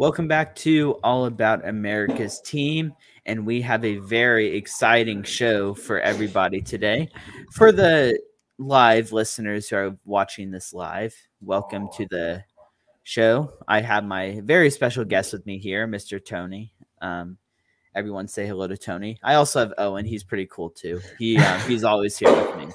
Welcome 0.00 0.28
back 0.28 0.56
to 0.56 0.92
All 1.04 1.26
About 1.26 1.68
America's 1.68 2.40
Team, 2.40 2.94
and 3.26 3.44
we 3.44 3.60
have 3.60 3.84
a 3.84 3.98
very 3.98 4.56
exciting 4.56 5.22
show 5.22 5.74
for 5.74 6.00
everybody 6.00 6.62
today. 6.62 7.10
For 7.52 7.70
the 7.70 8.18
live 8.56 9.12
listeners 9.12 9.68
who 9.68 9.76
are 9.76 9.98
watching 10.06 10.50
this 10.50 10.72
live, 10.72 11.14
welcome 11.42 11.90
to 11.98 12.06
the 12.08 12.42
show. 13.02 13.52
I 13.68 13.82
have 13.82 14.02
my 14.02 14.40
very 14.42 14.70
special 14.70 15.04
guest 15.04 15.34
with 15.34 15.44
me 15.44 15.58
here, 15.58 15.86
Mr. 15.86 16.18
Tony. 16.24 16.72
Um, 17.02 17.36
everyone 17.94 18.26
say 18.26 18.46
hello 18.46 18.68
to 18.68 18.78
Tony. 18.78 19.18
I 19.22 19.34
also 19.34 19.60
have 19.60 19.74
Owen. 19.76 20.06
He's 20.06 20.24
pretty 20.24 20.48
cool 20.50 20.70
too. 20.70 21.02
He 21.18 21.36
uh, 21.36 21.58
he's 21.68 21.84
always 21.84 22.16
here 22.16 22.34
with 22.34 22.56
me. 22.56 22.68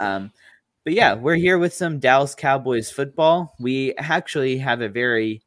Um, 0.00 0.32
but 0.84 0.94
yeah, 0.94 1.12
we're 1.12 1.34
here 1.34 1.58
with 1.58 1.74
some 1.74 1.98
Dallas 1.98 2.34
Cowboys 2.34 2.90
football. 2.90 3.54
We 3.60 3.92
actually 3.98 4.56
have 4.56 4.80
a 4.80 4.88
very 4.88 5.42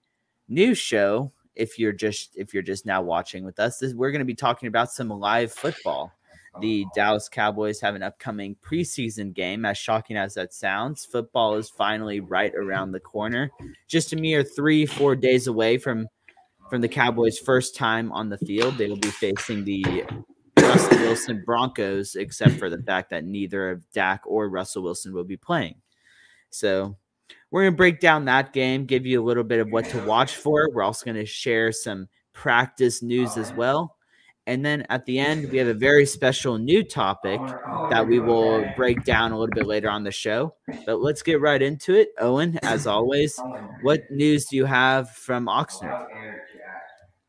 new 0.47 0.73
show. 0.73 1.31
If 1.55 1.79
you're 1.79 1.93
just 1.93 2.35
if 2.35 2.53
you're 2.53 2.63
just 2.63 2.85
now 2.85 3.01
watching 3.01 3.45
with 3.45 3.59
us, 3.59 3.77
this, 3.77 3.93
we're 3.93 4.11
going 4.11 4.19
to 4.19 4.25
be 4.25 4.35
talking 4.35 4.67
about 4.67 4.91
some 4.91 5.09
live 5.09 5.53
football. 5.53 6.11
The 6.61 6.85
oh. 6.85 6.91
Dallas 6.95 7.29
Cowboys 7.29 7.81
have 7.81 7.95
an 7.95 8.03
upcoming 8.03 8.55
preseason 8.63 9.33
game. 9.33 9.65
As 9.65 9.77
shocking 9.77 10.17
as 10.17 10.35
that 10.35 10.53
sounds, 10.53 11.05
football 11.05 11.55
is 11.55 11.69
finally 11.69 12.19
right 12.19 12.53
around 12.55 12.91
the 12.91 12.99
corner. 12.99 13.51
Just 13.87 14.13
a 14.13 14.15
mere 14.15 14.43
three, 14.43 14.85
four 14.85 15.15
days 15.15 15.47
away 15.47 15.77
from 15.77 16.07
from 16.69 16.81
the 16.81 16.87
Cowboys' 16.87 17.37
first 17.37 17.75
time 17.75 18.11
on 18.11 18.29
the 18.29 18.37
field. 18.39 18.77
They 18.77 18.87
will 18.87 18.95
be 18.97 19.11
facing 19.11 19.63
the 19.63 20.03
Russell 20.57 20.97
Wilson 20.99 21.43
Broncos, 21.45 22.15
except 22.15 22.53
for 22.53 22.69
the 22.69 22.81
fact 22.81 23.11
that 23.11 23.23
neither 23.23 23.69
of 23.69 23.89
Dak 23.91 24.21
or 24.25 24.49
Russell 24.49 24.83
Wilson 24.83 25.13
will 25.13 25.23
be 25.23 25.37
playing. 25.37 25.75
So 26.49 26.97
we're 27.55 27.61
going 27.61 27.71
to 27.71 27.77
break 27.77 28.01
down 28.01 28.25
that 28.25 28.51
game, 28.51 28.85
give 28.85 29.05
you 29.05 29.21
a 29.21 29.23
little 29.23 29.41
bit 29.41 29.61
of 29.61 29.69
what 29.69 29.85
to 29.85 29.97
watch 30.05 30.35
for. 30.35 30.69
We're 30.73 30.83
also 30.83 31.05
going 31.05 31.15
to 31.15 31.25
share 31.25 31.71
some 31.71 32.09
practice 32.33 33.01
news 33.01 33.37
as 33.37 33.53
well. 33.53 33.95
And 34.45 34.65
then 34.65 34.85
at 34.89 35.05
the 35.05 35.19
end, 35.19 35.49
we 35.49 35.57
have 35.59 35.69
a 35.69 35.73
very 35.73 36.05
special 36.05 36.57
new 36.57 36.83
topic 36.83 37.39
that 37.89 38.05
we 38.05 38.19
will 38.19 38.69
break 38.75 39.05
down 39.05 39.31
a 39.31 39.39
little 39.39 39.55
bit 39.55 39.67
later 39.67 39.89
on 39.89 40.03
the 40.03 40.11
show. 40.11 40.53
But 40.85 40.99
let's 40.99 41.21
get 41.21 41.39
right 41.39 41.61
into 41.61 41.95
it. 41.95 42.09
Owen, 42.19 42.59
as 42.61 42.87
always, 42.87 43.39
what 43.83 44.01
news 44.11 44.47
do 44.47 44.57
you 44.57 44.65
have 44.65 45.11
from 45.11 45.45
Oxnard? 45.45 46.07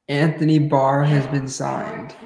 Anthony 0.09 0.59
Barr 0.59 1.05
has 1.05 1.25
been 1.29 1.47
signed. 1.47 2.17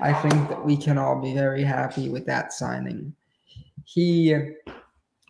I 0.00 0.14
think 0.14 0.48
that 0.48 0.64
we 0.64 0.74
can 0.74 0.96
all 0.96 1.20
be 1.20 1.34
very 1.34 1.64
happy 1.64 2.08
with 2.08 2.24
that 2.24 2.54
signing. 2.54 3.14
He, 3.84 4.34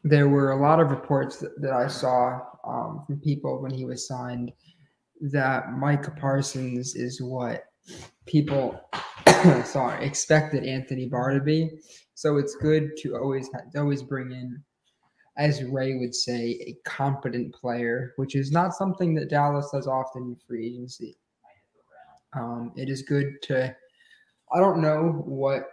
there 0.04 0.28
were 0.28 0.52
a 0.52 0.60
lot 0.60 0.80
of 0.80 0.90
reports 0.90 1.38
that, 1.38 1.60
that 1.60 1.72
I 1.72 1.86
saw 1.86 2.40
um, 2.66 3.04
from 3.06 3.20
people 3.20 3.62
when 3.62 3.72
he 3.72 3.84
was 3.84 4.06
signed 4.06 4.52
that 5.20 5.72
Micah 5.72 6.10
Parsons 6.18 6.94
is 6.96 7.22
what 7.22 7.64
people, 8.26 8.80
sorry, 9.64 10.04
expected 10.04 10.64
Anthony 10.64 11.06
Barr 11.06 11.34
to 11.34 11.40
be. 11.40 11.70
So 12.14 12.36
it's 12.36 12.56
good 12.56 12.90
to 12.98 13.16
always 13.16 13.48
always 13.76 14.02
bring 14.02 14.32
in, 14.32 14.62
as 15.36 15.62
Ray 15.62 15.94
would 15.98 16.14
say, 16.14 16.60
a 16.66 16.76
competent 16.88 17.54
player, 17.54 18.12
which 18.16 18.34
is 18.34 18.50
not 18.50 18.74
something 18.74 19.14
that 19.14 19.30
Dallas 19.30 19.70
does 19.72 19.86
often 19.86 20.22
in 20.22 20.36
free 20.46 20.66
agency. 20.66 21.16
Um, 22.34 22.72
it 22.76 22.88
is 22.88 23.02
good 23.02 23.40
to. 23.42 23.74
I 24.54 24.58
don't 24.58 24.82
know 24.82 25.22
what 25.24 25.70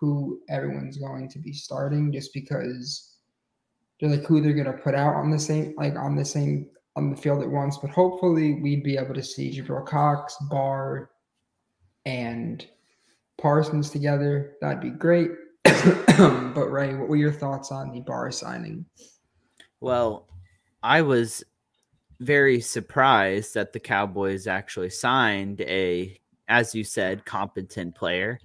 who 0.00 0.40
everyone's 0.48 0.98
going 0.98 1.28
to 1.30 1.38
be 1.38 1.52
starting 1.52 2.12
just 2.12 2.32
because 2.32 3.13
they're 4.00 4.10
like 4.10 4.24
who 4.24 4.40
they're 4.40 4.52
going 4.52 4.66
to 4.66 4.72
put 4.72 4.94
out 4.94 5.14
on 5.14 5.30
the 5.30 5.38
same 5.38 5.74
like 5.76 5.96
on 5.96 6.16
the 6.16 6.24
same 6.24 6.68
on 6.96 7.10
the 7.10 7.16
field 7.16 7.42
at 7.42 7.50
once. 7.50 7.78
But 7.78 7.90
hopefully 7.90 8.60
we'd 8.60 8.82
be 8.82 8.96
able 8.96 9.14
to 9.14 9.22
see 9.22 9.56
Jabril 9.56 9.86
Cox, 9.86 10.36
Barr, 10.50 11.10
and 12.04 12.66
Parsons 13.40 13.90
together. 13.90 14.54
That'd 14.60 14.80
be 14.80 14.90
great. 14.90 15.30
but 15.64 16.68
Ray, 16.70 16.94
what 16.94 17.08
were 17.08 17.16
your 17.16 17.32
thoughts 17.32 17.72
on 17.72 17.92
the 17.92 18.00
Barr 18.00 18.30
signing? 18.30 18.84
Well, 19.80 20.28
I 20.82 21.02
was 21.02 21.42
very 22.20 22.60
surprised 22.60 23.54
that 23.54 23.72
the 23.72 23.80
Cowboys 23.80 24.46
actually 24.46 24.90
signed 24.90 25.60
a, 25.62 26.18
as 26.48 26.74
you 26.74 26.84
said, 26.84 27.24
competent 27.24 27.94
player. 27.94 28.38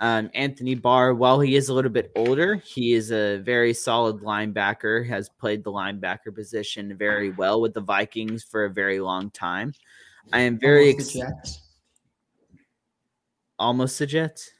Um, 0.00 0.30
Anthony 0.34 0.74
Barr, 0.74 1.12
while 1.12 1.40
he 1.40 1.56
is 1.56 1.68
a 1.68 1.74
little 1.74 1.90
bit 1.90 2.10
older, 2.16 2.56
he 2.56 2.94
is 2.94 3.12
a 3.12 3.36
very 3.38 3.74
solid 3.74 4.20
linebacker, 4.22 5.06
has 5.06 5.28
played 5.28 5.62
the 5.62 5.70
linebacker 5.70 6.34
position 6.34 6.96
very 6.96 7.30
well 7.30 7.60
with 7.60 7.74
the 7.74 7.82
Vikings 7.82 8.42
for 8.42 8.64
a 8.64 8.70
very 8.70 8.98
long 8.98 9.30
time. 9.30 9.74
I 10.32 10.40
am 10.40 10.58
very 10.58 10.92
Almost 10.92 11.12
the 11.12 11.20
ex- 11.22 11.32
Jets. 11.42 11.60
almost 13.58 13.98
the 13.98 14.06
Jets. 14.06 14.50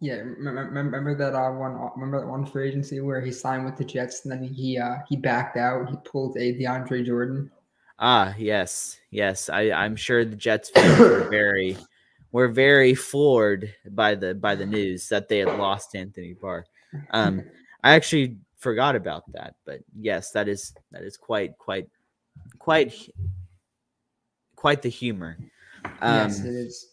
Yeah, 0.00 0.14
remember, 0.14 0.70
remember 0.72 1.14
that 1.16 1.34
uh, 1.34 1.50
one? 1.50 1.90
Remember 1.96 2.20
that 2.20 2.26
one 2.28 2.46
free 2.46 2.68
agency 2.68 3.00
where 3.00 3.20
he 3.20 3.32
signed 3.32 3.64
with 3.64 3.76
the 3.76 3.84
Jets 3.84 4.24
and 4.24 4.32
then 4.32 4.42
he 4.42 4.78
uh, 4.78 4.98
he 5.08 5.16
backed 5.16 5.56
out. 5.56 5.90
He 5.90 5.96
pulled 6.04 6.36
a 6.36 6.54
DeAndre 6.54 7.04
Jordan. 7.04 7.50
Ah, 7.98 8.32
yes, 8.38 8.96
yes. 9.10 9.50
I, 9.50 9.72
I'm 9.72 9.96
sure 9.96 10.24
the 10.24 10.36
Jets 10.36 10.70
fans 10.70 10.98
were 11.00 11.28
very 11.28 11.76
were 12.32 12.48
very 12.48 12.94
floored 12.94 13.74
by 13.90 14.14
the 14.14 14.34
by 14.34 14.54
the 14.54 14.66
news 14.66 15.08
that 15.08 15.28
they 15.28 15.38
had 15.38 15.58
lost 15.58 15.94
Anthony 15.94 16.34
Barr. 16.34 16.66
Um, 17.10 17.42
I 17.82 17.94
actually 17.94 18.36
forgot 18.58 18.96
about 18.96 19.30
that, 19.32 19.54
but 19.64 19.80
yes, 19.98 20.30
that 20.32 20.48
is 20.48 20.74
that 20.92 21.02
is 21.02 21.16
quite 21.16 21.56
quite 21.58 21.88
quite 22.58 22.92
quite 24.56 24.82
the 24.82 24.88
humor. 24.88 25.38
Um, 26.00 26.28
yes, 26.28 26.40
it 26.40 26.54
is. 26.54 26.86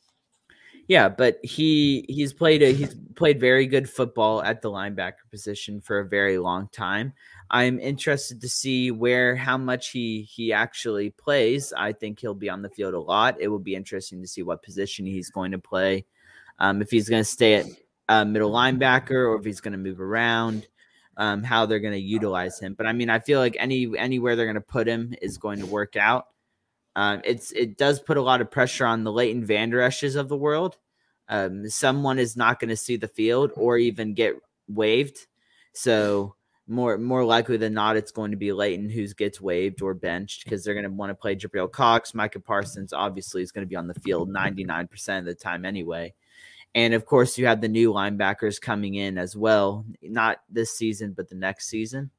yeah, 0.87 1.09
but 1.09 1.39
he 1.43 2.05
he's 2.07 2.33
played 2.33 2.61
a 2.63 2.71
he's 2.71 2.95
played 3.15 3.39
very 3.39 3.65
good 3.65 3.89
football 3.89 4.41
at 4.43 4.61
the 4.61 4.69
linebacker 4.69 5.29
position 5.31 5.81
for 5.81 5.99
a 5.99 6.07
very 6.07 6.37
long 6.37 6.69
time. 6.71 7.13
I'm 7.49 7.79
interested 7.79 8.41
to 8.41 8.49
see 8.49 8.91
where 8.91 9.35
how 9.35 9.57
much 9.57 9.89
he 9.89 10.23
he 10.23 10.51
actually 10.51 11.11
plays. 11.11 11.73
I 11.73 11.93
think 11.93 12.19
he'll 12.19 12.33
be 12.33 12.49
on 12.49 12.61
the 12.61 12.69
field 12.69 12.93
a 12.93 12.99
lot. 12.99 13.39
It 13.39 13.47
will 13.49 13.59
be 13.59 13.75
interesting 13.75 14.21
to 14.21 14.27
see 14.27 14.41
what 14.41 14.63
position 14.63 15.05
he's 15.05 15.29
going 15.29 15.51
to 15.51 15.59
play. 15.59 16.05
Um, 16.59 16.81
if 16.81 16.89
he's 16.89 17.09
going 17.09 17.21
to 17.21 17.29
stay 17.29 17.55
at 17.55 17.65
uh, 18.09 18.25
middle 18.25 18.51
linebacker 18.51 19.11
or 19.11 19.35
if 19.35 19.45
he's 19.45 19.61
going 19.61 19.73
to 19.73 19.77
move 19.77 20.01
around. 20.01 20.67
Um, 21.17 21.43
how 21.43 21.65
they're 21.65 21.79
going 21.79 21.93
to 21.93 21.99
utilize 21.99 22.59
him, 22.59 22.73
but 22.73 22.85
I 22.85 22.91
mean, 22.91 23.09
I 23.09 23.19
feel 23.19 23.39
like 23.39 23.55
any 23.57 23.89
anywhere 23.97 24.35
they're 24.35 24.45
going 24.45 24.55
to 24.55 24.59
put 24.59 24.85
him 24.85 25.15
is 25.21 25.37
going 25.37 25.59
to 25.59 25.65
work 25.65 25.95
out. 25.95 26.27
Um, 26.97 27.21
it's 27.23 27.53
it 27.53 27.77
does 27.77 28.01
put 28.01 28.17
a 28.17 28.21
lot 28.21 28.41
of 28.41 28.51
pressure 28.51 28.85
on 28.85 29.05
the 29.05 29.13
Leighton 29.13 29.45
Vander 29.45 29.81
of 29.81 30.27
the 30.27 30.35
world. 30.35 30.77
Um, 31.29 31.69
someone 31.69 32.19
is 32.19 32.35
not 32.35 32.59
going 32.59 32.67
to 32.67 32.75
see 32.75 32.97
the 32.97 33.07
field 33.07 33.51
or 33.55 33.77
even 33.77 34.13
get 34.13 34.35
waived, 34.67 35.25
so 35.71 36.35
more 36.67 36.97
more 36.97 37.23
likely 37.23 37.57
than 37.57 37.73
not, 37.73 37.97
it's 37.97 38.11
going 38.11 38.31
to 38.31 38.37
be 38.37 38.51
Leighton 38.51 38.89
who 38.89 39.07
gets 39.09 39.39
waived 39.39 39.81
or 39.81 39.93
benched 39.93 40.43
because 40.43 40.63
they're 40.63 40.73
going 40.73 40.85
to 40.85 40.89
want 40.89 41.11
to 41.11 41.15
play 41.15 41.35
Jabril 41.35 41.71
Cox. 41.71 42.13
Micah 42.13 42.39
Parsons 42.39 42.93
obviously 42.93 43.41
is 43.41 43.51
going 43.51 43.65
to 43.65 43.69
be 43.69 43.75
on 43.75 43.87
the 43.87 43.99
field 44.01 44.29
ninety 44.29 44.63
nine 44.63 44.87
percent 44.87 45.19
of 45.19 45.25
the 45.25 45.35
time 45.35 45.65
anyway. 45.65 46.13
And 46.73 46.93
of 46.93 47.05
course, 47.05 47.37
you 47.37 47.45
have 47.45 47.61
the 47.61 47.69
new 47.69 47.93
linebackers 47.93 48.59
coming 48.59 48.95
in 48.95 49.17
as 49.17 49.35
well, 49.35 49.85
not 50.01 50.39
this 50.49 50.77
season, 50.77 51.13
but 51.13 51.29
the 51.29 51.35
next 51.35 51.69
season. 51.69 52.11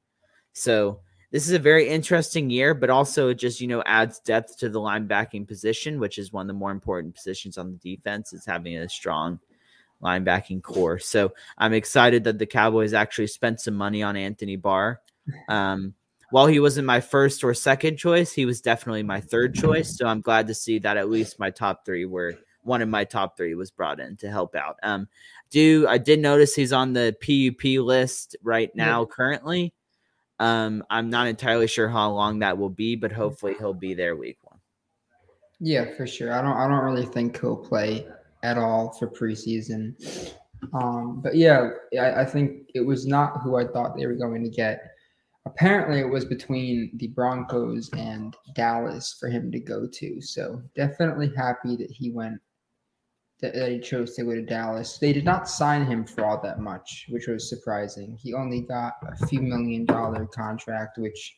So 0.54 1.00
this 1.30 1.46
is 1.46 1.52
a 1.52 1.58
very 1.58 1.88
interesting 1.88 2.48
year, 2.48 2.72
but 2.72 2.88
also 2.88 3.28
it 3.28 3.34
just 3.34 3.60
you 3.60 3.66
know 3.66 3.82
adds 3.84 4.20
depth 4.20 4.58
to 4.58 4.68
the 4.68 4.80
linebacking 4.80 5.48
position, 5.48 5.98
which 5.98 6.18
is 6.18 6.32
one 6.32 6.42
of 6.42 6.48
the 6.48 6.54
more 6.54 6.70
important 6.70 7.14
positions 7.14 7.58
on 7.58 7.72
the 7.72 7.96
defense. 7.96 8.32
Is 8.32 8.46
having 8.46 8.76
a 8.76 8.88
strong 8.88 9.40
linebacking 10.02 10.62
core. 10.62 10.98
So 10.98 11.32
I'm 11.58 11.72
excited 11.72 12.24
that 12.24 12.38
the 12.38 12.46
Cowboys 12.46 12.94
actually 12.94 13.28
spent 13.28 13.60
some 13.60 13.74
money 13.74 14.02
on 14.02 14.16
Anthony 14.16 14.56
Barr. 14.56 15.00
Um, 15.48 15.94
while 16.30 16.46
he 16.46 16.60
wasn't 16.60 16.86
my 16.86 17.00
first 17.00 17.44
or 17.44 17.54
second 17.54 17.96
choice, 17.96 18.32
he 18.32 18.46
was 18.46 18.60
definitely 18.60 19.02
my 19.02 19.20
third 19.20 19.54
choice. 19.54 19.96
So 19.96 20.06
I'm 20.06 20.20
glad 20.20 20.46
to 20.48 20.54
see 20.54 20.78
that 20.80 20.96
at 20.96 21.08
least 21.08 21.38
my 21.38 21.50
top 21.50 21.84
three 21.84 22.04
were 22.04 22.34
one 22.62 22.82
of 22.82 22.88
my 22.88 23.04
top 23.04 23.36
three 23.36 23.54
was 23.54 23.70
brought 23.70 24.00
in 24.00 24.16
to 24.16 24.28
help 24.28 24.56
out. 24.56 24.76
Um, 24.82 25.08
do 25.50 25.86
I 25.88 25.98
did 25.98 26.18
notice 26.18 26.54
he's 26.54 26.72
on 26.72 26.92
the 26.92 27.16
PUP 27.20 27.84
list 27.84 28.36
right 28.42 28.74
now 28.74 29.04
currently. 29.04 29.72
Um, 30.38 30.84
I'm 30.90 31.08
not 31.08 31.28
entirely 31.28 31.68
sure 31.68 31.88
how 31.88 32.10
long 32.10 32.40
that 32.40 32.58
will 32.58 32.70
be, 32.70 32.96
but 32.96 33.12
hopefully 33.12 33.54
he'll 33.58 33.72
be 33.72 33.94
there 33.94 34.16
week 34.16 34.38
one. 34.42 34.58
Yeah, 35.60 35.94
for 35.96 36.06
sure. 36.06 36.32
I 36.32 36.42
don't 36.42 36.56
I 36.56 36.68
don't 36.68 36.84
really 36.84 37.06
think 37.06 37.40
he'll 37.40 37.56
play 37.56 38.06
at 38.46 38.56
all 38.56 38.92
for 38.92 39.08
preseason. 39.08 39.94
Um, 40.72 41.20
but 41.20 41.34
yeah, 41.34 41.70
I, 42.00 42.22
I 42.22 42.24
think 42.24 42.70
it 42.74 42.80
was 42.80 43.04
not 43.06 43.42
who 43.42 43.56
I 43.56 43.66
thought 43.66 43.96
they 43.96 44.06
were 44.06 44.14
going 44.14 44.44
to 44.44 44.50
get. 44.50 44.92
Apparently, 45.46 46.00
it 46.00 46.08
was 46.08 46.24
between 46.24 46.92
the 46.94 47.08
Broncos 47.08 47.90
and 47.96 48.36
Dallas 48.54 49.16
for 49.18 49.28
him 49.28 49.50
to 49.52 49.60
go 49.60 49.86
to. 49.86 50.20
So 50.20 50.62
definitely 50.74 51.32
happy 51.36 51.76
that 51.76 51.90
he 51.90 52.10
went. 52.10 52.40
That, 53.42 53.52
that 53.54 53.70
he 53.70 53.80
chose 53.80 54.14
to 54.14 54.24
go 54.24 54.34
to 54.34 54.40
Dallas. 54.40 54.96
They 54.96 55.12
did 55.12 55.26
not 55.26 55.46
sign 55.46 55.84
him 55.84 56.06
for 56.06 56.24
all 56.24 56.40
that 56.42 56.58
much, 56.58 57.04
which 57.10 57.26
was 57.26 57.50
surprising. 57.50 58.16
He 58.18 58.32
only 58.32 58.62
got 58.62 58.94
a 59.06 59.26
few 59.26 59.42
million 59.42 59.84
dollar 59.84 60.24
contract, 60.24 60.96
which 60.96 61.36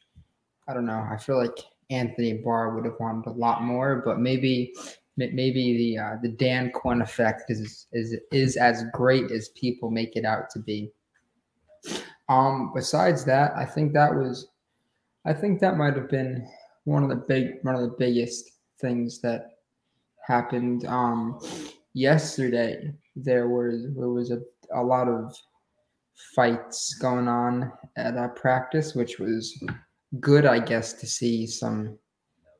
I 0.68 0.74
don't 0.74 0.86
know. 0.86 1.04
I 1.10 1.16
feel 1.16 1.38
like 1.38 1.58
Anthony 1.90 2.34
Barr 2.34 2.76
would 2.76 2.84
have 2.84 3.00
wanted 3.00 3.26
a 3.26 3.32
lot 3.32 3.64
more, 3.64 4.02
but 4.04 4.20
maybe 4.20 4.72
maybe 5.18 5.76
the 5.76 5.98
uh, 5.98 6.16
the 6.22 6.28
Dan 6.28 6.70
Quinn 6.70 7.02
effect 7.02 7.44
is 7.48 7.86
is 7.92 8.16
is 8.32 8.56
as 8.56 8.84
great 8.92 9.30
as 9.30 9.50
people 9.50 9.90
make 9.90 10.16
it 10.16 10.24
out 10.24 10.48
to 10.50 10.60
be. 10.60 10.92
Um, 12.28 12.72
besides 12.74 13.24
that, 13.24 13.52
I 13.56 13.64
think 13.64 13.92
that 13.94 14.14
was, 14.14 14.48
I 15.24 15.32
think 15.32 15.60
that 15.60 15.78
might 15.78 15.96
have 15.96 16.10
been 16.10 16.46
one 16.84 17.02
of 17.02 17.08
the 17.08 17.16
big 17.16 17.54
one 17.62 17.74
of 17.74 17.80
the 17.80 17.96
biggest 17.98 18.50
things 18.80 19.20
that 19.20 19.58
happened. 20.26 20.86
Um, 20.86 21.40
yesterday 21.94 22.92
there 23.16 23.48
was 23.48 23.86
there 23.96 24.10
was 24.10 24.30
a, 24.30 24.40
a 24.74 24.82
lot 24.82 25.08
of 25.08 25.34
fights 26.34 26.94
going 26.94 27.28
on 27.28 27.72
at 27.96 28.16
uh, 28.16 28.28
practice, 28.28 28.94
which 28.94 29.18
was 29.18 29.62
good, 30.20 30.46
I 30.46 30.58
guess, 30.58 30.92
to 30.94 31.06
see 31.06 31.46
some 31.46 31.98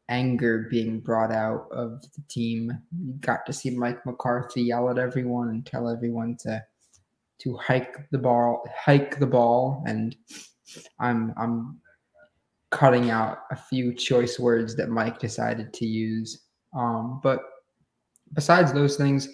anger 0.09 0.67
being 0.71 1.01
brought 1.01 1.33
out 1.33 1.69
of 1.71 2.03
the 2.03 2.23
team. 2.29 2.73
You 2.99 3.13
got 3.21 3.45
to 3.47 3.53
see 3.53 3.71
Mike 3.71 4.05
McCarthy 4.07 4.63
yell 4.63 4.91
at 4.91 4.99
everyone 4.99 5.49
and 5.49 5.65
tell 5.65 5.89
everyone 5.89 6.37
to 6.43 6.63
to 7.41 7.57
hike 7.57 8.11
the 8.11 8.19
ball, 8.19 8.69
hike 8.77 9.19
the 9.19 9.27
ball, 9.27 9.85
and 9.87 10.17
I'm 10.99 11.33
I'm 11.37 11.81
cutting 12.71 13.11
out 13.11 13.39
a 13.51 13.57
few 13.57 13.95
choice 13.95 14.39
words 14.39 14.77
that 14.77 14.91
Mike 14.91 15.19
decided 15.19 15.73
to 15.73 15.87
use. 15.87 16.45
Um, 16.77 17.21
but 17.23 17.41
besides 18.35 18.73
those 18.73 18.97
things, 18.97 19.29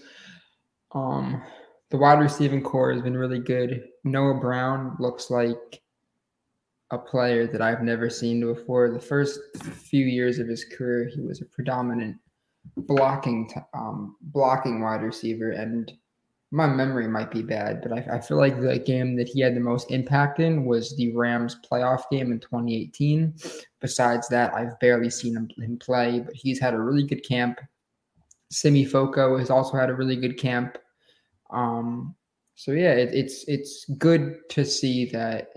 um, 0.93 1.43
the 1.91 1.97
wide 1.97 2.21
receiving 2.21 2.63
core 2.63 2.93
has 2.93 3.03
been 3.03 3.17
really 3.17 3.41
good. 3.41 3.85
Noah 4.05 4.41
Brown 4.41 4.97
looks 5.01 5.31
like 5.31 5.83
a 6.95 6.99
player 6.99 7.47
that 7.47 7.61
I've 7.63 7.83
never 7.83 8.09
seen 8.09 8.41
before. 8.41 8.91
The 8.91 9.01
first 9.01 9.41
few 9.57 10.05
years 10.07 10.39
of 10.39 10.49
his 10.49 10.65
career, 10.65 11.11
he 11.15 11.21
was 11.21 11.41
a 11.41 11.47
predominant 11.47 12.17
blocking 12.77 13.51
um, 13.75 14.17
blocking 14.23 14.81
wide 14.81 15.03
receiver, 15.03 15.51
and 15.51 15.93
my 16.51 16.67
memory 16.67 17.09
might 17.09 17.31
be 17.33 17.43
bad, 17.43 17.83
but 17.83 17.93
I, 17.93 18.17
I, 18.17 18.21
feel 18.21 18.37
like 18.37 18.61
the 18.61 18.79
game 18.79 19.17
that 19.17 19.29
he 19.29 19.41
had 19.41 19.57
the 19.57 19.61
most 19.61 19.91
impact 19.91 20.39
in 20.39 20.65
was 20.65 20.97
the 20.97 21.13
Rams 21.13 21.59
playoff 21.69 22.03
game 22.13 22.31
in 22.31 22.39
2018. 22.39 23.35
Besides 23.81 24.29
that, 24.29 24.55
I've 24.55 24.79
barely 24.79 25.11
seen 25.11 25.35
him, 25.35 25.49
him 25.57 25.77
play, 25.79 26.21
but 26.21 26.33
he's 26.33 26.61
had 26.61 26.75
a 26.75 26.81
really 26.81 27.03
good 27.03 27.27
camp. 27.27 27.61
Simi 28.53 28.87
Fehoko 28.87 29.37
has 29.37 29.51
also 29.51 29.77
had 29.77 29.91
a 29.91 29.95
really 29.95 30.15
good 30.15 30.39
camp. 30.39 30.79
Um, 31.51 32.15
so 32.55 32.71
yeah, 32.71 32.93
it, 32.93 33.13
it's 33.13 33.45
it's 33.49 33.85
good 33.99 34.49
to 34.51 34.65
see 34.65 35.07
that 35.07 35.49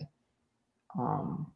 um, 0.98 1.52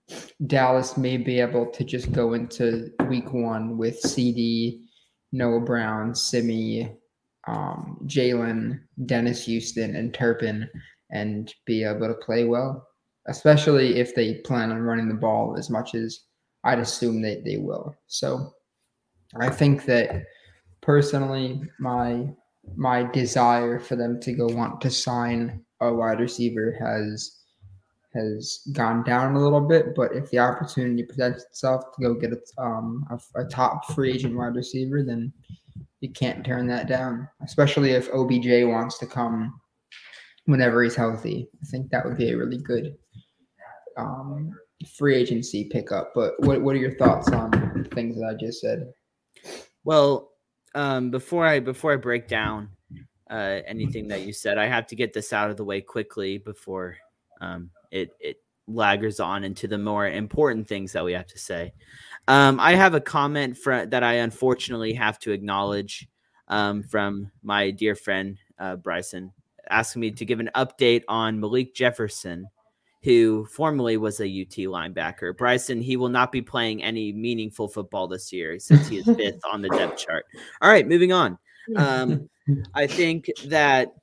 Dallas 0.48 0.98
may 0.98 1.18
be 1.18 1.40
able 1.40 1.66
to 1.72 1.84
just 1.84 2.12
go 2.12 2.34
into 2.34 2.92
week 3.08 3.34
one 3.34 3.78
with 3.78 4.00
CD, 4.00 4.86
Noah 5.32 5.62
Brown, 5.62 6.14
Simi, 6.14 6.96
um, 7.48 7.98
Jalen, 8.06 8.80
Dennis 9.06 9.46
Houston, 9.46 9.96
and 9.96 10.14
Turpin 10.14 10.70
and 11.12 11.54
be 11.66 11.84
able 11.84 12.08
to 12.08 12.14
play 12.14 12.46
well, 12.46 12.88
especially 13.28 14.00
if 14.00 14.16
they 14.16 14.36
plan 14.36 14.72
on 14.72 14.80
running 14.80 15.10
the 15.10 15.16
ball 15.16 15.56
as 15.58 15.70
much 15.70 15.96
as 15.96 16.22
I'd 16.64 16.80
assume 16.80 17.22
that 17.24 17.44
they 17.44 17.58
will. 17.58 17.96
So 18.08 18.54
I 19.40 19.50
think 19.50 19.86
that 19.86 20.24
personally, 20.82 21.62
my 21.80 22.28
my 22.76 23.04
desire 23.12 23.80
for 23.80 23.96
them 23.96 24.20
to 24.22 24.34
go 24.34 24.46
want 24.46 24.80
to 24.82 24.92
sign 24.92 25.66
a 25.82 25.92
wide 25.92 26.20
receiver 26.20 26.78
has 26.80 27.41
has 28.13 28.68
gone 28.74 29.04
down 29.04 29.36
a 29.36 29.42
little 29.42 29.62
bit, 29.62 29.96
but 29.96 30.13
if 30.13 30.30
the 30.30 30.40
opportunity 30.40 31.04
presents 31.04 31.44
itself 31.44 31.84
to 31.96 32.02
go 32.02 32.13
get 32.13 32.34
a, 32.34 32.62
um, 32.62 33.06
a, 33.10 33.42
a 33.42 33.46
top 33.46 33.86
free 33.94 34.12
agent 34.12 34.36
wide 34.36 34.56
receiver, 34.56 35.04
then 35.04 35.31
you 36.02 36.10
can't 36.10 36.46
turn 36.46 36.68
that 36.68 36.88
down, 36.88 37.28
especially 37.44 37.92
if 37.92 38.10
OBJ 38.13 38.66
wants 38.68 38.98
to 38.98 39.06
come 39.06 39.60
whenever 40.46 40.84
he's 40.84 40.96
healthy. 40.96 41.48
I 41.62 41.66
think 41.66 41.90
that 41.92 42.06
would 42.06 42.18
be 42.18 42.31
a 42.31 42.38
really 42.38 42.58
good 42.58 42.96
um, 43.98 44.52
free 44.98 45.16
agency 45.16 45.69
pickup. 45.72 46.12
But 46.14 46.40
what 46.40 46.62
what 46.62 46.75
are 46.75 46.80
your 46.80 46.96
thoughts 46.96 47.30
on 47.30 47.88
things 47.94 48.18
that 48.18 48.25
I 48.25 48.34
just 48.34 48.60
said? 48.60 48.92
Well, 49.84 50.31
um, 50.75 51.12
before 51.12 51.46
I 51.46 51.60
before 51.60 51.94
I 51.94 51.98
break 51.98 52.28
down 52.28 52.69
uh, 53.30 53.60
anything 53.66 54.07
that 54.10 54.22
you 54.22 54.34
said, 54.34 54.57
I 54.57 54.68
have 54.68 54.88
to 54.88 54.96
get 54.96 55.14
this 55.14 55.31
out 55.34 55.50
of 55.50 55.57
the 55.57 55.64
way 55.64 55.81
quickly 55.81 56.38
before 56.40 56.98
um, 57.40 57.69
it 57.92 58.12
it 58.20 58.38
laggers 58.70 59.24
on 59.24 59.44
into 59.44 59.68
the 59.68 59.78
more 59.78 60.08
important 60.08 60.68
things 60.68 60.94
that 60.94 61.04
we 61.04 61.14
have 61.14 61.28
to 61.28 61.38
say. 61.38 61.74
Um, 62.28 62.60
I 62.60 62.76
have 62.76 62.94
a 62.94 63.02
comment 63.02 63.58
for, 63.58 63.86
that 63.86 64.04
I 64.04 64.16
unfortunately 64.16 64.94
have 64.94 65.20
to 65.20 65.32
acknowledge 65.32 66.08
um, 66.48 66.84
from 66.84 67.32
my 67.44 67.72
dear 67.72 67.96
friend 67.96 68.38
uh, 68.60 68.76
Bryson, 68.76 69.32
asking 69.70 70.02
me 70.02 70.12
to 70.12 70.26
give 70.26 70.40
an 70.40 70.50
update 70.56 71.04
on 71.08 71.40
Malik 71.40 71.74
Jefferson, 71.74 72.48
who 73.04 73.46
formerly 73.46 73.98
was 73.98 74.20
a 74.20 74.26
UT 74.26 74.56
linebacker. 74.58 75.36
Bryson, 75.36 75.82
he 75.82 75.98
will 75.98 76.10
not 76.10 76.32
be 76.32 76.42
playing 76.42 76.84
any 76.84 77.12
meaningful 77.12 77.68
football 77.68 78.08
this 78.08 78.32
year 78.32 78.60
since 78.60 78.88
he 78.88 79.00
is 79.00 79.06
fifth 79.18 79.42
on 79.52 79.62
the 79.62 79.70
depth 79.70 79.98
chart. 79.98 80.26
All 80.62 80.70
right, 80.70 80.88
moving 80.88 81.12
on. 81.12 81.38
Um, 81.76 82.30
I 82.74 82.86
think 82.86 83.26
that 83.46 83.94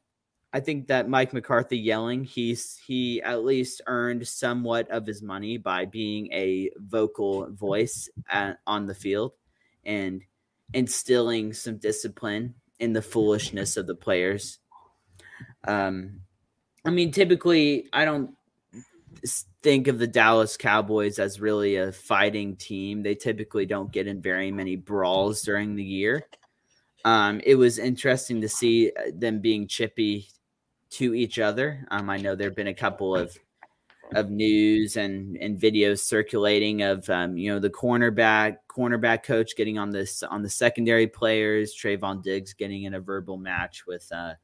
I 0.52 0.60
think 0.60 0.86
that 0.86 1.08
Mike 1.08 1.34
McCarthy 1.34 1.78
yelling, 1.78 2.24
he's 2.24 2.78
he 2.86 3.20
at 3.22 3.44
least 3.44 3.82
earned 3.86 4.26
somewhat 4.26 4.90
of 4.90 5.06
his 5.06 5.22
money 5.22 5.58
by 5.58 5.84
being 5.84 6.32
a 6.32 6.70
vocal 6.76 7.50
voice 7.50 8.08
at, 8.30 8.58
on 8.66 8.86
the 8.86 8.94
field 8.94 9.32
and 9.84 10.22
instilling 10.72 11.52
some 11.52 11.76
discipline 11.76 12.54
in 12.78 12.94
the 12.94 13.02
foolishness 13.02 13.76
of 13.76 13.86
the 13.86 13.94
players. 13.94 14.58
Um, 15.66 16.20
I 16.84 16.90
mean, 16.90 17.10
typically, 17.10 17.88
I 17.92 18.06
don't 18.06 18.30
think 19.62 19.88
of 19.88 19.98
the 19.98 20.06
Dallas 20.06 20.56
Cowboys 20.56 21.18
as 21.18 21.40
really 21.40 21.76
a 21.76 21.92
fighting 21.92 22.56
team. 22.56 23.02
They 23.02 23.14
typically 23.14 23.66
don't 23.66 23.92
get 23.92 24.06
in 24.06 24.22
very 24.22 24.50
many 24.50 24.76
brawls 24.76 25.42
during 25.42 25.74
the 25.74 25.84
year. 25.84 26.26
Um, 27.04 27.40
it 27.44 27.56
was 27.56 27.78
interesting 27.78 28.40
to 28.40 28.48
see 28.48 28.90
uh, 28.90 29.10
them 29.14 29.40
being 29.40 29.68
chippy 29.68 30.28
to 30.90 31.14
each 31.14 31.38
other. 31.38 31.86
Um, 31.90 32.08
I 32.10 32.16
know 32.16 32.34
there 32.34 32.48
have 32.48 32.56
been 32.56 32.68
a 32.68 32.74
couple 32.74 33.16
of 33.16 33.36
of 34.14 34.30
news 34.30 34.96
and 34.96 35.36
and 35.36 35.60
videos 35.60 36.00
circulating 36.00 36.82
of 36.82 37.08
um, 37.10 37.36
you 37.36 37.52
know 37.52 37.58
the 37.58 37.70
cornerback 37.70 38.58
cornerback 38.68 39.22
coach 39.22 39.54
getting 39.56 39.78
on 39.78 39.90
this 39.90 40.22
on 40.22 40.42
the 40.42 40.48
secondary 40.48 41.06
players, 41.06 41.74
Trevon 41.74 42.22
Diggs 42.22 42.52
getting 42.52 42.84
in 42.84 42.94
a 42.94 43.00
verbal 43.00 43.36
match 43.36 43.86
with 43.86 44.10
uh, 44.12 44.34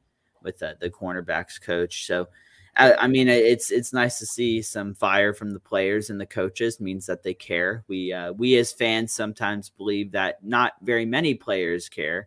with 0.43 0.63
uh, 0.63 0.75
the 0.81 0.91
cornerbacks 0.91 1.61
coach. 1.61 2.07
So. 2.07 2.29
I, 2.77 2.93
I 2.95 3.07
mean, 3.07 3.29
it's 3.29 3.71
it's 3.71 3.93
nice 3.93 4.19
to 4.19 4.27
see 4.27 4.61
some 4.61 4.95
fire 4.95 5.33
from 5.33 5.53
the 5.53 5.61
players 5.61 6.11
and 6.11 6.21
the 6.21 6.27
coaches. 6.27 6.81
Means 6.81 7.07
that 7.07 7.23
they 7.23 7.33
care. 7.33 7.85
We 7.87 8.13
uh, 8.13 8.33
we 8.33 8.57
as 8.57 8.73
fans 8.73 9.13
sometimes 9.13 9.71
believe 9.71 10.11
that 10.11 10.43
not 10.43 10.73
very 10.83 11.07
many 11.07 11.35
players 11.35 11.89
care, 11.89 12.27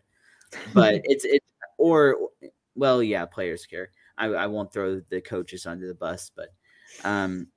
but 0.72 0.94
it's 1.04 1.26
it 1.26 1.42
or 1.76 2.30
well, 2.74 3.02
yeah, 3.02 3.26
players 3.26 3.66
care 3.66 3.90
I, 4.18 4.26
I 4.26 4.46
won't 4.46 4.72
throw 4.72 5.00
the 5.08 5.20
coaches 5.20 5.66
under 5.66 5.86
the 5.86 5.94
bus, 5.94 6.30
but 6.34 6.48
um, 7.04 7.48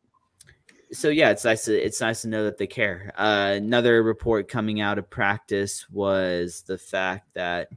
so 0.92 1.10
yeah, 1.10 1.30
it's 1.30 1.46
nice 1.46 1.66
to 1.66 1.74
it's 1.74 2.02
nice 2.02 2.22
to 2.22 2.28
know 2.28 2.44
that 2.44 2.58
they 2.58 2.68
care. 2.68 3.12
Uh, 3.18 3.54
another 3.56 4.04
report 4.04 4.48
coming 4.48 4.82
out 4.82 4.98
of 4.98 5.10
practice 5.10 5.90
was 5.90 6.64
the 6.68 6.78
fact 6.78 7.34
that 7.34 7.70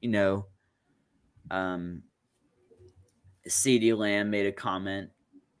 you 0.00 0.10
know, 0.10 0.46
um, 1.50 2.02
CeeDee 3.48 3.96
Lamb 3.96 4.30
made 4.30 4.46
a 4.46 4.52
comment, 4.52 5.10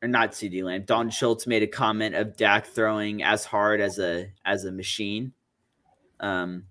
or 0.02 0.08
not 0.08 0.32
CeeDee 0.32 0.64
Lamb. 0.64 0.82
Dalton 0.84 1.10
Schultz 1.10 1.46
made 1.46 1.62
a 1.62 1.68
comment 1.68 2.14
of 2.14 2.36
Dak 2.36 2.66
throwing 2.66 3.22
as 3.22 3.44
hard 3.44 3.80
as 3.80 3.98
a 3.98 4.30
as 4.44 4.64
a 4.64 4.72
machine. 4.72 5.32
Um, 6.20 6.64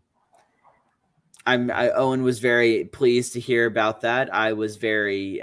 I'm 1.45 1.71
I, 1.71 1.89
Owen 1.91 2.23
was 2.23 2.39
very 2.39 2.85
pleased 2.85 3.33
to 3.33 3.39
hear 3.39 3.65
about 3.65 4.01
that. 4.01 4.33
I 4.33 4.53
was 4.53 4.75
very 4.75 5.41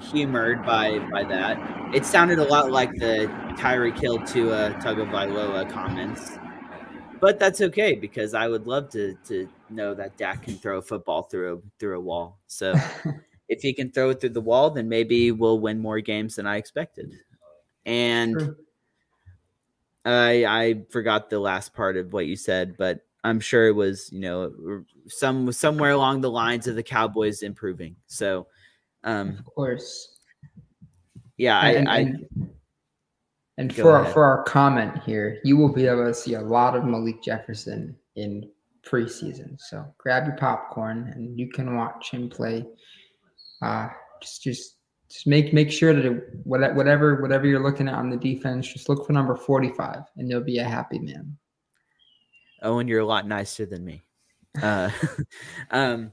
humored 0.00 0.64
by 0.64 0.98
by 1.10 1.24
that. 1.24 1.94
It 1.94 2.04
sounded 2.04 2.38
a 2.38 2.44
lot 2.44 2.70
like 2.70 2.92
the 2.94 3.26
Tyreek 3.56 3.98
Hill 3.98 4.18
to 4.18 4.50
uh, 4.52 4.80
Tagovailoa 4.80 5.70
comments, 5.70 6.38
but 7.20 7.38
that's 7.38 7.60
okay 7.60 7.94
because 7.94 8.34
I 8.34 8.48
would 8.48 8.66
love 8.66 8.90
to 8.90 9.14
to 9.26 9.48
know 9.70 9.94
that 9.94 10.16
Dak 10.16 10.44
can 10.44 10.56
throw 10.56 10.78
a 10.78 10.82
football 10.82 11.22
through 11.22 11.56
a 11.56 11.78
through 11.78 11.98
a 11.98 12.00
wall. 12.00 12.38
So 12.46 12.74
if 13.48 13.62
he 13.62 13.72
can 13.72 13.90
throw 13.90 14.10
it 14.10 14.20
through 14.20 14.30
the 14.30 14.40
wall, 14.40 14.70
then 14.70 14.88
maybe 14.88 15.32
we'll 15.32 15.60
win 15.60 15.78
more 15.78 16.00
games 16.00 16.36
than 16.36 16.46
I 16.46 16.56
expected. 16.56 17.12
And 17.86 18.38
sure. 18.38 18.56
I 20.04 20.44
I 20.44 20.82
forgot 20.90 21.30
the 21.30 21.40
last 21.40 21.74
part 21.74 21.96
of 21.96 22.12
what 22.12 22.26
you 22.26 22.36
said, 22.36 22.76
but 22.76 23.00
I'm 23.24 23.40
sure 23.40 23.66
it 23.66 23.74
was 23.74 24.10
you 24.12 24.20
know 24.20 24.84
some 25.08 25.52
somewhere 25.52 25.90
along 25.90 26.20
the 26.20 26.30
lines 26.30 26.66
of 26.66 26.76
the 26.76 26.82
Cowboys 26.82 27.42
improving. 27.42 27.96
So 28.06 28.46
um, 29.04 29.36
of 29.38 29.44
course. 29.44 30.18
Yeah, 31.36 31.64
and, 31.64 31.88
I, 31.88 31.98
and, 31.98 32.26
And 33.58 33.74
Go 33.74 33.82
for 33.82 33.92
our, 33.92 34.02
ahead. 34.02 34.12
for 34.12 34.24
our 34.24 34.42
comment 34.44 35.02
here, 35.04 35.40
you 35.44 35.56
will 35.56 35.72
be 35.72 35.86
able 35.86 36.04
to 36.04 36.14
see 36.14 36.34
a 36.34 36.40
lot 36.40 36.76
of 36.76 36.84
Malik 36.84 37.22
Jefferson 37.22 37.96
in 38.16 38.50
preseason. 38.84 39.56
So 39.60 39.84
grab 39.98 40.26
your 40.26 40.36
popcorn 40.36 41.12
and 41.14 41.38
you 41.38 41.48
can 41.50 41.76
watch 41.76 42.10
him 42.10 42.28
play. 42.28 42.66
Uh, 43.62 43.88
just 44.22 44.42
just 44.42 44.76
just 45.10 45.26
make 45.26 45.52
make 45.52 45.70
sure 45.70 45.94
that 45.94 46.04
it, 46.04 46.22
whatever 46.44 47.20
whatever 47.20 47.46
you're 47.46 47.62
looking 47.62 47.88
at 47.88 47.94
on 47.94 48.10
the 48.10 48.16
defense, 48.16 48.72
just 48.72 48.88
look 48.88 49.06
for 49.06 49.12
number 49.12 49.34
45 49.34 50.02
and 50.16 50.30
you'll 50.30 50.40
be 50.40 50.58
a 50.58 50.64
happy 50.64 50.98
man. 50.98 51.36
Owen, 52.62 52.88
you're 52.88 53.00
a 53.00 53.06
lot 53.06 53.26
nicer 53.26 53.66
than 53.66 53.84
me. 53.84 54.04
Uh, 54.60 54.90
um, 55.70 56.12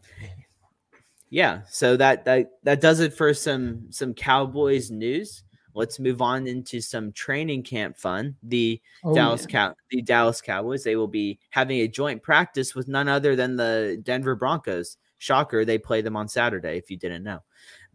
yeah. 1.30 1.62
So 1.70 1.98
that 1.98 2.26
that 2.26 2.52
that 2.64 2.82
does 2.82 3.00
it 3.00 3.14
for 3.14 3.34
some 3.34 3.88
some 3.92 4.14
Cowboys 4.14 4.92
news. 4.92 5.44
Let's 5.74 6.00
move 6.00 6.22
on 6.22 6.48
into 6.48 6.80
some 6.80 7.12
training 7.12 7.64
camp 7.64 7.98
fun. 7.98 8.36
The 8.44 8.82
Oh, 9.04 9.14
Dallas 9.14 9.42
yeah. 9.42 9.68
Cow 9.68 9.76
the 9.90 10.02
Dallas 10.02 10.42
Cowboys. 10.42 10.84
They 10.84 10.96
will 10.96 11.08
be 11.08 11.40
having 11.50 11.80
a 11.82 11.88
joint 11.88 12.24
practice 12.24 12.74
with 12.74 12.88
none 12.88 13.10
other 13.10 13.36
than 13.36 13.56
the 13.56 14.00
Denver 14.02 14.36
Broncos. 14.36 14.98
Shocker, 15.18 15.66
they 15.66 15.78
play 15.78 16.02
them 16.02 16.16
on 16.16 16.28
Saturday. 16.28 16.78
If 16.78 16.90
you 16.90 16.98
didn't 16.98 17.24
know, 17.24 17.40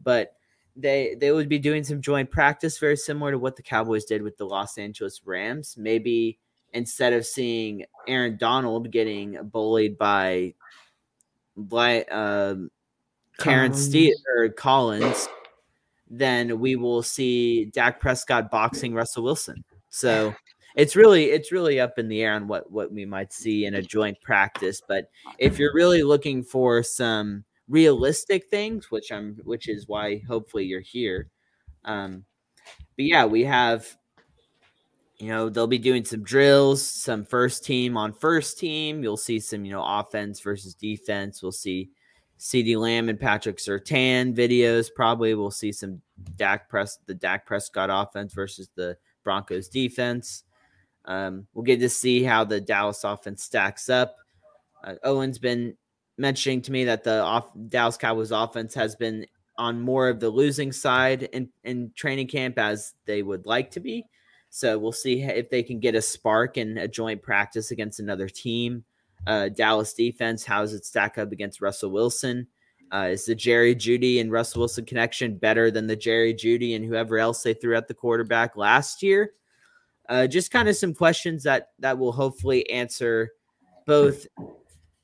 but 0.02 0.34
they 0.76 1.16
they 1.18 1.32
would 1.32 1.49
be 1.49 1.58
doing 1.58 1.84
some 1.84 2.00
joint 2.00 2.30
practice, 2.30 2.78
very 2.78 2.96
similar 2.96 3.30
to 3.32 3.38
what 3.38 3.56
the 3.56 3.62
Cowboys 3.62 4.04
did 4.04 4.22
with 4.22 4.37
the 4.37 4.46
Los 4.46 4.78
Angeles 4.78 5.20
Rams. 5.25 5.76
Maybe 5.78 6.38
instead 6.72 7.12
of 7.12 7.26
seeing 7.26 7.84
Aaron 8.06 8.37
Donald 8.37 8.90
getting 8.90 9.38
bullied 9.44 9.99
by 9.99 10.54
by 11.56 12.04
um, 12.04 12.70
Terrence 13.40 13.80
Ste- 13.80 13.92
Collins. 13.92 14.25
or 14.37 14.49
Collins, 14.50 15.28
then 16.09 16.59
we 16.59 16.76
will 16.76 17.02
see 17.02 17.66
Dak 17.66 18.00
Prescott 18.00 18.50
boxing 18.50 18.94
Russell 18.94 19.25
Wilson. 19.25 19.64
So 19.88 20.35
it's 20.76 20.97
really 20.97 21.26
it's 21.30 21.52
really 21.52 21.80
up 21.80 21.99
in 21.99 22.09
the 22.09 22.23
air 22.23 22.35
on 22.35 22.49
what 22.49 22.70
what 22.70 22.92
we 22.92 23.04
might 23.04 23.32
see 23.32 23.66
in 23.66 23.75
a 23.75 23.82
joint 23.82 24.20
practice. 24.23 24.80
But 24.87 25.11
if 25.38 25.59
you're 25.59 25.75
really 25.75 26.02
looking 26.02 26.42
for 26.42 26.82
some 26.82 27.44
realistic 27.68 28.47
things, 28.49 28.90
which 28.90 29.12
I'm 29.12 29.37
which 29.44 29.68
is 29.68 29.88
why 29.88 30.23
hopefully 30.28 30.64
you're 30.64 30.80
here. 30.80 31.28
Um, 31.85 32.25
but 32.97 33.04
yeah, 33.04 33.25
we 33.25 33.44
have 33.44 33.87
you 35.20 35.28
know 35.28 35.49
they'll 35.49 35.66
be 35.66 35.78
doing 35.78 36.04
some 36.04 36.23
drills 36.23 36.82
some 36.82 37.25
first 37.25 37.62
team 37.62 37.97
on 37.97 38.12
first 38.12 38.59
team 38.59 39.02
you'll 39.02 39.18
see 39.18 39.38
some 39.38 39.64
you 39.66 39.70
know 39.70 39.85
offense 39.85 40.40
versus 40.40 40.75
defense 40.75 41.42
we'll 41.42 41.52
see 41.52 41.90
cd 42.40 42.75
lamb 42.75 43.11
and 43.11 43.20
patrick 43.20 43.59
surtain 43.59 44.35
videos. 44.35 44.88
Probably 44.92 45.35
we'll 45.35 45.50
see 45.50 45.73
some 45.73 46.00
dak 46.37 46.68
press 46.68 46.99
the 47.06 47.14
dak 47.14 47.47
prescott 47.47 47.90
offense 47.92 48.32
versus 48.32 48.70
the 48.75 48.97
broncos 49.23 49.68
defense. 49.68 50.44
Um, 51.04 51.47
we'll 51.52 51.64
get 51.64 51.80
to 51.80 51.88
see 51.88 52.23
how 52.23 52.44
the 52.44 52.61
dallas 52.61 53.04
offense 53.04 53.44
stacks 53.44 53.90
up. 53.90 54.16
Uh, 54.82 54.94
owen's 55.04 55.38
been 55.38 55.76
mentioning 56.16 56.62
to 56.62 56.73
me 56.73 56.85
that 56.85 57.04
the 57.04 57.20
off, 57.20 57.50
dallas 57.68 57.99
cowboys 57.99 58.30
offense 58.30 58.75
has 58.75 58.97
been 58.97 59.26
on 59.59 59.78
more 59.78 60.09
of 60.09 60.18
the 60.20 60.30
losing 60.30 60.73
side 60.73 61.25
in, 61.25 61.50
in 61.64 61.92
training 61.94 62.26
camp 62.26 62.59
as 62.59 62.94
they 63.04 63.23
would 63.23 63.44
like 63.44 63.70
to 63.73 63.80
be. 63.80 64.06
So 64.49 64.78
we'll 64.78 64.92
see 64.92 65.23
if 65.23 65.50
they 65.50 65.62
can 65.62 65.78
get 65.78 65.94
a 65.94 66.00
spark 66.02 66.56
in 66.56 66.78
a 66.78 66.88
joint 66.88 67.23
practice 67.23 67.70
against 67.70 68.00
another 68.00 68.28
team. 68.28 68.85
Uh, 69.26 69.48
Dallas 69.48 69.92
defense, 69.92 70.44
how 70.44 70.60
does 70.60 70.72
it 70.72 70.84
stack 70.84 71.18
up 71.18 71.32
against 71.32 71.60
Russell 71.60 71.90
Wilson? 71.90 72.46
Uh, 72.92 73.08
is 73.12 73.24
the 73.24 73.34
Jerry 73.34 73.74
Jeudy 73.74 74.20
and 74.20 74.32
Russell 74.32 74.60
Wilson 74.60 74.84
connection 74.84 75.36
better 75.36 75.70
than 75.70 75.86
the 75.86 75.96
Jerry 75.96 76.34
Jeudy 76.34 76.74
and 76.74 76.84
whoever 76.84 77.18
else 77.18 77.42
they 77.42 77.54
threw 77.54 77.76
at 77.76 77.86
the 77.86 77.94
quarterback 77.94 78.56
last 78.56 79.02
year? 79.02 79.32
Uh, 80.08 80.26
just 80.26 80.50
kind 80.50 80.68
of 80.68 80.76
some 80.76 80.92
questions 80.92 81.44
that 81.44 81.68
that 81.78 81.98
will 81.98 82.10
hopefully 82.10 82.68
answer 82.68 83.30
both 83.86 84.26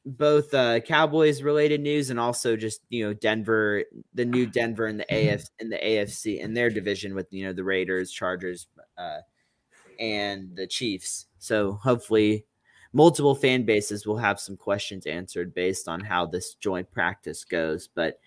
both 0.04 0.54
uh, 0.54 0.80
Cowboys 0.80 1.42
related 1.42 1.80
news 1.80 2.11
and 2.11 2.18
also 2.18 2.56
just 2.56 2.80
you 2.88 3.04
know 3.04 3.12
Denver, 3.12 3.85
the 4.14 4.25
new 4.25 4.46
Denver 4.46 4.87
and 4.87 4.99
the 4.99 5.06
AF 5.32 5.44
in 5.61 5.68
the 5.68 5.78
AFC 5.78 6.40
in 6.40 6.54
their 6.54 6.70
division 6.70 7.14
with 7.14 7.26
you 7.30 7.44
know 7.44 7.52
the 7.52 7.64
Raiders, 7.64 8.11
Chargers, 8.11 8.66
uh, 8.99 9.18
and 10.00 10.56
the 10.56 10.66
Chiefs. 10.66 11.26
So 11.38 11.75
hopefully, 11.75 12.46
multiple 12.97 13.35
fan 13.35 13.62
bases 13.62 14.07
will 14.07 14.17
have 14.17 14.41
some 14.41 14.57
questions 14.57 15.05
answered 15.05 15.53
based 15.53 15.87
on 15.87 16.00
how 16.00 16.25
this 16.25 16.55
joint 16.55 16.91
practice 16.91 17.45
goes. 17.45 17.91
But 17.95 18.19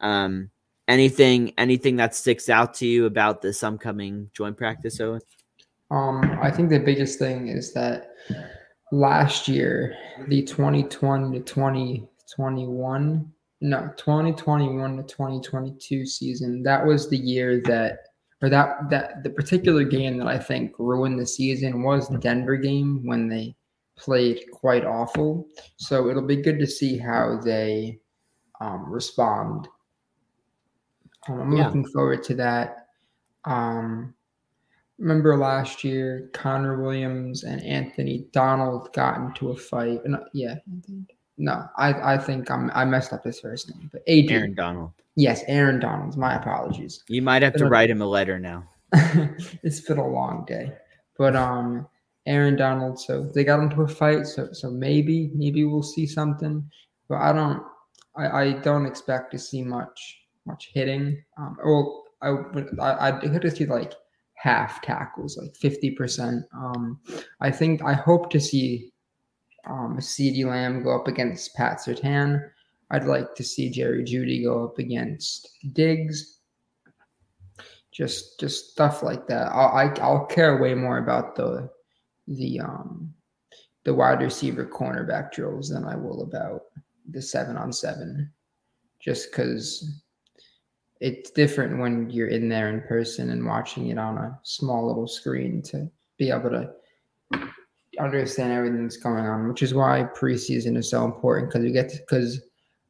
um, 0.00 0.50
anything 0.86 1.54
anything 1.56 1.96
that 1.96 2.14
sticks 2.14 2.50
out 2.50 2.74
to 2.74 2.86
you 2.86 3.06
about 3.06 3.40
this 3.40 3.62
upcoming 3.62 4.30
joint 4.34 4.58
practice, 4.58 5.00
Owen? 5.00 5.22
Um, 5.90 6.38
I 6.42 6.50
think 6.50 6.68
the 6.68 6.78
biggest 6.78 7.18
thing 7.18 7.48
is 7.48 7.72
that 7.72 8.10
last 8.92 9.48
year, 9.48 9.96
the 10.28 10.42
2020 10.42 11.32
to 11.32 11.40
2021, 11.40 13.32
no, 13.62 13.90
2021 13.96 14.96
to 14.98 15.02
2022 15.04 16.04
season, 16.04 16.62
that 16.64 16.84
was 16.84 17.08
the 17.08 17.16
year 17.16 17.62
that, 17.64 18.00
or 18.42 18.50
that, 18.50 18.90
that 18.90 19.22
the 19.22 19.30
particular 19.30 19.84
game 19.84 20.18
that 20.18 20.28
I 20.28 20.38
think 20.38 20.74
ruined 20.78 21.18
the 21.18 21.26
season 21.26 21.82
was 21.82 22.08
the 22.08 22.18
Denver 22.18 22.58
game 22.58 23.00
when 23.06 23.26
they 23.26 23.56
played 23.98 24.40
quite 24.52 24.84
awful. 24.84 25.46
So 25.76 26.08
it'll 26.08 26.26
be 26.26 26.36
good 26.36 26.58
to 26.60 26.66
see 26.66 26.96
how 26.96 27.38
they 27.42 28.00
um, 28.60 28.90
respond. 28.90 29.68
Um, 31.28 31.40
I'm 31.40 31.52
Yeah. 31.52 31.66
looking 31.66 31.86
forward 31.86 32.22
to 32.24 32.34
that. 32.36 32.88
Um, 33.44 34.14
remember 34.98 35.36
last 35.36 35.84
year, 35.84 36.30
Connor 36.32 36.82
Williams 36.82 37.44
and 37.44 37.62
Anthony 37.62 38.26
Donald 38.32 38.92
got 38.92 39.18
into 39.18 39.50
a 39.50 39.56
fight. 39.56 40.00
No, 40.04 40.24
yeah, 40.32 40.56
no, 41.36 41.64
I 41.76 42.14
I 42.14 42.18
think 42.18 42.50
I'm 42.50 42.70
I 42.74 42.84
messed 42.84 43.12
up 43.12 43.24
his 43.24 43.40
first 43.40 43.70
name, 43.70 43.88
but 43.92 44.02
Adrian. 44.06 44.42
Aaron 44.42 44.54
Donald. 44.54 44.92
Yes, 45.16 45.42
Aaron 45.48 45.80
Donald. 45.80 46.16
My 46.16 46.36
apologies. 46.36 47.02
You 47.08 47.22
might 47.22 47.42
have 47.42 47.54
to 47.54 47.66
write 47.66 47.90
him 47.90 48.02
a 48.02 48.06
letter 48.06 48.38
now. 48.38 48.68
it's 49.62 49.80
been 49.80 49.98
a 49.98 50.06
long 50.06 50.44
day, 50.46 50.72
but 51.16 51.34
um, 51.36 51.86
Aaron 52.28 52.56
Donald. 52.56 53.00
So 53.00 53.24
they 53.34 53.42
got 53.42 53.60
into 53.60 53.82
a 53.82 53.88
fight. 53.88 54.26
So 54.26 54.52
so 54.52 54.70
maybe 54.70 55.30
maybe 55.34 55.64
we'll 55.64 55.82
see 55.82 56.06
something, 56.06 56.68
but 57.08 57.16
I 57.16 57.32
don't. 57.32 57.62
I, 58.16 58.42
I 58.42 58.52
don't 58.52 58.86
expect 58.86 59.30
to 59.32 59.38
see 59.38 59.62
much 59.62 60.20
much 60.46 60.70
hitting. 60.74 61.22
Um, 61.38 61.56
well, 61.64 62.04
I 62.22 62.30
I 63.08 63.26
hope 63.26 63.42
to 63.42 63.50
see 63.50 63.66
like 63.66 63.94
half 64.34 64.82
tackles, 64.82 65.36
like 65.36 65.56
fifty 65.56 65.90
percent. 65.90 66.44
Um, 66.54 67.00
I 67.40 67.50
think 67.50 67.82
I 67.82 67.94
hope 67.94 68.30
to 68.30 68.40
see 68.40 68.92
um 69.68 70.00
C.D. 70.00 70.44
Lamb 70.44 70.82
go 70.82 70.94
up 70.94 71.08
against 71.08 71.54
Pat 71.54 71.78
Surtain. 71.78 72.40
I'd 72.90 73.04
like 73.04 73.34
to 73.34 73.44
see 73.44 73.70
Jerry 73.70 74.04
Jeudy 74.04 74.44
go 74.44 74.64
up 74.64 74.78
against 74.78 75.48
Diggs 75.72 76.38
just 77.98 78.38
just 78.38 78.70
stuff 78.70 79.02
like 79.02 79.26
that. 79.26 79.48
I'll 79.52 79.76
I, 79.76 79.92
I'll 80.00 80.24
care 80.26 80.62
way 80.62 80.72
more 80.74 80.98
about 80.98 81.34
the 81.34 81.68
the 82.28 82.60
um 82.60 83.12
the 83.84 83.94
wide 83.94 84.20
receiver 84.20 84.66
cornerback 84.66 85.32
drills 85.32 85.70
than 85.70 85.84
I 85.84 85.96
will 85.96 86.22
about 86.22 86.62
the 87.10 87.22
seven 87.22 87.56
on 87.56 87.72
seven, 87.72 88.30
just 89.00 89.30
because 89.30 90.02
it's 91.00 91.30
different 91.30 91.78
when 91.78 92.10
you're 92.10 92.28
in 92.28 92.48
there 92.48 92.68
in 92.68 92.82
person 92.82 93.30
and 93.30 93.46
watching 93.46 93.88
it 93.88 93.98
on 93.98 94.18
a 94.18 94.38
small 94.42 94.86
little 94.86 95.06
screen 95.06 95.62
to 95.62 95.88
be 96.18 96.30
able 96.30 96.50
to 96.50 96.70
understand 97.98 98.52
everything 98.52 98.82
that's 98.82 98.96
going 98.96 99.24
on, 99.24 99.48
which 99.48 99.62
is 99.62 99.74
why 99.74 100.06
preseason 100.14 100.76
is 100.76 100.90
so 100.90 101.04
important 101.04 101.50
because 101.50 101.64
you 101.64 101.72
get 101.72 101.92
because 101.92 102.42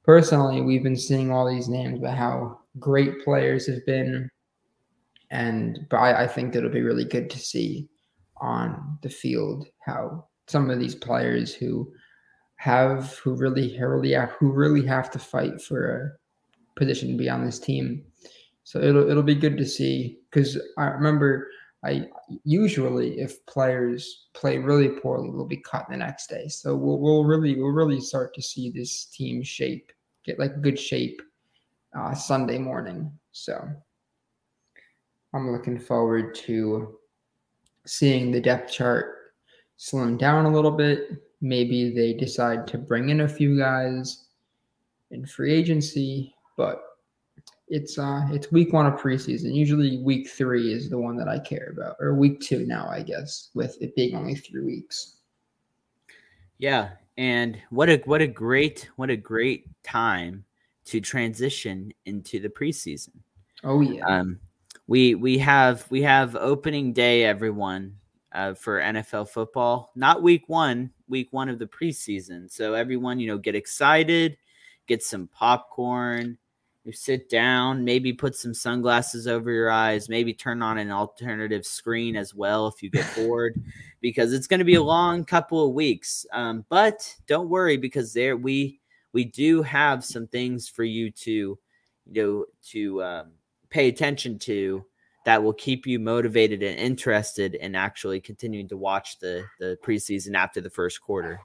personally 0.05 0.63
we've 0.63 0.83
been 0.83 0.97
seeing 0.97 1.31
all 1.31 1.49
these 1.49 1.69
names 1.69 1.99
about 1.99 2.17
how 2.17 2.59
great 2.79 3.23
players 3.25 3.67
have 3.67 3.85
been. 3.87 4.29
And 5.31 5.87
but 5.91 5.99
I, 5.99 6.25
I 6.25 6.27
think 6.27 6.57
it'll 6.57 6.71
be 6.71 6.83
really 6.83 7.05
good 7.05 7.29
to 7.31 7.39
see 7.39 7.89
on 8.41 8.99
the 9.03 9.09
field 9.09 9.67
how 9.85 10.27
some 10.47 10.71
of 10.71 10.79
these 10.79 10.95
players 10.95 11.55
who 11.55 11.91
have 12.57 13.17
who 13.19 13.35
really 13.35 13.79
really 13.79 14.15
who 14.39 14.53
really 14.53 14.85
have 14.87 15.11
to 15.11 15.19
fight 15.19 15.61
for 15.63 16.19
a 16.77 16.79
position 16.79 17.11
to 17.13 17.17
be 17.17 17.29
on 17.29 17.45
this 17.45 17.59
team. 17.59 18.03
So 18.65 18.81
it'll 18.81 19.09
it'll 19.09 19.23
be 19.23 19.35
good 19.35 19.57
to 19.59 19.67
see 19.67 20.19
because 20.31 20.61
I 20.77 20.87
remember 20.87 21.49
I 21.85 22.09
usually 22.45 23.21
if 23.21 23.45
players 23.47 24.27
play 24.35 24.59
really 24.59 24.89
poorly, 24.89 25.31
they'll 25.31 25.47
be 25.47 25.63
cut 25.63 25.87
the 25.89 25.97
next 25.97 26.29
day. 26.29 26.49
So 26.49 26.75
we'll 26.77 26.99
we'll 26.99 27.25
really 27.25 27.55
we'll 27.55 27.71
really 27.71 28.01
start 28.01 28.35
to 28.35 28.43
see 28.43 28.71
this 28.71 29.07
team 29.07 29.43
shape 29.43 29.93
get 30.25 30.39
like 30.39 30.61
good 30.61 30.79
shape 30.79 31.23
uh, 31.97 32.15
Sunday 32.15 32.59
morning. 32.59 33.13
So 33.33 33.69
I'm 35.35 35.53
looking 35.53 35.79
forward 35.79 36.35
to 36.47 36.99
seeing 37.89 38.31
the 38.31 38.41
depth 38.41 38.71
chart 38.71 39.33
slim 39.77 40.17
down 40.17 40.45
a 40.47 40.53
little 40.53 40.71
bit. 40.71 41.23
Maybe 41.41 41.95
they 41.95 42.13
decide 42.13 42.67
to 42.69 42.79
bring 42.79 43.09
in 43.09 43.23
a 43.23 43.29
few 43.29 43.59
guys 43.59 44.27
in 45.11 45.25
free 45.25 45.55
agency, 45.55 46.35
but 46.57 46.83
It's 47.71 47.99
uh 47.99 48.27
it's 48.33 48.51
week 48.51 48.73
one 48.73 48.87
of 48.87 48.99
preseason. 48.99 49.55
Usually 49.55 49.99
week 50.03 50.29
three 50.29 50.73
is 50.73 50.89
the 50.89 50.99
one 50.99 51.17
that 51.19 51.29
I 51.29 51.39
care 51.39 51.69
about, 51.71 51.97
or 52.01 52.15
week 52.15 52.41
two 52.41 52.65
now, 52.67 52.89
I 52.89 53.03
guess, 53.03 53.51
with 53.55 53.77
it 53.83 53.95
being 53.95 54.17
only 54.17 54.35
three 54.35 54.65
weeks. 54.65 55.17
Yeah, 56.59 56.91
and 57.19 57.59
what 57.71 57.91
a 57.91 58.01
what 58.07 58.23
a 58.23 58.27
great 58.27 58.89
what 58.97 59.11
a 59.11 59.17
great 59.17 59.67
time 59.83 60.45
to 60.87 61.01
transition 61.01 61.93
into 62.07 62.41
the 62.41 62.49
preseason. 62.49 63.21
Oh 63.63 63.83
yeah. 63.83 64.05
Um, 64.07 64.41
we 64.89 65.15
we 65.15 65.39
have 65.39 65.87
we 65.91 66.03
have 66.03 66.35
opening 66.35 66.93
day, 66.93 67.23
everyone, 67.23 67.95
uh, 68.33 68.55
for 68.55 68.81
NFL 68.81 69.29
football. 69.29 69.93
Not 69.95 70.23
week 70.23 70.49
one, 70.49 70.91
week 71.09 71.29
one 71.31 71.51
of 71.51 71.59
the 71.59 71.67
preseason. 71.67 72.51
So 72.51 72.73
everyone, 72.73 73.21
you 73.21 73.29
know, 73.29 73.39
get 73.39 73.55
excited, 73.55 74.39
get 74.87 75.03
some 75.03 75.29
popcorn, 75.29 76.39
you 76.85 76.93
sit 76.93 77.29
down, 77.29 77.85
maybe 77.85 78.15
put 78.15 78.35
some 78.35 78.55
sunglasses 78.55 79.29
over 79.29 79.53
your 79.53 79.71
eyes, 79.71 80.09
maybe 80.09 80.33
turn 80.33 80.63
on 80.63 80.79
an 80.79 80.91
alternative 80.91 81.67
screen 81.67 82.17
as 82.17 82.35
well 82.35 82.67
if 82.67 82.83
you 82.83 82.89
get 82.89 83.07
bored, 83.15 83.63
because 84.01 84.33
it's 84.33 84.47
going 84.47 84.61
to 84.61 84.65
be 84.65 84.77
a 84.77 84.83
long 84.83 85.23
couple 85.23 85.67
of 85.67 85.75
weeks. 85.75 86.25
Um, 86.33 86.65
but 86.71 87.15
don't 87.27 87.51
worry, 87.51 87.77
because 87.77 88.15
there 88.15 88.39
we 88.39 88.81
we 89.13 89.25
do 89.25 89.61
have 89.61 90.03
some 90.03 90.27
things 90.29 90.67
for 90.67 90.85
you 90.85 91.11
to 91.11 91.59
you 92.11 92.23
know 92.23 92.47
to 92.71 93.03
um, 93.03 93.33
pay 93.71 93.89
attention 93.89 94.39
to 94.41 94.85
that 95.25 95.43
will 95.43 95.53
keep 95.53 95.87
you 95.87 95.99
motivated 95.99 96.63
and 96.63 96.79
interested 96.79 97.55
in 97.55 97.75
actually 97.75 98.21
continuing 98.21 98.69
to 98.69 98.77
watch 98.77 99.19
the 99.19 99.45
the 99.59 99.79
preseason 99.85 100.35
after 100.35 100.61
the 100.61 100.71
first 100.71 101.01
quarter. 101.01 101.41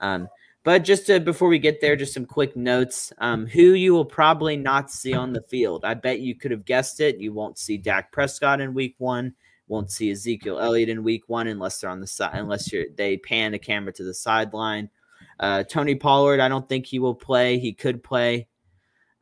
Um, 0.00 0.28
but 0.62 0.82
just 0.82 1.06
to, 1.06 1.20
before 1.20 1.48
we 1.48 1.60
get 1.60 1.80
there, 1.80 1.94
just 1.94 2.12
some 2.12 2.26
quick 2.26 2.56
notes. 2.56 3.12
Um, 3.18 3.46
who 3.46 3.74
you 3.74 3.92
will 3.92 4.04
probably 4.04 4.56
not 4.56 4.90
see 4.90 5.14
on 5.14 5.32
the 5.32 5.42
field. 5.42 5.84
I 5.84 5.94
bet 5.94 6.18
you 6.18 6.34
could 6.34 6.50
have 6.50 6.64
guessed 6.64 7.00
it. 7.00 7.20
You 7.20 7.32
won't 7.32 7.56
see 7.56 7.76
Dak 7.76 8.10
Prescott 8.10 8.60
in 8.60 8.74
week 8.74 8.96
one. 8.98 9.34
Won't 9.68 9.92
see 9.92 10.10
Ezekiel 10.10 10.58
Elliott 10.58 10.88
in 10.88 11.04
week 11.04 11.28
one 11.28 11.46
unless 11.46 11.80
they're 11.80 11.90
on 11.90 12.00
the 12.00 12.06
side, 12.06 12.34
unless 12.34 12.72
you're, 12.72 12.86
they 12.96 13.16
pan 13.16 13.52
the 13.52 13.60
camera 13.60 13.92
to 13.92 14.04
the 14.04 14.14
sideline. 14.14 14.90
Uh, 15.38 15.62
Tony 15.62 15.94
Pollard, 15.94 16.40
I 16.40 16.48
don't 16.48 16.68
think 16.68 16.86
he 16.86 16.98
will 16.98 17.14
play. 17.14 17.58
He 17.58 17.72
could 17.72 18.02
play. 18.02 18.48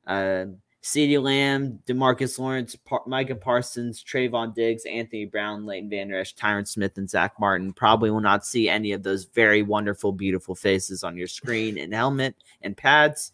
Uh, 0.07 0.47
CeeDee 0.85 1.21
Lamb, 1.21 1.81
Demarcus 1.87 2.39
Lawrence, 2.39 2.77
Micah 3.07 3.35
Parsons, 3.35 4.05
Trevon 4.05 4.55
Diggs, 4.55 4.85
Anthony 4.85 5.25
Brown, 5.25 5.65
Leighton 5.65 5.89
Vander 5.89 6.19
Esch, 6.19 6.35
Tyron 6.35 6.69
Smith, 6.69 6.99
and 6.99 7.09
Zack 7.09 7.41
Martin. 7.41 7.73
Probably 7.73 8.11
will 8.11 8.21
not 8.21 8.45
see 8.45 8.69
any 8.69 8.93
of 8.93 9.03
those 9.03 9.25
very 9.25 9.63
wonderful, 9.63 10.13
beautiful 10.13 10.55
faces 10.55 11.03
on 11.03 11.17
your 11.17 11.27
screen 11.27 11.79
and 11.79 11.95
helmet 11.95 12.35
and 12.61 12.77
pads. 12.77 13.33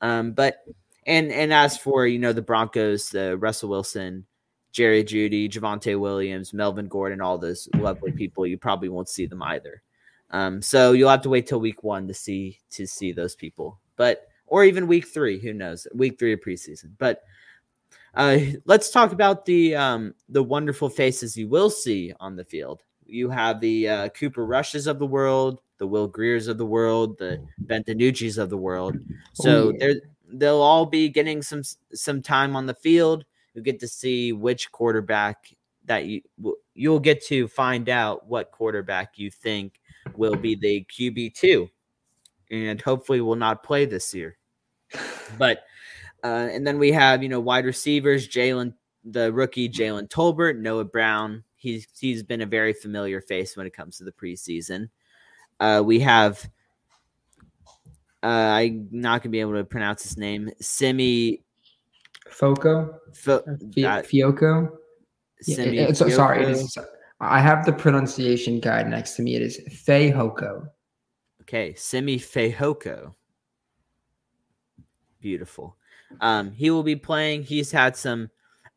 Um, 0.00 0.32
but 0.32 0.64
and 1.06 1.30
and 1.30 1.52
as 1.52 1.76
for 1.76 2.06
you 2.06 2.18
know 2.18 2.32
the 2.32 2.40
Broncos, 2.40 3.10
the 3.10 3.36
Russell 3.36 3.68
Wilson, 3.68 4.24
Jerry 4.72 5.04
Jeudy, 5.04 5.46
Javonte 5.50 6.00
Williams, 6.00 6.54
Melvin 6.54 6.88
Gordon, 6.88 7.20
all 7.20 7.36
those 7.36 7.68
lovely 7.76 8.12
people, 8.12 8.46
you 8.46 8.56
probably 8.56 8.88
won't 8.88 9.10
see 9.10 9.26
them 9.26 9.42
either. 9.42 9.82
Um, 10.30 10.62
so 10.62 10.92
you'll 10.92 11.10
have 11.10 11.22
to 11.22 11.28
wait 11.28 11.46
till 11.46 11.60
week 11.60 11.84
one 11.84 12.08
to 12.08 12.14
see 12.14 12.58
to 12.70 12.86
see 12.86 13.12
those 13.12 13.34
people. 13.34 13.78
But 13.96 14.27
or 14.48 14.64
even 14.64 14.86
week 14.86 15.06
three. 15.06 15.38
Who 15.38 15.52
knows? 15.52 15.86
Week 15.94 16.18
three 16.18 16.32
of 16.32 16.40
preseason. 16.40 16.92
But 16.98 17.22
uh, 18.14 18.38
let's 18.64 18.90
talk 18.90 19.12
about 19.12 19.46
the 19.46 19.74
um, 19.76 20.14
the 20.28 20.42
wonderful 20.42 20.88
faces 20.88 21.36
you 21.36 21.48
will 21.48 21.70
see 21.70 22.12
on 22.20 22.36
the 22.36 22.44
field. 22.44 22.82
You 23.06 23.30
have 23.30 23.60
the 23.60 23.88
uh, 23.88 24.08
Cooper 24.10 24.44
Rushes 24.44 24.86
of 24.86 24.98
the 24.98 25.06
world, 25.06 25.60
the 25.78 25.86
Will 25.86 26.08
Griers 26.08 26.48
of 26.48 26.58
the 26.58 26.66
world, 26.66 27.18
the 27.18 27.40
Ben 27.58 27.84
DiNucci's 27.84 28.38
of 28.38 28.50
the 28.50 28.56
world. 28.56 28.96
So 29.34 29.68
oh, 29.68 29.74
yeah. 29.78 29.94
they'll 30.28 30.60
all 30.60 30.86
be 30.86 31.08
getting 31.08 31.42
some 31.42 31.62
some 31.94 32.22
time 32.22 32.56
on 32.56 32.66
the 32.66 32.74
field. 32.74 33.24
You 33.54 33.62
get 33.62 33.80
to 33.80 33.88
see 33.88 34.32
which 34.32 34.70
quarterback 34.72 35.54
that 35.84 36.06
you 36.06 36.22
you'll 36.74 37.00
get 37.00 37.24
to 37.26 37.48
find 37.48 37.88
out 37.88 38.26
what 38.26 38.52
quarterback 38.52 39.18
you 39.18 39.30
think 39.30 39.80
will 40.16 40.36
be 40.36 40.54
the 40.54 40.84
QB 40.84 41.34
two, 41.34 41.68
and 42.50 42.80
hopefully 42.80 43.20
will 43.20 43.36
not 43.36 43.62
play 43.62 43.84
this 43.84 44.14
year. 44.14 44.36
But 45.36 45.64
uh, 46.24 46.48
and 46.50 46.66
then 46.66 46.78
we 46.78 46.90
have 46.92 47.22
you 47.22 47.28
know 47.28 47.38
wide 47.38 47.66
receivers 47.66 48.26
Jalen, 48.26 48.72
the 49.04 49.30
rookie 49.30 49.68
Jalen 49.68 50.08
Tolbert, 50.08 50.58
Noah 50.58 50.86
Brown. 50.86 51.44
He's 51.56 51.86
he's 51.98 52.22
been 52.22 52.40
a 52.40 52.46
very 52.46 52.72
familiar 52.72 53.20
face 53.20 53.56
when 53.56 53.66
it 53.66 53.74
comes 53.74 53.98
to 53.98 54.04
the 54.04 54.12
preseason. 54.12 54.88
Uh, 55.60 55.82
we 55.84 56.00
have 56.00 56.48
uh, 58.22 58.26
I'm 58.26 58.88
not 58.90 59.22
gonna 59.22 59.32
be 59.32 59.40
able 59.40 59.54
to 59.54 59.64
pronounce 59.64 60.02
his 60.02 60.16
name. 60.16 60.50
Simi 60.60 61.42
Foco. 62.30 62.98
Fo- 63.14 63.44
uh, 63.44 64.02
Fioco. 64.02 64.70
Simi 65.40 65.76
yeah, 65.76 65.92
sorry, 65.92 66.44
it 66.44 66.50
is, 66.50 66.76
I 67.20 67.40
have 67.40 67.64
the 67.64 67.72
pronunciation 67.72 68.60
guide 68.60 68.88
next 68.88 69.14
to 69.16 69.22
me. 69.22 69.36
It 69.36 69.42
is 69.42 69.60
Fehoko. 69.68 70.68
Okay, 71.48 71.72
Simi 71.74 72.18
Fehoko. 72.18 73.14
Beautiful. 75.18 75.76
Um, 76.20 76.52
he 76.52 76.70
will 76.70 76.82
be 76.82 76.94
playing. 76.94 77.42
He's 77.42 77.72
had 77.72 77.96
some. 77.96 78.28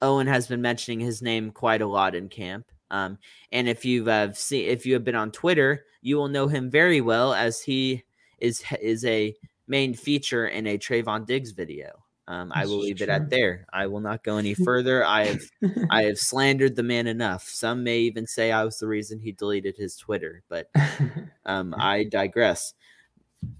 Owen 0.02 0.26
has 0.28 0.48
been 0.48 0.62
mentioning 0.62 1.02
his 1.02 1.22
name 1.22 1.52
quite 1.52 1.82
a 1.82 1.88
lot 1.88 2.16
in 2.16 2.30
camp. 2.30 2.66
Um, 2.90 3.18
and 3.52 3.68
if 3.68 3.84
you've 3.84 4.08
uh, 4.08 4.32
seen, 4.32 4.70
if 4.70 4.86
you 4.86 4.94
have 4.94 5.04
been 5.04 5.16
on 5.16 5.32
Twitter, 5.32 5.84
you 6.02 6.16
will 6.16 6.30
know 6.30 6.48
him 6.48 6.72
very 6.72 7.02
well 7.02 7.34
as 7.34 7.62
he 7.62 8.04
is 8.40 8.64
is 8.82 9.04
a 9.04 9.36
main 9.68 9.94
feature 9.94 10.48
in 10.48 10.66
a 10.66 10.78
Trevon 10.78 11.26
Diggs 11.26 11.52
video. 11.52 12.02
Um, 12.32 12.50
I 12.56 12.65
will 12.65 12.80
leave 12.80 12.98
true. 12.98 13.04
it 13.04 13.10
at 13.10 13.30
there. 13.30 13.65
I 13.74 13.88
will 13.88 14.00
not 14.00 14.24
go 14.24 14.38
any 14.38 14.54
further. 14.65 15.04
I 15.06 15.26
have 15.26 15.41
I 15.89 16.04
have 16.04 16.17
slandered 16.17 16.78
the 16.78 16.84
man 16.84 17.08
enough. 17.08 17.44
Some 17.50 17.84
may 17.84 18.00
even 18.00 18.26
say 18.26 18.54
I 18.54 18.63
was 18.63 18.78
the 18.78 18.88
reason 18.88 19.20
he 19.20 19.34
deleted 19.34 19.76
his 19.76 19.98
Twitter, 19.98 20.41
but 20.48 20.70
um, 21.46 21.76
I 21.78 22.06
digress. 22.06 22.74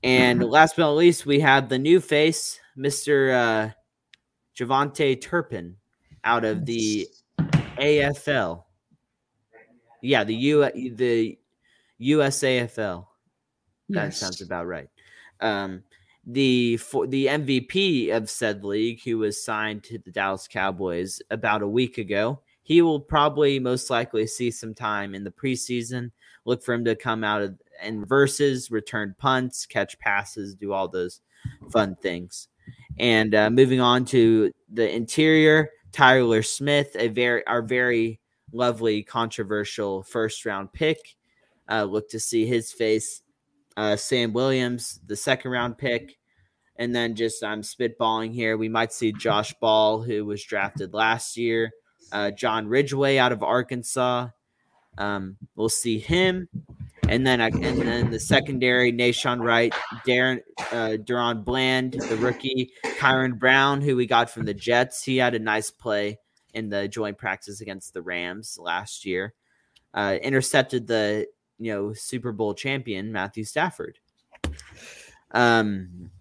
And 0.04 0.42
last 0.42 0.78
but 0.78 0.84
not 0.84 0.92
least, 0.92 1.26
we 1.26 1.42
have 1.42 1.68
the 1.68 1.80
new 1.80 2.00
face, 2.00 2.62
Mr. 2.78 3.34
Uh, 3.34 3.74
Javante 4.58 5.20
Turpin 5.20 5.76
out 6.24 6.46
of 6.46 6.66
the 6.66 7.10
AFL. 7.78 8.64
Yeah, 10.02 10.24
the 10.24 10.36
U 10.36 10.94
the 10.96 11.38
USAFL. 12.00 13.06
That 13.90 14.06
yes. 14.06 14.18
sounds 14.18 14.40
about 14.40 14.66
right. 14.66 14.88
Um, 15.42 15.84
the 16.26 16.78
for 16.78 17.08
the 17.08 17.28
MVP 17.28 18.12
of 18.12 18.30
said 18.30 18.64
league, 18.64 19.02
who 19.04 19.18
was 19.18 19.44
signed 19.44 19.84
to 19.86 19.98
the 19.98 20.12
Dallas 20.12 20.48
Cowboys 20.48 21.22
about 21.32 21.62
a 21.62 21.68
week 21.68 21.98
ago, 21.98 22.42
he 22.62 22.82
will 22.82 23.00
probably 23.00 23.60
most 23.60 23.90
likely 23.90 24.28
see 24.28 24.52
some 24.52 24.74
time 24.74 25.16
in 25.16 25.24
the 25.24 25.32
preseason. 25.32 26.12
Look 26.46 26.64
for 26.64 26.74
him 26.74 26.86
to 26.86 26.96
come 26.96 27.24
out 27.24 27.42
of 27.42 27.56
and 27.82 28.08
verses, 28.08 28.70
return 28.70 29.16
punts, 29.18 29.66
catch 29.66 29.98
passes, 30.00 30.56
do 30.56 30.72
all 30.72 30.88
those 30.88 31.22
fun 31.72 31.96
things. 32.02 32.48
And 33.00 33.34
uh, 33.34 33.50
moving 33.50 33.82
on 33.82 34.06
to 34.06 34.52
the 34.72 34.94
interior, 34.94 35.72
Tyler 35.92 36.44
Smith, 36.44 36.96
a 36.96 37.08
very 37.08 37.46
our 37.48 37.62
very 37.62 38.20
lovely 38.54 39.02
controversial 39.04 40.04
first 40.04 40.46
round 40.46 40.72
pick. 40.74 41.00
Uh, 41.70 41.84
look 41.84 42.10
to 42.10 42.20
see 42.20 42.46
his 42.46 42.72
face. 42.72 43.22
Uh, 43.78 43.96
Sam 43.96 44.34
Williams, 44.34 45.00
the 45.06 45.16
second 45.16 45.52
round 45.52 45.78
pick. 45.78 46.18
And 46.78 46.96
then 46.96 47.16
just 47.16 47.44
I'm 47.44 47.62
spitballing 47.62 48.34
here. 48.34 48.58
We 48.58 48.70
might 48.70 48.92
see 48.92 49.12
Josh 49.12 49.54
Ball, 49.62 50.02
who 50.02 50.26
was 50.26 50.44
drafted 50.44 50.94
last 50.94 51.38
year. 51.38 51.72
Uh, 52.12 52.32
John 52.32 52.68
Ridgeway 52.68 53.18
out 53.18 53.32
of 53.32 53.44
Arkansas. 53.44 54.30
Um, 54.98 55.38
we'll 55.56 55.70
see 55.70 56.00
him 56.00 56.50
and 57.12 57.28
then 57.28 57.42
and 57.42 57.82
then 57.82 58.10
the 58.10 58.20
secondary, 58.20 58.94
Nahshon 58.94 59.44
Wright, 59.44 59.74
Darren, 60.08 60.40
uh, 60.72 60.96
DaRon 61.04 61.44
Bland, 61.44 61.94
the 61.94 62.16
rookie, 62.16 62.72
Kyron 62.86 63.38
Brown, 63.38 63.82
who 63.82 63.98
we 63.98 64.06
got 64.06 64.30
from 64.30 64.46
the 64.46 64.54
Jets. 64.54 65.04
He 65.04 65.18
had 65.18 65.36
a 65.36 65.40
nice 65.40 65.72
play 65.72 66.20
in 66.54 66.70
the 66.70 66.88
joint 66.88 67.18
practice 67.18 67.60
against 67.60 67.94
the 67.94 68.02
Rams 68.02 68.58
last 68.58 69.06
year. 69.06 69.34
Uh, 69.94 70.18
intercepted 70.24 70.88
the 70.88 71.28
you 71.62 71.74
know 71.74 71.94
Super 71.94 72.32
Bowl 72.32 72.54
champion 72.54 73.12
Matthew 73.12 73.44
Stafford. 73.44 74.00
Um, 75.32 76.12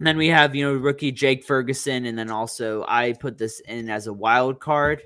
then 0.00 0.16
we 0.16 0.28
have 0.28 0.54
you 0.54 0.64
know 0.64 0.74
rookie 0.74 1.12
Jake 1.12 1.44
Ferguson, 1.44 2.06
and 2.06 2.18
then 2.18 2.30
also 2.30 2.84
I 2.88 3.12
put 3.12 3.38
this 3.38 3.60
in 3.60 3.88
as 3.88 4.06
a 4.06 4.12
wild 4.12 4.60
card. 4.60 5.02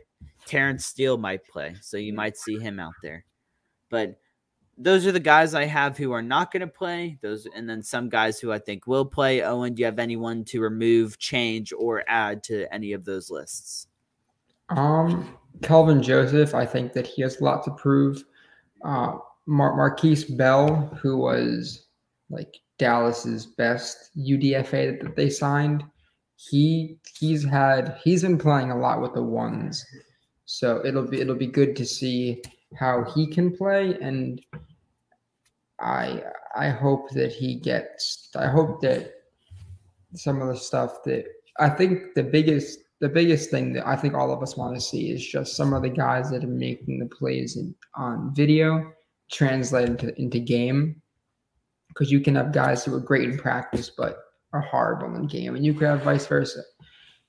Terence 0.47 0.87
Steele 0.87 1.19
might 1.19 1.45
play, 1.45 1.77
so 1.81 1.97
you 1.97 2.13
might 2.13 2.37
see 2.37 2.59
him 2.59 2.81
out 2.81 2.95
there. 3.03 3.25
But 3.91 4.19
those 4.79 5.07
are 5.07 5.13
the 5.13 5.21
guys 5.21 5.55
I 5.55 5.67
have 5.67 5.99
who 5.99 6.13
are 6.13 6.23
not 6.23 6.51
going 6.51 6.63
to 6.63 6.67
play. 6.67 7.19
Those 7.21 7.47
and 7.55 7.69
then 7.69 7.83
some 7.83 8.09
guys 8.09 8.41
who 8.41 8.51
I 8.51 8.59
think 8.59 8.87
will 8.87 9.05
play. 9.05 9.43
Owen, 9.43 9.75
do 9.75 9.81
you 9.81 9.87
have 9.87 9.99
anyone 9.99 10.45
to 10.47 10.61
remove, 10.61 11.19
change, 11.19 11.73
or 11.73 12.03
add 12.09 12.43
to 12.45 12.73
any 12.73 12.93
of 12.93 13.05
those 13.05 13.31
lists? 13.31 13.89
Um, 14.71 15.37
Kelvin 15.63 16.03
Joseph, 16.03 16.55
I 16.55 16.65
think 16.65 16.93
that 16.95 17.07
he 17.07 17.23
has 17.23 17.41
a 17.41 17.45
lot 17.45 17.65
to 17.65 17.73
prove. 17.73 18.25
Uh, 18.83 19.19
Mar- 19.51 19.77
Markquese 19.77 20.37
Bell, 20.37 20.97
who 21.03 21.19
was 21.19 21.89
like 22.31 22.57
Dallas's 22.79 23.47
best 23.47 24.11
UDFA 24.17 25.03
that 25.03 25.17
they 25.17 25.29
signed, 25.29 25.83
he 26.37 26.97
he's 27.19 27.45
had 27.45 27.99
he's 28.03 28.23
been 28.23 28.39
playing 28.39 28.71
a 28.71 28.79
lot 28.79 29.03
with 29.03 29.13
the 29.13 29.23
ones, 29.23 29.85
so 30.47 30.81
it'll 30.87 31.07
be 31.07 31.21
it'll 31.21 31.35
be 31.35 31.49
good 31.49 31.75
to 31.77 31.85
see 31.85 32.41
how 32.77 33.03
he 33.13 33.27
can 33.27 33.55
play, 33.55 33.99
and 34.01 34.41
I 35.81 36.23
I 36.55 36.71
hope 36.71 37.11
that 37.11 37.33
he 37.33 37.57
gets. 37.57 38.31
I 38.37 38.47
hope 38.47 38.81
that 38.83 39.13
some 40.15 40.41
of 40.41 40.47
the 40.47 40.57
stuff 40.57 41.03
that 41.07 41.25
I 41.59 41.69
think 41.69 42.15
the 42.15 42.23
biggest 42.23 42.79
the 43.01 43.09
biggest 43.09 43.51
thing 43.51 43.73
that 43.73 43.87
I 43.87 43.97
think 43.97 44.15
all 44.15 44.33
of 44.33 44.43
us 44.43 44.57
want 44.57 44.77
to 44.77 44.81
see 44.81 45.11
is 45.11 45.27
just 45.27 45.57
some 45.57 45.73
of 45.73 45.83
the 45.83 45.89
guys 45.89 46.31
that 46.31 46.45
are 46.45 46.47
making 46.47 47.01
the 47.01 47.07
plays 47.07 47.57
in, 47.57 47.75
on 47.97 48.33
video 48.33 48.93
translate 49.31 49.89
into, 49.89 50.21
into 50.21 50.39
game 50.39 51.01
because 51.89 52.11
you 52.11 52.21
can 52.21 52.35
have 52.35 52.53
guys 52.53 52.85
who 52.85 52.95
are 52.95 53.01
great 53.01 53.29
in 53.29 53.37
practice 53.39 53.91
but 53.91 54.19
are 54.53 54.61
horrible 54.61 55.15
in 55.17 55.27
game, 55.27 55.55
and 55.55 55.65
you 55.65 55.75
could 55.75 55.87
have 55.89 56.03
vice 56.03 56.27
versa. 56.27 56.63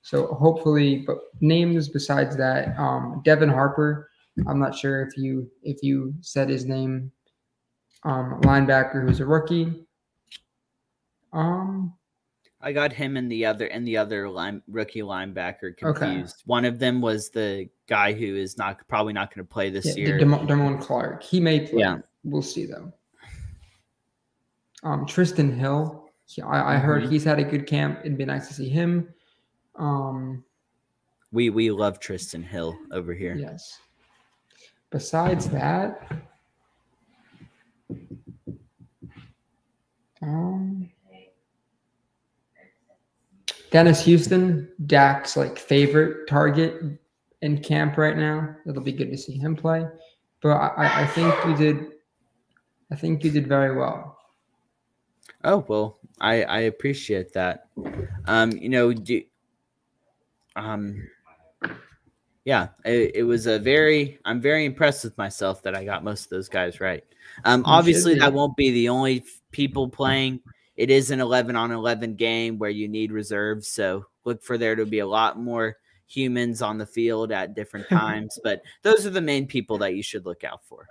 So 0.02 0.26
hopefully, 0.26 1.04
but 1.06 1.18
names 1.40 1.88
besides 1.88 2.36
that, 2.36 2.76
um, 2.78 3.22
Devin 3.24 3.48
Harper. 3.48 4.08
I'm 4.48 4.58
not 4.58 4.74
sure 4.74 5.02
if 5.02 5.16
you 5.16 5.48
if 5.62 5.82
you 5.82 6.14
said 6.20 6.48
his 6.48 6.64
name. 6.64 7.12
Um, 8.04 8.40
linebacker 8.42 9.06
who's 9.06 9.20
a 9.20 9.26
rookie. 9.26 9.86
Um, 11.32 11.94
I 12.62 12.72
got 12.72 12.92
him 12.92 13.16
and 13.16 13.30
the 13.30 13.44
other 13.44 13.66
and 13.66 13.86
the 13.86 13.96
other 13.96 14.28
line, 14.28 14.62
rookie 14.68 15.02
linebacker 15.02 15.76
confused. 15.76 16.36
Okay. 16.36 16.42
One 16.46 16.64
of 16.64 16.78
them 16.78 17.00
was 17.00 17.30
the 17.30 17.68
guy 17.88 18.12
who 18.12 18.36
is 18.36 18.56
not 18.56 18.86
probably 18.88 19.12
not 19.12 19.34
going 19.34 19.44
to 19.44 19.52
play 19.52 19.68
this 19.68 19.96
yeah, 19.96 20.06
year. 20.06 20.20
Damone 20.20 20.80
Clark. 20.80 21.22
He 21.22 21.40
may 21.40 21.60
play. 21.60 21.80
Yeah, 21.80 21.98
we'll 22.24 22.42
see 22.42 22.66
though. 22.66 22.92
Um, 24.84 25.06
Trysten 25.06 25.56
Hill. 25.56 26.10
I, 26.44 26.74
I 26.74 26.76
heard 26.78 27.02
mm-hmm. 27.02 27.12
he's 27.12 27.24
had 27.24 27.38
a 27.38 27.44
good 27.44 27.66
camp. 27.66 28.00
It'd 28.04 28.16
be 28.16 28.24
nice 28.24 28.48
to 28.48 28.54
see 28.54 28.68
him. 28.68 29.08
Um, 29.76 30.44
we 31.32 31.50
we 31.50 31.70
love 31.70 31.98
Trysten 31.98 32.44
Hill 32.44 32.78
over 32.92 33.12
here. 33.12 33.34
Yes. 33.34 33.78
Besides 34.90 35.48
that, 35.48 36.12
um, 40.20 40.91
Dennis 43.72 44.04
Houston, 44.04 44.68
Dak's 44.86 45.36
like 45.36 45.58
favorite 45.58 46.28
target 46.28 46.82
in 47.40 47.58
camp 47.58 47.96
right 47.96 48.16
now. 48.16 48.54
It'll 48.66 48.82
be 48.82 48.92
good 48.92 49.10
to 49.10 49.18
see 49.18 49.36
him 49.36 49.56
play. 49.56 49.86
But 50.42 50.50
I, 50.50 51.02
I 51.02 51.06
think 51.06 51.34
you 51.44 51.56
did 51.56 51.92
I 52.92 52.94
think 52.94 53.24
you 53.24 53.30
did 53.30 53.48
very 53.48 53.74
well. 53.74 54.18
Oh 55.44 55.64
well, 55.66 55.98
I 56.20 56.42
I 56.44 56.58
appreciate 56.60 57.32
that. 57.32 57.68
Um, 58.26 58.52
you 58.52 58.68
know, 58.68 58.92
do, 58.92 59.22
um, 60.56 61.08
yeah, 62.44 62.68
it, 62.84 63.12
it, 63.14 63.22
was 63.22 63.46
a 63.46 63.58
very. 63.58 64.18
I'm 64.26 64.42
very 64.42 64.66
impressed 64.66 65.04
with 65.04 65.16
myself 65.16 65.62
that 65.62 65.74
I 65.74 65.84
got 65.84 66.04
most 66.04 66.24
of 66.24 66.30
those 66.30 66.50
guys 66.50 66.80
right. 66.80 67.02
Um, 67.44 67.62
obviously 67.64 68.16
that 68.16 68.32
won't 68.32 68.56
be 68.56 68.70
the 68.72 68.90
only 68.90 69.24
people 69.52 69.88
playing. 69.88 70.40
It 70.76 70.90
is 70.90 71.10
an 71.10 71.20
11 71.20 71.54
on 71.56 71.70
11 71.70 72.16
game 72.16 72.58
where 72.58 72.70
you 72.70 72.88
need 72.88 73.12
reserves, 73.12 73.68
so 73.68 74.06
look 74.24 74.42
for 74.42 74.56
there 74.56 74.74
to 74.76 74.86
be 74.86 75.00
a 75.00 75.06
lot 75.06 75.38
more 75.38 75.76
humans 76.06 76.62
on 76.62 76.78
the 76.78 76.86
field 76.86 77.32
at 77.32 77.54
different 77.54 77.88
times. 77.90 78.38
but 78.42 78.62
those 78.82 79.06
are 79.06 79.10
the 79.10 79.20
main 79.20 79.46
people 79.46 79.78
that 79.78 79.94
you 79.94 80.02
should 80.02 80.26
look 80.26 80.44
out 80.44 80.64
for. 80.64 80.86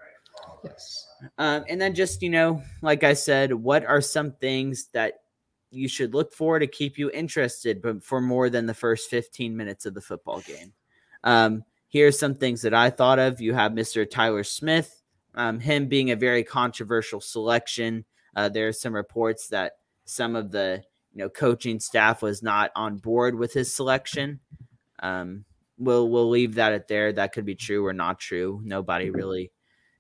Yes. 0.63 1.07
Um, 1.37 1.63
and 1.69 1.79
then 1.79 1.93
just, 1.93 2.21
you 2.21 2.29
know, 2.29 2.61
like 2.81 3.03
I 3.03 3.13
said, 3.13 3.53
what 3.53 3.85
are 3.85 4.01
some 4.01 4.31
things 4.33 4.87
that 4.93 5.15
you 5.69 5.87
should 5.87 6.13
look 6.13 6.33
for 6.33 6.59
to 6.59 6.67
keep 6.67 6.97
you 6.97 7.09
interested, 7.11 7.81
but 7.81 8.03
for 8.03 8.21
more 8.21 8.49
than 8.49 8.65
the 8.65 8.73
first 8.73 9.09
15 9.09 9.55
minutes 9.55 9.85
of 9.85 9.93
the 9.93 10.01
football 10.01 10.41
game? 10.41 10.73
Um, 11.23 11.63
here's 11.89 12.19
some 12.19 12.35
things 12.35 12.61
that 12.63 12.73
I 12.73 12.89
thought 12.89 13.19
of. 13.19 13.41
You 13.41 13.53
have 13.53 13.71
Mr. 13.71 14.09
Tyler 14.09 14.43
Smith, 14.43 15.01
um, 15.35 15.59
him 15.59 15.87
being 15.87 16.11
a 16.11 16.15
very 16.15 16.43
controversial 16.43 17.21
selection. 17.21 18.05
Uh, 18.35 18.49
there 18.49 18.67
are 18.67 18.73
some 18.73 18.93
reports 18.93 19.49
that 19.49 19.73
some 20.05 20.35
of 20.35 20.51
the 20.51 20.83
you 21.13 21.19
know 21.19 21.29
coaching 21.29 21.79
staff 21.79 22.21
was 22.21 22.41
not 22.41 22.71
on 22.75 22.97
board 22.97 23.35
with 23.35 23.53
his 23.53 23.73
selection. 23.73 24.39
Um, 24.99 25.45
we'll 25.77 26.09
we'll 26.09 26.29
leave 26.29 26.55
that 26.55 26.73
at 26.73 26.87
there. 26.87 27.11
That 27.11 27.33
could 27.33 27.45
be 27.45 27.55
true 27.55 27.85
or 27.85 27.93
not 27.93 28.19
true. 28.19 28.61
Nobody 28.63 29.09
really 29.09 29.51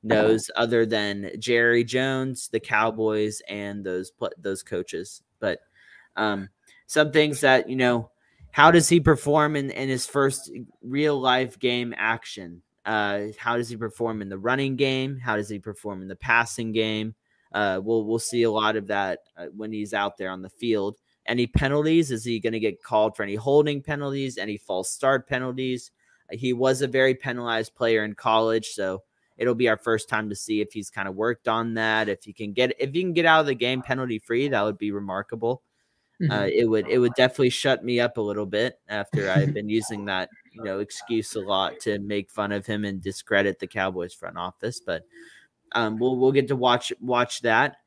knows 0.03 0.49
other 0.55 0.85
than 0.85 1.31
Jerry 1.39 1.83
Jones, 1.83 2.49
the 2.51 2.59
Cowboys, 2.59 3.41
and 3.47 3.83
those 3.83 4.11
those 4.37 4.63
coaches. 4.63 5.21
But 5.39 5.59
um, 6.15 6.49
some 6.87 7.11
things 7.11 7.41
that 7.41 7.69
you 7.69 7.75
know, 7.75 8.11
how 8.51 8.71
does 8.71 8.89
he 8.89 8.99
perform 8.99 9.55
in, 9.55 9.71
in 9.71 9.89
his 9.89 10.05
first 10.05 10.51
real 10.81 11.19
life 11.19 11.59
game 11.59 11.93
action? 11.97 12.61
Uh, 12.85 13.27
how 13.37 13.57
does 13.57 13.69
he 13.69 13.77
perform 13.77 14.21
in 14.21 14.29
the 14.29 14.39
running 14.39 14.75
game? 14.75 15.17
How 15.17 15.35
does 15.35 15.49
he 15.49 15.59
perform 15.59 16.01
in 16.01 16.07
the 16.07 16.15
passing 16.15 16.71
game? 16.71 17.15
Uh, 17.51 17.79
we'll 17.83 18.05
we'll 18.05 18.19
see 18.19 18.43
a 18.43 18.51
lot 18.51 18.75
of 18.75 18.87
that 18.87 19.19
uh, 19.37 19.47
when 19.55 19.71
he's 19.71 19.93
out 19.93 20.17
there 20.17 20.29
on 20.29 20.41
the 20.41 20.49
field. 20.49 20.97
Any 21.25 21.47
penalties? 21.47 22.11
Is 22.11 22.23
he 22.23 22.39
going 22.39 22.53
to 22.53 22.59
get 22.59 22.81
called 22.81 23.15
for 23.15 23.23
any 23.23 23.35
holding 23.35 23.81
penalties? 23.81 24.37
Any 24.37 24.57
false 24.57 24.91
start 24.91 25.27
penalties? 25.27 25.91
he 26.31 26.53
was 26.53 26.81
a 26.81 26.87
very 26.87 27.13
penalized 27.13 27.75
player 27.75 28.03
in 28.03 28.15
college, 28.15 28.67
so 28.67 29.03
it'll 29.37 29.55
be 29.55 29.69
our 29.69 29.77
first 29.77 30.09
time 30.09 30.29
to 30.29 30.35
see 30.35 30.61
if 30.61 30.71
he's 30.71 30.89
kind 30.89 31.07
of 31.07 31.15
worked 31.15 31.47
on 31.47 31.75
that. 31.75 32.09
If 32.09 32.23
he 32.23 32.33
can 32.33 32.53
get 32.53 32.73
if 32.79 32.93
he 32.93 33.01
can 33.01 33.13
get 33.13 33.25
out 33.25 33.41
of 33.41 33.45
the 33.45 33.55
game 33.55 33.81
penalty 33.81 34.19
free, 34.19 34.47
that 34.47 34.63
would 34.63 34.77
be 34.77 34.91
remarkable. 34.91 35.61
Uh, 36.21 36.23
mm-hmm. 36.23 36.31
Uh, 36.31 36.45
it 36.45 36.69
would 36.69 36.87
it 36.87 36.99
would 36.99 37.13
definitely 37.15 37.49
shut 37.49 37.83
me 37.83 37.99
up 37.99 38.17
a 38.17 38.21
little 38.21 38.45
bit 38.45 38.79
after 38.87 39.29
I've 39.29 39.53
been 39.53 39.69
using 39.69 40.05
that 40.05 40.29
you 40.53 40.63
know 40.63 40.79
excuse 40.79 41.35
a 41.35 41.39
lot 41.39 41.79
to 41.81 41.99
make 41.99 42.29
fun 42.29 42.51
of 42.51 42.65
him 42.65 42.85
and 42.85 43.01
discredit 43.01 43.59
the 43.59 43.67
Cowboys 43.67 44.13
front 44.13 44.37
office. 44.37 44.79
But 44.79 45.03
um, 45.73 45.97
we'll 45.97 46.17
we'll 46.17 46.31
get 46.31 46.47
to 46.49 46.55
watch 46.55 46.91
watch 46.99 47.41
that. 47.41 47.77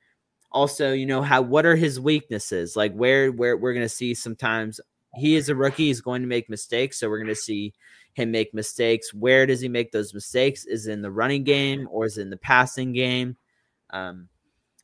Also, 0.51 0.93
you 0.93 1.07
know 1.07 1.23
how 1.23 1.43
what 1.43 1.67
are 1.67 1.77
his 1.77 1.99
weaknesses? 2.01 2.77
Like 2.77 2.95
where 2.95 3.31
where 3.33 3.57
we're 3.57 3.75
gonna 3.75 3.89
see 3.89 4.15
sometimes 4.15 4.81
he 5.17 5.37
is 5.37 5.49
a 5.49 5.55
rookie, 5.55 5.87
he's 5.87 6.01
going 6.01 6.23
to 6.23 6.29
make 6.29 6.49
mistakes, 6.51 6.99
so 6.99 7.09
we're 7.09 7.21
gonna 7.21 7.35
see 7.35 7.73
him 8.15 8.31
make 8.31 8.55
mistakes. 8.55 9.13
Where 9.13 9.47
does 9.47 9.61
he 9.61 9.69
make 9.69 9.93
those 9.93 10.15
mistakes? 10.15 10.65
Is 10.65 10.87
in 10.87 11.03
the 11.03 11.11
running 11.11 11.45
game 11.45 11.89
or 11.91 12.07
is 12.07 12.19
in 12.19 12.31
the 12.31 12.37
passing 12.37 12.93
game? 12.93 13.37
Um, 13.91 14.29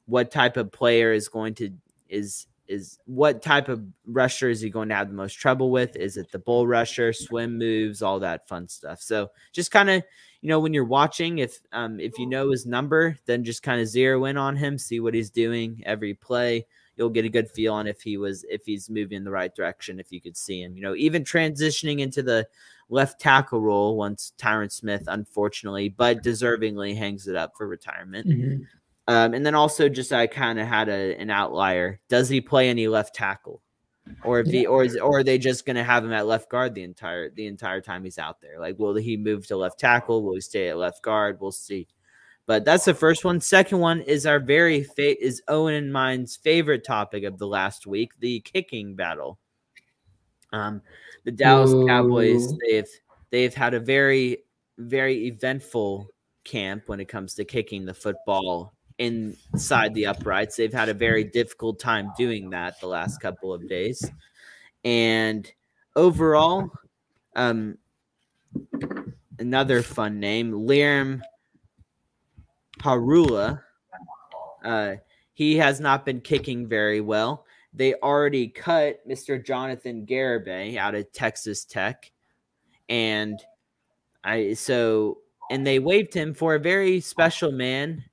what 0.06 0.30
type 0.30 0.56
of 0.56 0.72
player 0.72 1.12
is 1.12 1.28
going 1.28 1.54
to 1.54 1.70
is 2.08 2.46
is 2.66 2.98
what 3.06 3.42
type 3.42 3.68
of 3.68 3.84
rusher 4.06 4.48
is 4.48 4.60
he 4.60 4.70
going 4.70 4.88
to 4.88 4.94
have 4.94 5.08
the 5.08 5.14
most 5.14 5.34
trouble 5.34 5.70
with? 5.70 5.96
Is 5.96 6.16
it 6.16 6.30
the 6.30 6.38
bull 6.38 6.68
rusher, 6.68 7.12
swim 7.12 7.58
moves, 7.58 8.00
all 8.00 8.20
that 8.20 8.46
fun 8.46 8.68
stuff? 8.68 9.00
So 9.00 9.30
just 9.52 9.72
kind 9.72 9.90
of 9.90 10.04
you 10.40 10.48
know 10.48 10.60
when 10.60 10.72
you're 10.72 10.84
watching, 10.84 11.38
if 11.38 11.60
um, 11.72 12.00
if 12.00 12.18
you 12.18 12.26
know 12.26 12.50
his 12.50 12.66
number, 12.66 13.18
then 13.26 13.44
just 13.44 13.62
kind 13.62 13.80
of 13.80 13.88
zero 13.88 14.24
in 14.24 14.36
on 14.36 14.56
him, 14.56 14.78
see 14.78 15.00
what 15.00 15.14
he's 15.14 15.30
doing 15.30 15.82
every 15.84 16.14
play. 16.14 16.66
You'll 16.96 17.10
get 17.10 17.24
a 17.24 17.30
good 17.30 17.50
feel 17.50 17.74
on 17.74 17.86
if 17.86 18.00
he 18.02 18.16
was 18.16 18.44
if 18.48 18.64
he's 18.64 18.90
moving 18.90 19.16
in 19.16 19.24
the 19.24 19.30
right 19.30 19.54
direction. 19.54 20.00
If 20.00 20.12
you 20.12 20.20
could 20.20 20.36
see 20.36 20.62
him, 20.62 20.76
you 20.76 20.82
know, 20.82 20.94
even 20.94 21.24
transitioning 21.24 22.00
into 22.00 22.22
the 22.22 22.46
left 22.88 23.20
tackle 23.20 23.60
role 23.60 23.96
once 23.96 24.32
Tyron 24.38 24.70
Smith, 24.70 25.04
unfortunately, 25.06 25.88
but 25.88 26.22
deservingly 26.22 26.96
hangs 26.96 27.26
it 27.26 27.36
up 27.36 27.52
for 27.56 27.66
retirement. 27.66 28.26
Mm-hmm. 28.26 28.62
Um, 29.06 29.34
and 29.34 29.44
then 29.44 29.54
also 29.54 29.88
just 29.88 30.12
I 30.12 30.26
kind 30.26 30.60
of 30.60 30.66
had 30.66 30.88
a, 30.88 31.16
an 31.16 31.30
outlier. 31.30 32.00
Does 32.08 32.28
he 32.28 32.40
play 32.40 32.68
any 32.68 32.86
left 32.86 33.14
tackle? 33.14 33.62
Or 34.24 34.40
if 34.40 34.46
he 34.46 34.66
or 34.66 34.84
is 34.84 34.96
or 34.96 35.18
are 35.18 35.24
they 35.24 35.38
just 35.38 35.66
gonna 35.66 35.84
have 35.84 36.04
him 36.04 36.12
at 36.12 36.26
left 36.26 36.50
guard 36.50 36.74
the 36.74 36.82
entire 36.82 37.30
the 37.30 37.46
entire 37.46 37.80
time 37.80 38.04
he's 38.04 38.18
out 38.18 38.40
there? 38.40 38.58
Like, 38.58 38.78
will 38.78 38.94
he 38.94 39.16
move 39.16 39.46
to 39.48 39.56
left 39.56 39.78
tackle? 39.78 40.22
Will 40.22 40.34
he 40.34 40.40
stay 40.40 40.68
at 40.68 40.76
left 40.76 41.02
guard? 41.02 41.40
We'll 41.40 41.52
see. 41.52 41.88
But 42.46 42.64
that's 42.64 42.84
the 42.84 42.94
first 42.94 43.24
one. 43.24 43.40
Second 43.40 43.78
one 43.78 44.00
is 44.00 44.26
our 44.26 44.40
very 44.40 44.82
fa- 44.82 45.22
is 45.24 45.42
Owen 45.48 45.74
and 45.74 45.92
mine's 45.92 46.36
favorite 46.36 46.84
topic 46.84 47.24
of 47.24 47.38
the 47.38 47.46
last 47.46 47.86
week, 47.86 48.12
the 48.18 48.40
kicking 48.40 48.94
battle. 48.94 49.38
Um, 50.52 50.82
the 51.24 51.30
Dallas 51.30 51.70
Ooh. 51.70 51.86
Cowboys 51.86 52.52
they've 52.58 52.88
they've 53.30 53.54
had 53.54 53.74
a 53.74 53.80
very 53.80 54.38
very 54.78 55.26
eventful 55.26 56.08
camp 56.44 56.84
when 56.86 57.00
it 57.00 57.08
comes 57.08 57.34
to 57.34 57.44
kicking 57.44 57.84
the 57.84 57.94
football 57.94 58.74
inside 59.00 59.94
the 59.94 60.06
uprights. 60.06 60.54
They've 60.54 60.72
had 60.72 60.88
a 60.88 60.94
very 60.94 61.24
difficult 61.24 61.80
time 61.80 62.12
doing 62.16 62.50
that 62.50 62.80
the 62.80 62.86
last 62.86 63.20
couple 63.20 63.52
of 63.52 63.68
days. 63.68 64.08
And 64.84 65.50
overall, 65.96 66.70
um, 67.34 67.78
another 69.38 69.82
fun 69.82 70.20
name, 70.20 70.52
Liam 70.52 71.20
Parula. 72.78 73.60
Uh, 74.64 74.94
he 75.32 75.56
has 75.56 75.80
not 75.80 76.04
been 76.04 76.20
kicking 76.20 76.68
very 76.68 77.00
well 77.00 77.44
they 77.72 77.94
already 77.94 78.48
cut 78.48 79.06
Mr. 79.08 79.44
Jonathan 79.44 80.06
Garibay 80.06 80.76
out 80.76 80.94
of 80.94 81.10
Texas 81.12 81.64
Tech. 81.64 82.10
And 82.88 83.40
I 84.24 84.54
so 84.54 85.18
and 85.50 85.66
they 85.66 85.78
waived 85.78 86.14
him 86.14 86.34
for 86.34 86.54
a 86.54 86.60
very 86.60 87.00
special 87.00 87.52
man 87.52 88.04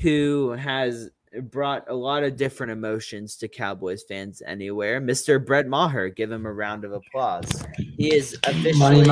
who 0.00 0.50
has 0.50 1.10
brought 1.42 1.88
a 1.88 1.94
lot 1.94 2.24
of 2.24 2.36
different 2.36 2.72
emotions 2.72 3.36
to 3.36 3.48
Cowboys 3.48 4.02
fans 4.08 4.42
anywhere. 4.44 5.00
Mr. 5.00 5.44
Brett 5.44 5.68
Maher, 5.68 6.08
give 6.08 6.30
him 6.30 6.46
a 6.46 6.52
round 6.52 6.84
of 6.84 6.92
applause. 6.92 7.64
He 7.76 8.12
is 8.12 8.36
officially 8.44 9.04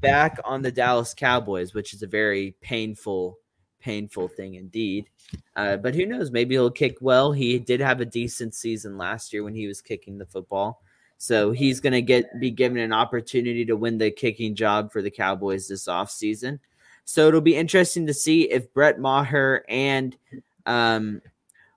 back 0.00 0.38
on 0.44 0.62
the 0.62 0.72
Dallas 0.72 1.14
Cowboys, 1.14 1.74
which 1.74 1.94
is 1.94 2.02
a 2.02 2.06
very 2.06 2.56
painful, 2.60 3.38
painful 3.78 4.28
thing 4.28 4.54
indeed. 4.54 5.08
Uh, 5.54 5.76
but 5.76 5.94
who 5.94 6.06
knows? 6.06 6.30
Maybe 6.30 6.54
he'll 6.54 6.70
kick 6.70 6.96
well. 7.00 7.32
He 7.32 7.58
did 7.58 7.80
have 7.80 8.00
a 8.00 8.06
decent 8.06 8.54
season 8.54 8.98
last 8.98 9.32
year 9.32 9.44
when 9.44 9.54
he 9.54 9.66
was 9.66 9.80
kicking 9.80 10.18
the 10.18 10.26
football. 10.26 10.82
So 11.18 11.52
he's 11.52 11.80
going 11.80 11.92
to 11.92 12.02
get 12.02 12.40
be 12.40 12.50
given 12.50 12.78
an 12.78 12.92
opportunity 12.92 13.64
to 13.66 13.76
win 13.76 13.98
the 13.98 14.10
kicking 14.10 14.54
job 14.54 14.92
for 14.92 15.00
the 15.00 15.10
Cowboys 15.10 15.68
this 15.68 15.86
offseason. 15.86 16.58
So 17.06 17.28
it'll 17.28 17.40
be 17.40 17.54
interesting 17.54 18.08
to 18.08 18.14
see 18.14 18.50
if 18.50 18.74
Brett 18.74 18.98
Maher 18.98 19.64
and 19.68 20.16
um, 20.66 21.22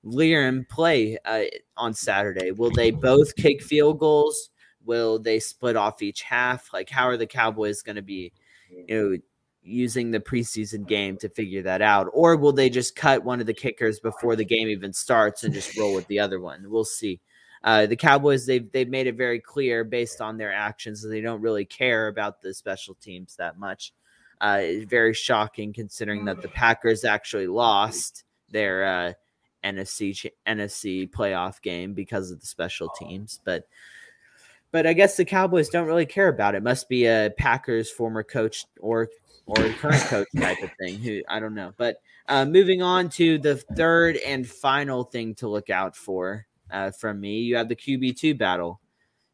Liam 0.04 0.68
play 0.68 1.20
uh, 1.24 1.44
on 1.78 1.94
Saturday. 1.94 2.50
Will 2.52 2.72
they 2.72 2.90
both 2.90 3.36
kick 3.36 3.62
field 3.62 4.00
goals? 4.00 4.50
Will 4.84 5.20
they 5.20 5.40
split 5.40 5.76
off 5.76 6.02
each 6.02 6.24
half? 6.24 6.74
Like, 6.74 6.90
how 6.90 7.08
are 7.08 7.16
the 7.16 7.28
Cowboys 7.28 7.84
going 7.84 7.98
to 7.98 8.02
be, 8.02 8.34
you 8.88 9.12
know, 9.12 9.18
using 9.62 10.10
the 10.10 10.20
preseason 10.20 10.88
game 10.88 11.16
to 11.18 11.30
figure 11.30 11.62
that 11.62 11.84
out? 11.84 12.08
Or 12.12 12.36
will 12.36 12.54
they 12.54 12.72
just 12.72 12.96
cut 12.96 13.24
one 13.24 13.40
of 13.40 13.46
the 13.46 13.54
kickers 13.54 14.00
before 14.00 14.36
the 14.36 14.46
game 14.46 14.68
even 14.68 14.94
starts 14.94 15.44
and 15.44 15.54
just 15.54 15.78
roll 15.78 15.94
with 15.94 16.08
the 16.08 16.20
other 16.20 16.40
one? 16.40 16.66
We'll 16.68 16.86
see. 16.86 17.20
Uh, 17.64 17.86
the 17.86 17.96
Cowboys 17.96 18.48
they've 18.48 18.72
they've 18.72 18.90
made 18.90 19.06
it 19.06 19.16
very 19.16 19.40
clear 19.40 19.84
based 19.84 20.22
on 20.22 20.38
their 20.38 20.52
actions 20.52 21.02
that 21.02 21.10
they 21.10 21.22
don't 21.22 21.42
really 21.42 21.66
care 21.66 22.08
about 22.08 22.42
the 22.42 22.54
special 22.54 22.96
teams 22.96 23.36
that 23.36 23.60
much. 23.60 23.94
Uh, 24.42 24.60
it's 24.62 24.90
very 24.90 25.14
shocking 25.14 25.74
considering 25.74 26.26
that 26.26 26.42
the 26.42 26.48
Packers 26.48 27.04
actually 27.04 27.48
lost 27.48 28.24
their 28.50 28.86
uh, 28.86 29.14
NFC 29.64 30.32
NFC 30.48 31.10
playoff 31.10 31.62
game 31.62 31.94
because 31.94 32.32
of 32.32 32.40
the 32.40 32.46
special 32.46 32.90
teams, 32.98 33.40
but 33.44 33.68
but 34.72 34.86
I 34.86 34.94
guess 34.94 35.18
the 35.18 35.26
Cowboys 35.26 35.70
don't 35.70 35.88
really 35.88 36.06
care 36.06 36.28
about 36.28 36.56
it. 36.56 36.64
Must 36.64 36.88
be 36.88 37.06
a 37.06 37.32
Packers 37.38 37.90
former 37.90 38.24
coach 38.24 38.66
or 38.80 39.10
or 39.46 39.70
current 39.74 40.04
coach 40.04 40.28
type 40.38 40.62
of 40.62 40.72
thing. 40.80 41.00
Who 41.00 41.22
I 41.28 41.40
don't 41.40 41.56
know. 41.56 41.74
But 41.76 41.98
uh, 42.28 42.46
moving 42.46 42.82
on 42.82 43.10
to 43.10 43.40
the 43.40 43.58
third 43.58 44.18
and 44.18 44.48
final 44.48 45.04
thing 45.04 45.36
to 45.36 45.50
look 45.50 45.70
out 45.70 45.96
for 45.96 46.46
uh, 46.72 46.92
from 46.92 47.20
me. 47.20 47.40
You 47.40 47.56
have 47.58 47.68
the 47.70 47.76
QB2 47.76 48.38
battle. 48.38 48.80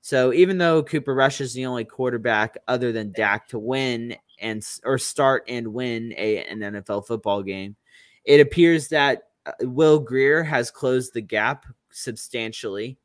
So 0.01 0.31
even 0.33 0.57
though 0.57 0.83
Cooper 0.83 1.13
Rush 1.13 1.41
is 1.41 1.53
the 1.53 1.65
only 1.65 1.83
quarterback 1.83 2.57
other 2.67 2.91
than 2.91 3.11
Dak 3.11 3.47
to 3.49 3.59
win 3.59 4.15
and 4.39 4.65
or 4.83 4.97
start 4.97 5.43
and 5.47 5.73
win 5.73 6.13
a, 6.17 6.43
an 6.45 6.59
NFL 6.59 7.07
football 7.07 7.43
game, 7.43 7.75
it 8.23 8.39
appears 8.39 8.87
that 8.89 9.29
uh, 9.45 9.51
Will 9.61 9.99
Grier 9.99 10.43
has 10.43 10.71
closed 10.71 11.13
the 11.13 11.21
gap 11.21 11.65
substantially 11.91 12.97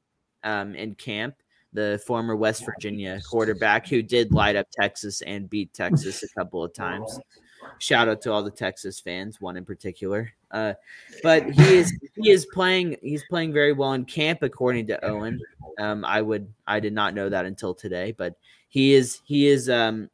um, 0.44 0.74
in 0.74 0.94
camp. 0.94 1.34
The 1.72 2.02
former 2.04 2.34
West 2.34 2.64
Virginia 2.64 3.20
quarterback 3.28 3.86
who 3.86 4.02
did 4.02 4.32
light 4.32 4.56
up 4.56 4.66
Texas 4.72 5.22
and 5.22 5.48
beat 5.48 5.72
Texas 5.72 6.24
a 6.24 6.28
couple 6.36 6.64
of 6.64 6.74
times. 6.74 7.20
Shout 7.78 8.08
out 8.08 8.20
to 8.22 8.32
all 8.32 8.42
the 8.42 8.50
Texas 8.50 8.98
fans, 8.98 9.40
one 9.40 9.56
in 9.56 9.64
particular. 9.64 10.32
Uh, 10.50 10.74
but 11.22 11.48
he 11.48 11.76
is 11.76 11.92
he 12.16 12.30
is 12.30 12.46
playing 12.52 12.96
he's 13.02 13.22
playing 13.30 13.52
very 13.52 13.72
well 13.72 13.92
in 13.92 14.04
camp 14.04 14.42
according 14.42 14.88
to 14.88 15.04
Owen. 15.04 15.40
Um, 15.78 16.04
I 16.04 16.22
would 16.22 16.52
I 16.66 16.80
did 16.80 16.92
not 16.92 17.14
know 17.14 17.28
that 17.28 17.46
until 17.46 17.74
today, 17.74 18.12
but 18.16 18.34
he 18.68 18.94
is 18.94 19.20
he 19.24 19.46
is 19.46 19.70
um, 19.70 20.10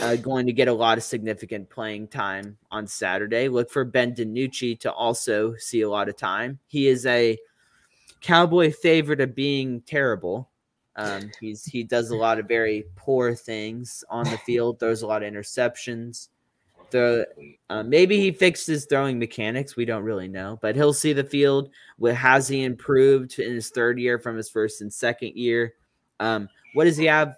uh, 0.00 0.16
going 0.16 0.46
to 0.46 0.52
get 0.52 0.68
a 0.68 0.72
lot 0.72 0.98
of 0.98 1.04
significant 1.04 1.68
playing 1.68 2.08
time 2.08 2.56
on 2.70 2.86
Saturday. 2.86 3.48
Look 3.48 3.70
for 3.70 3.84
Ben 3.84 4.14
DiNucci 4.14 4.78
to 4.80 4.92
also 4.92 5.54
see 5.56 5.80
a 5.82 5.90
lot 5.90 6.08
of 6.08 6.16
time. 6.16 6.58
He 6.66 6.88
is 6.88 7.06
a 7.06 7.38
Cowboy 8.20 8.72
favorite 8.72 9.20
of 9.20 9.34
being 9.34 9.80
terrible. 9.82 10.50
Um, 10.96 11.30
he's 11.40 11.64
he 11.64 11.82
does 11.82 12.10
a 12.10 12.16
lot 12.16 12.38
of 12.38 12.46
very 12.46 12.84
poor 12.94 13.34
things 13.34 14.04
on 14.10 14.24
the 14.24 14.38
field. 14.38 14.78
Throws 14.78 15.02
a 15.02 15.06
lot 15.06 15.22
of 15.22 15.32
interceptions 15.32 16.28
the 16.90 17.26
uh, 17.68 17.82
maybe 17.82 18.18
he 18.18 18.32
fixed 18.32 18.66
his 18.66 18.86
throwing 18.86 19.18
mechanics. 19.18 19.76
We 19.76 19.84
don't 19.84 20.02
really 20.02 20.28
know, 20.28 20.58
but 20.60 20.76
he'll 20.76 20.92
see 20.92 21.12
the 21.12 21.24
field. 21.24 21.70
Has 22.04 22.48
he 22.48 22.64
improved 22.64 23.38
in 23.38 23.54
his 23.54 23.70
third 23.70 23.98
year 23.98 24.18
from 24.18 24.36
his 24.36 24.50
first 24.50 24.80
and 24.80 24.92
second 24.92 25.36
year? 25.36 25.74
Um, 26.18 26.48
what 26.74 26.84
does 26.84 26.96
he 26.96 27.06
have 27.06 27.36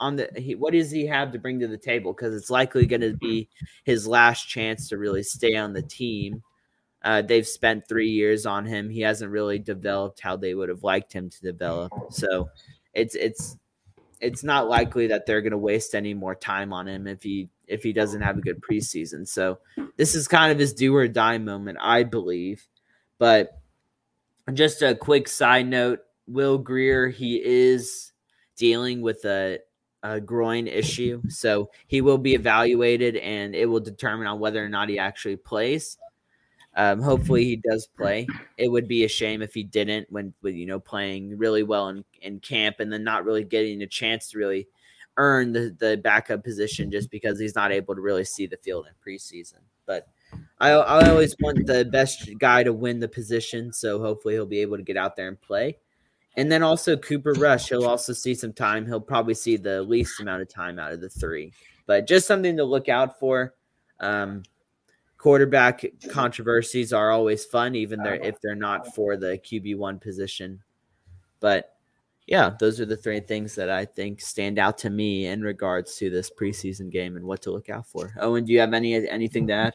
on 0.00 0.16
the? 0.16 0.30
He, 0.36 0.54
what 0.54 0.72
does 0.72 0.90
he 0.90 1.06
have 1.06 1.32
to 1.32 1.38
bring 1.38 1.60
to 1.60 1.68
the 1.68 1.78
table? 1.78 2.12
Because 2.12 2.34
it's 2.34 2.50
likely 2.50 2.86
going 2.86 3.02
to 3.02 3.16
be 3.16 3.48
his 3.84 4.06
last 4.06 4.48
chance 4.48 4.88
to 4.88 4.98
really 4.98 5.22
stay 5.22 5.56
on 5.56 5.72
the 5.72 5.82
team. 5.82 6.42
Uh, 7.02 7.22
they've 7.22 7.46
spent 7.46 7.88
three 7.88 8.10
years 8.10 8.44
on 8.46 8.66
him. 8.66 8.90
He 8.90 9.00
hasn't 9.00 9.30
really 9.30 9.58
developed 9.58 10.20
how 10.20 10.36
they 10.36 10.54
would 10.54 10.68
have 10.68 10.82
liked 10.82 11.12
him 11.12 11.30
to 11.30 11.40
develop. 11.40 11.92
So 12.10 12.50
it's 12.92 13.14
it's 13.14 13.56
it's 14.20 14.44
not 14.44 14.68
likely 14.68 15.06
that 15.06 15.24
they're 15.26 15.40
going 15.40 15.52
to 15.52 15.58
waste 15.58 15.94
any 15.94 16.12
more 16.14 16.34
time 16.34 16.72
on 16.72 16.86
him 16.88 17.06
if 17.06 17.22
he 17.22 17.48
if 17.66 17.82
he 17.82 17.92
doesn't 17.92 18.20
have 18.20 18.36
a 18.36 18.42
good 18.42 18.60
preseason. 18.60 19.26
So 19.26 19.58
this 19.96 20.14
is 20.14 20.28
kind 20.28 20.52
of 20.52 20.58
his 20.58 20.74
do 20.74 20.94
or 20.94 21.08
die 21.08 21.38
moment, 21.38 21.78
I 21.80 22.02
believe. 22.02 22.66
But 23.18 23.60
just 24.52 24.82
a 24.82 24.94
quick 24.94 25.28
side 25.28 25.68
note: 25.68 26.00
Will 26.26 26.58
Grier, 26.58 27.08
he 27.08 27.40
is 27.42 28.12
dealing 28.56 29.00
with 29.00 29.24
a, 29.24 29.58
a 30.02 30.20
groin 30.20 30.66
issue, 30.66 31.22
so 31.28 31.70
he 31.86 32.00
will 32.00 32.18
be 32.18 32.34
evaluated, 32.34 33.16
and 33.16 33.54
it 33.54 33.66
will 33.66 33.80
determine 33.80 34.26
on 34.26 34.40
whether 34.40 34.64
or 34.64 34.68
not 34.68 34.88
he 34.88 34.98
actually 34.98 35.36
plays. 35.36 35.98
Um, 36.76 37.02
hopefully 37.02 37.44
he 37.44 37.56
does 37.56 37.88
play. 37.96 38.26
It 38.56 38.68
would 38.68 38.86
be 38.86 39.04
a 39.04 39.08
shame 39.08 39.42
if 39.42 39.52
he 39.52 39.64
didn't 39.64 40.06
when, 40.10 40.32
when 40.40 40.54
you 40.54 40.66
know 40.66 40.78
playing 40.78 41.36
really 41.36 41.62
well 41.62 41.88
in, 41.88 42.04
in 42.22 42.38
camp 42.40 42.76
and 42.78 42.92
then 42.92 43.02
not 43.02 43.24
really 43.24 43.44
getting 43.44 43.82
a 43.82 43.86
chance 43.86 44.30
to 44.30 44.38
really 44.38 44.68
earn 45.16 45.52
the, 45.52 45.76
the 45.78 45.96
backup 46.02 46.44
position 46.44 46.90
just 46.90 47.10
because 47.10 47.38
he's 47.38 47.56
not 47.56 47.72
able 47.72 47.94
to 47.94 48.00
really 48.00 48.24
see 48.24 48.46
the 48.46 48.56
field 48.56 48.86
in 48.86 48.94
preseason. 49.04 49.58
But 49.84 50.08
I, 50.60 50.70
I 50.70 51.10
always 51.10 51.34
want 51.40 51.66
the 51.66 51.84
best 51.84 52.30
guy 52.38 52.62
to 52.62 52.72
win 52.72 53.00
the 53.00 53.08
position, 53.08 53.72
so 53.72 53.98
hopefully 53.98 54.34
he'll 54.34 54.46
be 54.46 54.60
able 54.60 54.76
to 54.76 54.82
get 54.82 54.96
out 54.96 55.16
there 55.16 55.28
and 55.28 55.40
play. 55.40 55.78
And 56.36 56.50
then 56.50 56.62
also 56.62 56.96
Cooper 56.96 57.32
Rush, 57.32 57.68
he'll 57.68 57.86
also 57.86 58.12
see 58.12 58.34
some 58.34 58.52
time. 58.52 58.86
He'll 58.86 59.00
probably 59.00 59.34
see 59.34 59.56
the 59.56 59.82
least 59.82 60.20
amount 60.20 60.42
of 60.42 60.48
time 60.48 60.78
out 60.78 60.92
of 60.92 61.00
the 61.00 61.08
three, 61.08 61.52
but 61.86 62.06
just 62.06 62.26
something 62.26 62.56
to 62.56 62.64
look 62.64 62.88
out 62.88 63.18
for. 63.18 63.54
Um, 63.98 64.44
quarterback 65.18 65.84
controversies 66.08 66.92
are 66.92 67.10
always 67.10 67.44
fun, 67.44 67.74
even 67.74 68.02
there 68.02 68.14
if 68.14 68.40
they're 68.40 68.54
not 68.54 68.94
for 68.94 69.16
the 69.16 69.38
QB 69.38 69.76
one 69.76 69.98
position. 69.98 70.60
But 71.40 71.74
yeah, 72.26 72.52
those 72.58 72.80
are 72.80 72.86
the 72.86 72.96
three 72.96 73.20
things 73.20 73.54
that 73.56 73.68
I 73.68 73.84
think 73.84 74.20
stand 74.20 74.58
out 74.58 74.78
to 74.78 74.90
me 74.90 75.26
in 75.26 75.42
regards 75.42 75.96
to 75.96 76.08
this 76.10 76.30
preseason 76.30 76.90
game 76.90 77.16
and 77.16 77.26
what 77.26 77.42
to 77.42 77.50
look 77.50 77.68
out 77.68 77.86
for. 77.86 78.14
Owen, 78.20 78.44
do 78.44 78.52
you 78.52 78.60
have 78.60 78.72
any 78.72 79.08
anything 79.08 79.46
to 79.48 79.52
add? 79.52 79.74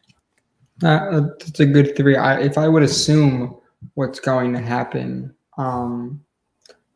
Uh, 0.81 1.21
that's 1.37 1.59
a 1.59 1.65
good 1.65 1.95
three. 1.95 2.15
I, 2.15 2.39
if 2.39 2.57
I 2.57 2.67
would 2.67 2.83
assume 2.83 3.57
what's 3.93 4.19
going 4.19 4.53
to 4.53 4.59
happen, 4.59 5.35
um, 5.57 6.24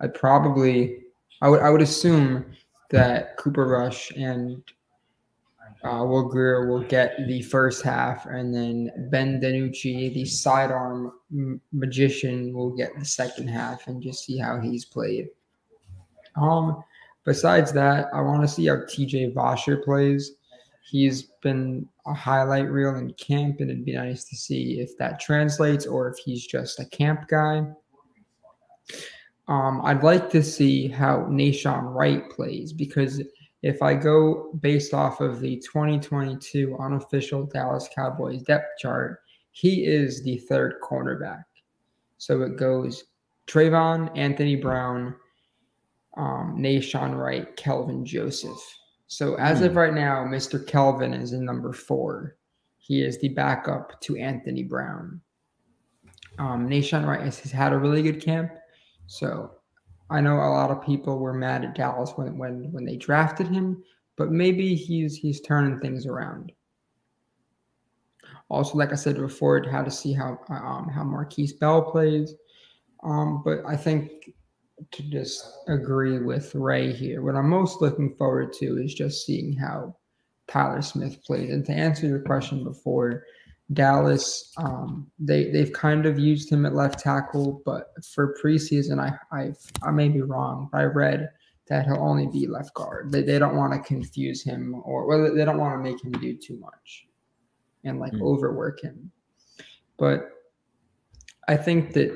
I 0.01 0.07
probably 0.07 1.03
I 1.41 1.49
would 1.49 1.61
I 1.61 1.69
would 1.69 1.81
assume 1.81 2.45
that 2.89 3.37
Cooper 3.37 3.67
Rush 3.67 4.11
and 4.11 4.63
uh, 5.83 6.03
Will 6.05 6.27
Grier 6.27 6.67
will 6.67 6.83
get 6.83 7.15
the 7.27 7.41
first 7.43 7.83
half, 7.83 8.25
and 8.25 8.53
then 8.53 8.91
Ben 9.11 9.39
DiNucci, 9.39 10.13
the 10.13 10.25
sidearm 10.25 11.13
magician, 11.71 12.53
will 12.53 12.71
get 12.71 12.91
the 12.97 13.05
second 13.05 13.47
half, 13.47 13.87
and 13.87 14.01
just 14.01 14.25
see 14.25 14.37
how 14.37 14.59
he's 14.59 14.83
played. 14.83 15.29
Um, 16.35 16.83
besides 17.23 17.71
that, 17.73 18.07
I 18.13 18.21
want 18.21 18.41
to 18.41 18.47
see 18.47 18.67
how 18.67 18.77
TJ 18.77 19.33
Vasher 19.33 19.81
plays. 19.83 20.33
He's 20.83 21.23
been 21.41 21.87
a 22.05 22.13
highlight 22.13 22.69
reel 22.69 22.95
in 22.95 23.13
camp, 23.13 23.61
and 23.61 23.69
it'd 23.69 23.85
be 23.85 23.95
nice 23.95 24.25
to 24.25 24.35
see 24.35 24.81
if 24.81 24.97
that 24.97 25.19
translates 25.21 25.85
or 25.85 26.09
if 26.09 26.17
he's 26.17 26.45
just 26.45 26.79
a 26.79 26.85
camp 26.85 27.29
guy. 27.29 27.65
Um, 29.49 29.81
I'd 29.83 30.03
like 30.03 30.29
to 30.29 30.43
see 30.43 30.87
how 30.87 31.21
Nahshon 31.21 31.95
Wright 31.95 32.29
plays 32.29 32.71
because 32.71 33.21
if 33.63 33.81
I 33.81 33.95
go 33.95 34.53
based 34.61 34.93
off 34.93 35.21
of 35.21 35.41
the 35.41 35.57
2022 35.57 36.77
unofficial 36.79 37.47
Dallas 37.47 37.89
Cowboys 37.93 38.43
depth 38.43 38.77
chart, 38.77 39.21
he 39.51 39.85
is 39.85 40.23
the 40.23 40.37
third 40.37 40.75
cornerback. 40.83 41.43
So 42.17 42.43
it 42.43 42.57
goes 42.57 43.05
Trevon, 43.47 44.15
Anthony 44.15 44.55
Brown, 44.55 45.15
um, 46.15 46.61
Wright, 46.61 47.55
Kelvin 47.57 48.05
Joseph. 48.05 48.61
So 49.07 49.33
as 49.35 49.61
of 49.61 49.71
hmm. 49.71 49.79
right 49.79 49.93
now, 49.95 50.25
Mr. 50.25 50.65
Kelvin 50.65 51.15
is 51.15 51.33
in 51.33 51.43
number 51.43 51.73
four. 51.73 52.35
He 52.77 53.01
is 53.01 53.19
the 53.19 53.29
backup 53.29 53.99
to 54.01 54.15
Anthony 54.15 54.61
Brown. 54.61 55.21
Um, 56.37 56.69
Wright 56.69 57.21
has 57.21 57.39
had 57.39 57.73
a 57.73 57.77
really 57.77 58.03
good 58.03 58.23
camp. 58.23 58.51
So 59.09 59.49
I 60.11 60.21
know 60.21 60.35
a 60.35 60.53
lot 60.53 60.69
of 60.69 60.85
people 60.85 61.17
were 61.17 61.33
mad 61.33 61.65
at 61.65 61.73
Dallas 61.73 62.11
when 62.15 62.37
when 62.37 62.71
when 62.71 62.85
they 62.85 62.95
drafted 62.95 63.47
him, 63.47 63.83
but 64.17 64.31
maybe 64.31 64.75
he's 64.75 65.17
he's 65.17 65.41
turning 65.41 65.79
things 65.79 66.05
around. 66.05 66.51
Also, 68.49 68.77
like 68.77 68.91
I 68.91 68.95
said 68.95 69.17
before, 69.17 69.67
how 69.67 69.83
to 69.83 69.89
see 69.89 70.13
how 70.13 70.39
um, 70.49 70.89
how 70.89 71.03
Markquese 71.03 71.59
Bell 71.59 71.81
plays. 71.91 72.35
Um, 73.03 73.41
but 73.43 73.59
I 73.67 73.75
think 73.75 74.31
to 74.91 75.03
just 75.09 75.43
agree 75.67 76.19
with 76.19 76.53
Ray 76.53 76.93
here, 76.93 77.23
what 77.23 77.35
I'm 77.35 77.49
most 77.49 77.81
looking 77.81 78.15
forward 78.15 78.53
to 78.53 78.77
is 78.77 78.93
just 78.93 79.25
seeing 79.25 79.53
how 79.53 79.95
Tyler 80.47 80.83
Smith 80.83 81.19
plays. 81.25 81.49
And 81.49 81.65
to 81.65 81.71
answer 81.71 82.05
your 82.05 82.21
question 82.21 82.63
before, 82.63 83.23
Dallas, 83.73 84.51
um, 84.57 85.11
they 85.19 85.51
they've 85.51 85.71
kind 85.73 86.05
of 86.05 86.17
used 86.17 86.51
him 86.51 86.65
at 86.65 86.73
left 86.73 86.99
tackle, 86.99 87.61
but 87.65 87.93
for 88.03 88.35
preseason, 88.43 88.99
I 88.99 89.13
I 89.31 89.53
I 89.83 89.91
may 89.91 90.09
be 90.09 90.21
wrong. 90.21 90.69
But 90.71 90.81
I 90.81 90.83
read 90.85 91.29
that 91.67 91.85
he'll 91.85 92.03
only 92.03 92.25
be 92.27 92.47
left 92.47 92.73
guard. 92.73 93.11
They, 93.11 93.21
they 93.21 93.37
don't 93.37 93.55
want 93.55 93.73
to 93.73 93.79
confuse 93.87 94.43
him 94.43 94.81
or 94.83 95.05
well, 95.05 95.33
they 95.33 95.45
don't 95.45 95.59
want 95.59 95.75
to 95.75 95.91
make 95.91 96.03
him 96.03 96.11
do 96.13 96.35
too 96.35 96.57
much 96.57 97.05
and 97.83 97.99
like 97.99 98.13
mm. 98.13 98.21
overwork 98.21 98.81
him. 98.81 99.11
But 99.97 100.29
I 101.47 101.55
think 101.55 101.93
that 101.93 102.11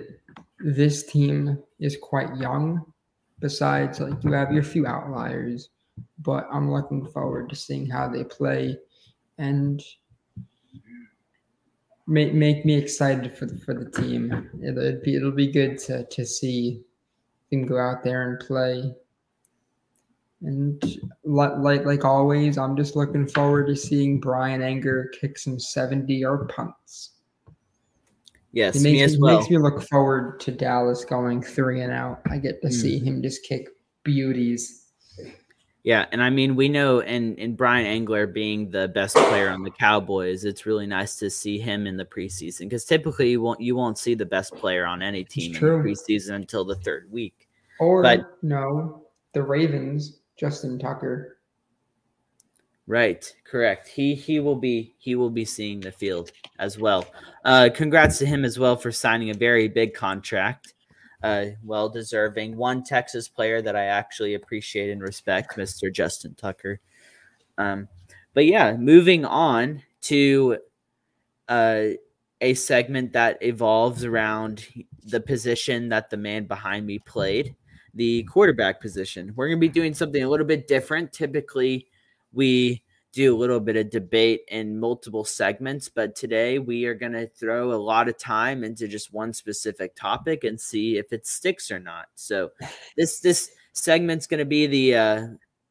this 0.60 1.04
team 1.04 1.60
is 1.80 1.98
quite 2.02 2.36
young. 2.38 2.84
Besides, 3.40 4.00
like 4.00 4.24
you 4.24 4.32
have 4.32 4.54
your 4.54 4.64
few 4.64 4.88
outliers, 4.88 5.70
but 6.20 6.48
I'm 6.52 6.72
looking 6.72 7.06
forward 7.06 7.50
to 7.50 7.56
seeing 7.56 7.90
how 7.90 8.08
they 8.08 8.24
play 8.24 8.78
and 9.38 9.84
make 12.08 12.34
make 12.34 12.66
me 12.66 12.76
excited 12.76 13.38
for 13.38 13.46
the, 13.46 13.58
for 13.58 13.74
the 13.74 13.90
team. 13.90 14.50
It'll 14.62 15.00
be 15.04 15.16
it'll 15.16 15.32
be 15.32 15.52
good 15.52 15.78
to 15.80 16.06
to 16.06 16.26
see 16.26 16.82
them 17.52 17.66
go 17.66 17.78
out 17.78 18.04
there 18.04 18.30
and 18.30 18.40
play. 18.40 18.94
And 20.42 20.84
like, 21.24 21.58
like 21.58 21.86
like 21.86 22.06
always, 22.06 22.58
I'm 22.58 22.76
just 22.76 22.96
looking 22.96 23.28
forward 23.28 23.68
to 23.68 23.76
seeing 23.76 24.20
Bryan 24.20 24.62
Anger 24.62 25.10
kick 25.20 25.38
some 25.38 25.60
70 25.60 26.14
yard 26.14 26.50
punts. 26.50 27.12
Yes, 28.52 28.76
it 28.76 28.84
makes 28.84 28.94
me 28.94 29.04
as 29.04 29.18
well. 29.18 29.38
makes 29.38 29.50
me 29.50 29.58
look 29.58 29.82
forward 29.90 30.40
to 30.42 30.52
Dallas 30.52 31.06
going 31.06 31.42
three 31.42 31.82
and 31.82 31.94
out. 31.94 32.22
I 32.30 32.38
get 32.38 32.62
to 32.62 32.68
mm. 32.68 32.74
see 32.74 33.00
him 33.00 33.22
just 33.22 33.44
kick 33.44 33.70
beauties. 34.04 34.83
Yeah, 35.84 36.06
and 36.14 36.24
I 36.24 36.30
mean 36.30 36.56
we 36.56 36.70
know 36.70 37.02
and 37.02 37.38
and 37.38 37.58
Bryan 37.58 37.86
Anger 37.86 38.26
being 38.26 38.70
the 38.70 38.88
best 38.88 39.16
player 39.16 39.50
on 39.50 39.64
the 39.64 39.72
Cowboys, 39.72 40.46
it's 40.46 40.66
really 40.66 40.88
nice 40.88 41.18
to 41.18 41.30
see 41.30 41.60
him 41.60 41.86
in 41.88 41.98
the 41.98 42.06
preseason 42.06 42.62
because 42.62 42.86
typically 42.86 43.32
you 43.32 43.42
won't 43.42 43.60
you 43.60 43.76
won't 43.76 43.98
see 43.98 44.16
the 44.16 44.26
best 44.26 44.56
player 44.56 44.86
on 44.86 45.02
any 45.02 45.26
team 45.26 45.54
in 45.54 45.62
the 45.62 45.68
preseason 45.68 46.36
until 46.36 46.64
the 46.64 46.76
third 46.76 47.12
week. 47.12 47.50
Or 47.80 48.02
but, 48.02 48.38
no, 48.42 49.08
the 49.34 49.44
Ravens, 49.44 50.20
Justin 50.38 50.80
Tucker. 50.80 51.40
Right, 52.88 53.34
correct. 53.44 53.90
He 53.90 54.16
he 54.16 54.40
will 54.40 54.56
be 54.56 54.96
he 55.00 55.16
will 55.16 55.30
be 55.30 55.44
seeing 55.44 55.82
the 55.82 55.92
field 55.92 56.32
as 56.60 56.78
well. 56.78 57.06
Uh, 57.44 57.70
congrats 57.74 58.20
to 58.20 58.26
him 58.26 58.46
as 58.46 58.58
well 58.58 58.78
for 58.78 58.92
signing 58.92 59.32
a 59.32 59.34
very 59.34 59.68
big 59.68 59.94
contract 59.94 60.74
well 61.64 61.90
deserving. 61.90 62.58
One 62.58 62.84
Texas 62.84 63.28
player 63.28 63.62
that 63.62 63.76
I 63.76 63.86
actually 63.86 64.34
appreciate 64.34 64.90
and 64.90 65.02
respect, 65.02 65.56
Mr. 65.58 65.92
Justin 65.92 66.36
Tucker. 66.36 66.80
Um, 67.58 67.88
but 68.34 68.46
yeah, 68.46 68.76
moving 68.76 69.26
on 69.26 69.82
to 70.02 70.58
uh, 71.48 71.86
a 72.42 72.54
segment 72.54 73.14
that 73.14 73.42
evolves 73.42 74.04
around 74.04 74.68
the 75.06 75.20
position 75.20 75.90
that 75.90 76.10
the 76.10 76.18
man 76.18 76.46
behind 76.46 76.86
me 76.86 77.00
played, 77.00 77.56
the 77.94 78.24
quarterback 78.24 78.82
position. 78.82 79.34
We're 79.36 79.48
going 79.48 79.60
to 79.60 79.68
be 79.68 79.70
doing 79.70 79.94
something 79.94 80.24
a 80.24 80.30
little 80.30 80.46
bit 80.46 80.68
different. 80.68 81.14
Typically, 81.14 81.88
we 82.34 82.84
do 83.14 83.36
a 83.36 83.38
little 83.38 83.60
bit 83.60 83.78
of 83.78 83.92
debate 83.92 84.42
in 84.48 84.80
multiple 84.80 85.24
segments, 85.24 85.88
but 85.88 86.16
today 86.16 86.58
we 86.58 86.86
are 86.86 86.96
going 86.96 87.12
to 87.12 87.28
throw 87.28 87.72
a 87.72 87.76
lot 87.76 88.10
of 88.10 88.18
time 88.18 88.64
into 88.64 88.88
just 88.88 89.14
one 89.14 89.32
specific 89.32 89.96
topic 89.96 90.44
and 90.44 90.60
see 90.60 90.98
if 90.98 91.14
it 91.14 91.28
sticks 91.28 91.70
or 91.70 91.80
not. 91.80 92.08
So 92.16 92.52
this 92.98 93.20
this 93.20 93.52
segment's 93.72 94.28
going 94.28 94.40
to 94.40 94.46
be 94.46 94.66
the 94.66 94.96
uh, 94.96 95.28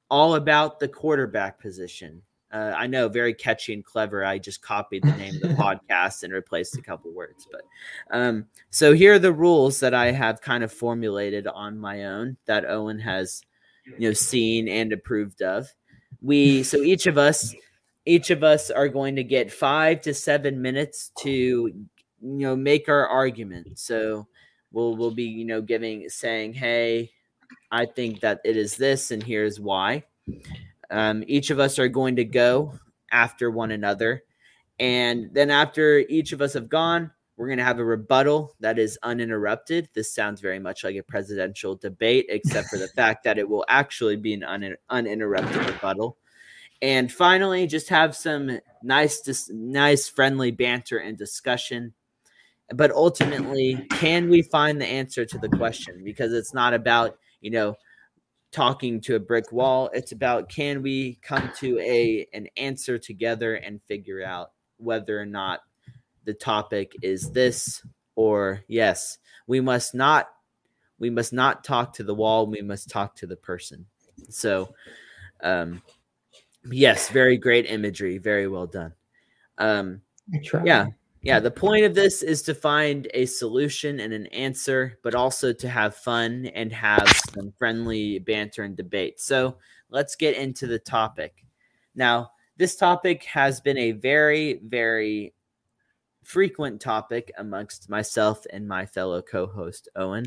all 0.08 0.36
about 0.36 0.78
the 0.78 0.88
quarterback 0.88 1.60
position. 1.60 2.22
Uh, 2.52 2.74
I 2.76 2.86
know, 2.86 3.08
very 3.08 3.34
catchy 3.34 3.72
and 3.72 3.84
clever. 3.84 4.24
I 4.24 4.38
just 4.38 4.62
copied 4.62 5.02
the 5.02 5.16
name 5.16 5.34
of 5.36 5.40
the 5.40 5.48
podcast 5.54 6.22
and 6.22 6.32
replaced 6.32 6.76
a 6.76 6.82
couple 6.82 7.10
words. 7.10 7.48
But 7.50 7.62
um, 8.10 8.46
so 8.70 8.92
here 8.92 9.14
are 9.14 9.18
the 9.18 9.32
rules 9.32 9.80
that 9.80 9.94
I 9.94 10.12
have 10.12 10.42
kind 10.42 10.62
of 10.62 10.72
formulated 10.72 11.46
on 11.48 11.78
my 11.78 12.04
own 12.04 12.36
that 12.44 12.66
Owen 12.66 13.00
has, 13.00 13.42
you 13.98 14.06
know, 14.08 14.12
seen 14.12 14.68
and 14.68 14.92
approved 14.92 15.40
of 15.42 15.66
we 16.22 16.62
so 16.62 16.78
each 16.78 17.06
of 17.06 17.18
us 17.18 17.54
each 18.06 18.30
of 18.30 18.42
us 18.42 18.70
are 18.70 18.88
going 18.88 19.16
to 19.16 19.24
get 19.24 19.52
five 19.52 20.00
to 20.02 20.14
seven 20.14 20.60
minutes 20.60 21.10
to 21.18 21.30
you 21.30 21.86
know 22.20 22.56
make 22.56 22.88
our 22.88 23.06
argument. 23.06 23.78
So 23.78 24.26
we'll 24.70 24.96
we'll 24.96 25.10
be 25.14 25.24
you 25.24 25.44
know 25.44 25.60
giving 25.60 26.08
saying 26.08 26.54
hey 26.54 27.10
i 27.70 27.84
think 27.84 28.20
that 28.20 28.40
it 28.42 28.56
is 28.56 28.76
this 28.76 29.10
and 29.10 29.22
here's 29.22 29.60
why. 29.60 30.04
Um, 30.90 31.24
each 31.26 31.50
of 31.50 31.58
us 31.58 31.78
are 31.78 31.88
going 31.88 32.16
to 32.16 32.24
go 32.24 32.74
after 33.10 33.50
one 33.50 33.70
another. 33.70 34.24
And 34.78 35.30
then 35.32 35.50
after 35.50 36.00
each 36.00 36.32
of 36.32 36.42
us 36.42 36.52
have 36.54 36.68
gone 36.68 37.10
we're 37.36 37.46
going 37.46 37.58
to 37.58 37.64
have 37.64 37.78
a 37.78 37.84
rebuttal 37.84 38.54
that 38.60 38.78
is 38.78 38.98
uninterrupted. 39.02 39.88
This 39.94 40.14
sounds 40.14 40.40
very 40.40 40.58
much 40.58 40.84
like 40.84 40.96
a 40.96 41.02
presidential 41.02 41.76
debate, 41.76 42.26
except 42.28 42.68
for 42.68 42.76
the 42.76 42.88
fact 42.96 43.24
that 43.24 43.38
it 43.38 43.48
will 43.48 43.64
actually 43.68 44.16
be 44.16 44.34
an 44.34 44.44
un- 44.44 44.76
uninterrupted 44.90 45.66
rebuttal. 45.66 46.18
And 46.82 47.10
finally, 47.10 47.66
just 47.66 47.88
have 47.88 48.16
some 48.16 48.58
nice, 48.82 49.20
dis- 49.20 49.50
nice, 49.50 50.08
friendly 50.08 50.50
banter 50.50 50.98
and 50.98 51.16
discussion. 51.16 51.94
But 52.74 52.90
ultimately, 52.90 53.86
can 53.90 54.28
we 54.28 54.42
find 54.42 54.80
the 54.80 54.86
answer 54.86 55.24
to 55.24 55.38
the 55.38 55.48
question? 55.48 56.02
Because 56.04 56.32
it's 56.32 56.54
not 56.54 56.74
about 56.74 57.18
you 57.40 57.50
know 57.50 57.76
talking 58.50 59.00
to 59.02 59.16
a 59.16 59.20
brick 59.20 59.52
wall. 59.52 59.90
It's 59.92 60.12
about 60.12 60.48
can 60.48 60.82
we 60.82 61.18
come 61.22 61.50
to 61.58 61.78
a 61.80 62.26
an 62.32 62.48
answer 62.56 62.98
together 62.98 63.54
and 63.54 63.82
figure 63.82 64.24
out 64.24 64.52
whether 64.76 65.20
or 65.20 65.26
not 65.26 65.60
the 66.24 66.34
topic 66.34 66.94
is 67.02 67.30
this 67.30 67.84
or 68.14 68.62
yes. 68.68 69.18
We 69.46 69.60
must 69.60 69.94
not 69.94 70.28
we 70.98 71.10
must 71.10 71.32
not 71.32 71.64
talk 71.64 71.94
to 71.94 72.04
the 72.04 72.14
wall 72.14 72.46
we 72.46 72.62
must 72.62 72.88
talk 72.90 73.16
to 73.16 73.26
the 73.26 73.36
person. 73.36 73.86
So 74.28 74.74
um 75.42 75.82
yes 76.70 77.08
very 77.08 77.36
great 77.36 77.66
imagery 77.66 78.18
very 78.18 78.48
well 78.48 78.66
done. 78.66 78.92
Um 79.58 80.02
yeah 80.64 80.86
yeah 81.22 81.40
the 81.40 81.50
point 81.50 81.84
of 81.84 81.94
this 81.94 82.22
is 82.22 82.42
to 82.42 82.54
find 82.54 83.08
a 83.14 83.26
solution 83.26 84.00
and 84.00 84.12
an 84.12 84.26
answer 84.28 84.98
but 85.02 85.14
also 85.14 85.52
to 85.52 85.68
have 85.68 85.96
fun 85.96 86.46
and 86.54 86.72
have 86.72 87.08
some 87.34 87.52
friendly 87.58 88.18
banter 88.20 88.62
and 88.62 88.76
debate. 88.76 89.20
So 89.20 89.56
let's 89.90 90.14
get 90.16 90.36
into 90.36 90.66
the 90.66 90.78
topic. 90.78 91.44
Now 91.94 92.30
this 92.56 92.76
topic 92.76 93.24
has 93.24 93.60
been 93.60 93.78
a 93.78 93.92
very 93.92 94.60
very 94.64 95.34
frequent 96.22 96.80
topic 96.80 97.32
amongst 97.38 97.88
myself 97.88 98.46
and 98.52 98.66
my 98.66 98.86
fellow 98.86 99.22
co-host 99.22 99.88
Owen. 99.96 100.26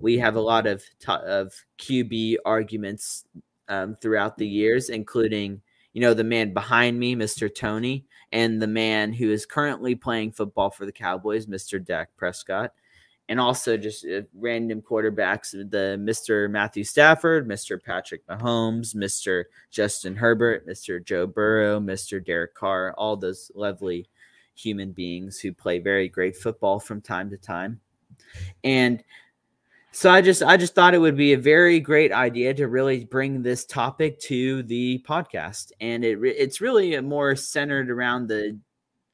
We 0.00 0.18
have 0.18 0.36
a 0.36 0.40
lot 0.40 0.66
of 0.66 0.82
of 1.08 1.52
QB 1.78 2.36
arguments 2.44 3.24
um, 3.68 3.96
throughout 4.00 4.38
the 4.38 4.46
years, 4.46 4.88
including 4.88 5.60
you 5.92 6.00
know 6.00 6.14
the 6.14 6.24
man 6.24 6.52
behind 6.52 6.98
me, 6.98 7.14
Mr. 7.14 7.54
Tony, 7.54 8.06
and 8.32 8.60
the 8.60 8.66
man 8.66 9.12
who 9.12 9.30
is 9.30 9.44
currently 9.46 9.94
playing 9.94 10.32
football 10.32 10.70
for 10.70 10.86
the 10.86 10.92
Cowboys, 10.92 11.46
Mr. 11.46 11.84
Dak 11.84 12.08
Prescott, 12.16 12.72
and 13.28 13.38
also 13.38 13.76
just 13.76 14.06
uh, 14.06 14.22
random 14.34 14.80
quarterbacks, 14.80 15.52
the 15.52 15.98
Mr. 16.00 16.50
Matthew 16.50 16.84
Stafford, 16.84 17.48
Mr. 17.48 17.82
Patrick 17.82 18.26
Mahomes, 18.26 18.94
Mr. 18.94 19.44
Justin 19.70 20.16
Herbert, 20.16 20.66
Mr. 20.66 21.04
Joe 21.04 21.26
Burrow, 21.26 21.80
Mr. 21.80 22.24
Derek 22.24 22.54
Carr, 22.54 22.94
all 22.96 23.16
those 23.16 23.50
lovely 23.54 24.08
human 24.54 24.92
beings 24.92 25.38
who 25.38 25.52
play 25.52 25.78
very 25.78 26.08
great 26.08 26.36
football 26.36 26.78
from 26.78 27.00
time 27.00 27.30
to 27.30 27.36
time. 27.36 27.80
And 28.64 29.02
so 29.94 30.10
I 30.10 30.22
just 30.22 30.42
I 30.42 30.56
just 30.56 30.74
thought 30.74 30.94
it 30.94 30.98
would 30.98 31.16
be 31.16 31.34
a 31.34 31.38
very 31.38 31.78
great 31.78 32.12
idea 32.12 32.54
to 32.54 32.66
really 32.66 33.04
bring 33.04 33.42
this 33.42 33.66
topic 33.66 34.18
to 34.20 34.62
the 34.62 35.04
podcast, 35.06 35.72
and 35.80 36.02
it 36.02 36.18
it's 36.22 36.62
really 36.62 36.98
more 37.00 37.36
centered 37.36 37.90
around 37.90 38.26
the 38.26 38.58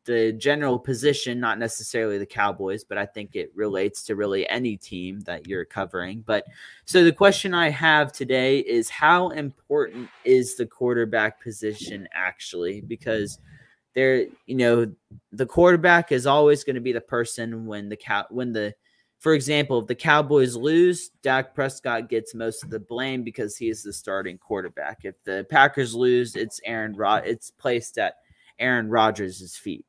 the 0.04 0.32
general 0.32 0.78
position, 0.78 1.38
not 1.38 1.58
necessarily 1.58 2.16
the 2.16 2.24
Cowboys, 2.24 2.82
but 2.82 2.96
I 2.96 3.04
think 3.04 3.36
it 3.36 3.52
relates 3.54 4.02
to 4.04 4.16
really 4.16 4.48
any 4.48 4.76
team 4.76 5.20
that 5.22 5.46
you're 5.46 5.66
covering. 5.66 6.24
But 6.24 6.46
so 6.86 7.04
the 7.04 7.12
question 7.12 7.52
I 7.52 7.68
have 7.68 8.10
today 8.10 8.60
is 8.60 8.88
how 8.88 9.30
important 9.30 10.08
is 10.24 10.54
the 10.54 10.64
quarterback 10.64 11.42
position 11.42 12.08
actually? 12.14 12.80
Because 12.80 13.38
there, 13.98 14.26
you 14.46 14.54
know, 14.54 14.92
the 15.32 15.46
quarterback 15.46 16.12
is 16.12 16.24
always 16.24 16.62
going 16.62 16.76
to 16.76 16.80
be 16.80 16.92
the 16.92 17.00
person 17.00 17.66
when 17.66 17.88
the 17.88 17.96
cow 17.96 18.24
when 18.30 18.52
the 18.52 18.72
for 19.18 19.34
example, 19.34 19.80
if 19.80 19.88
the 19.88 19.96
Cowboys 19.96 20.54
lose, 20.54 21.10
Dak 21.24 21.52
Prescott 21.52 22.08
gets 22.08 22.36
most 22.36 22.62
of 22.62 22.70
the 22.70 22.78
blame 22.78 23.24
because 23.24 23.56
he 23.56 23.68
is 23.68 23.82
the 23.82 23.92
starting 23.92 24.38
quarterback. 24.38 24.98
If 25.02 25.16
the 25.24 25.44
Packers 25.50 25.96
lose, 25.96 26.36
it's 26.36 26.60
Aaron 26.64 26.94
Rod 26.94 27.26
it's 27.26 27.50
placed 27.50 27.98
at 27.98 28.14
Aaron 28.60 28.88
Rodgers' 28.88 29.56
feet. 29.56 29.84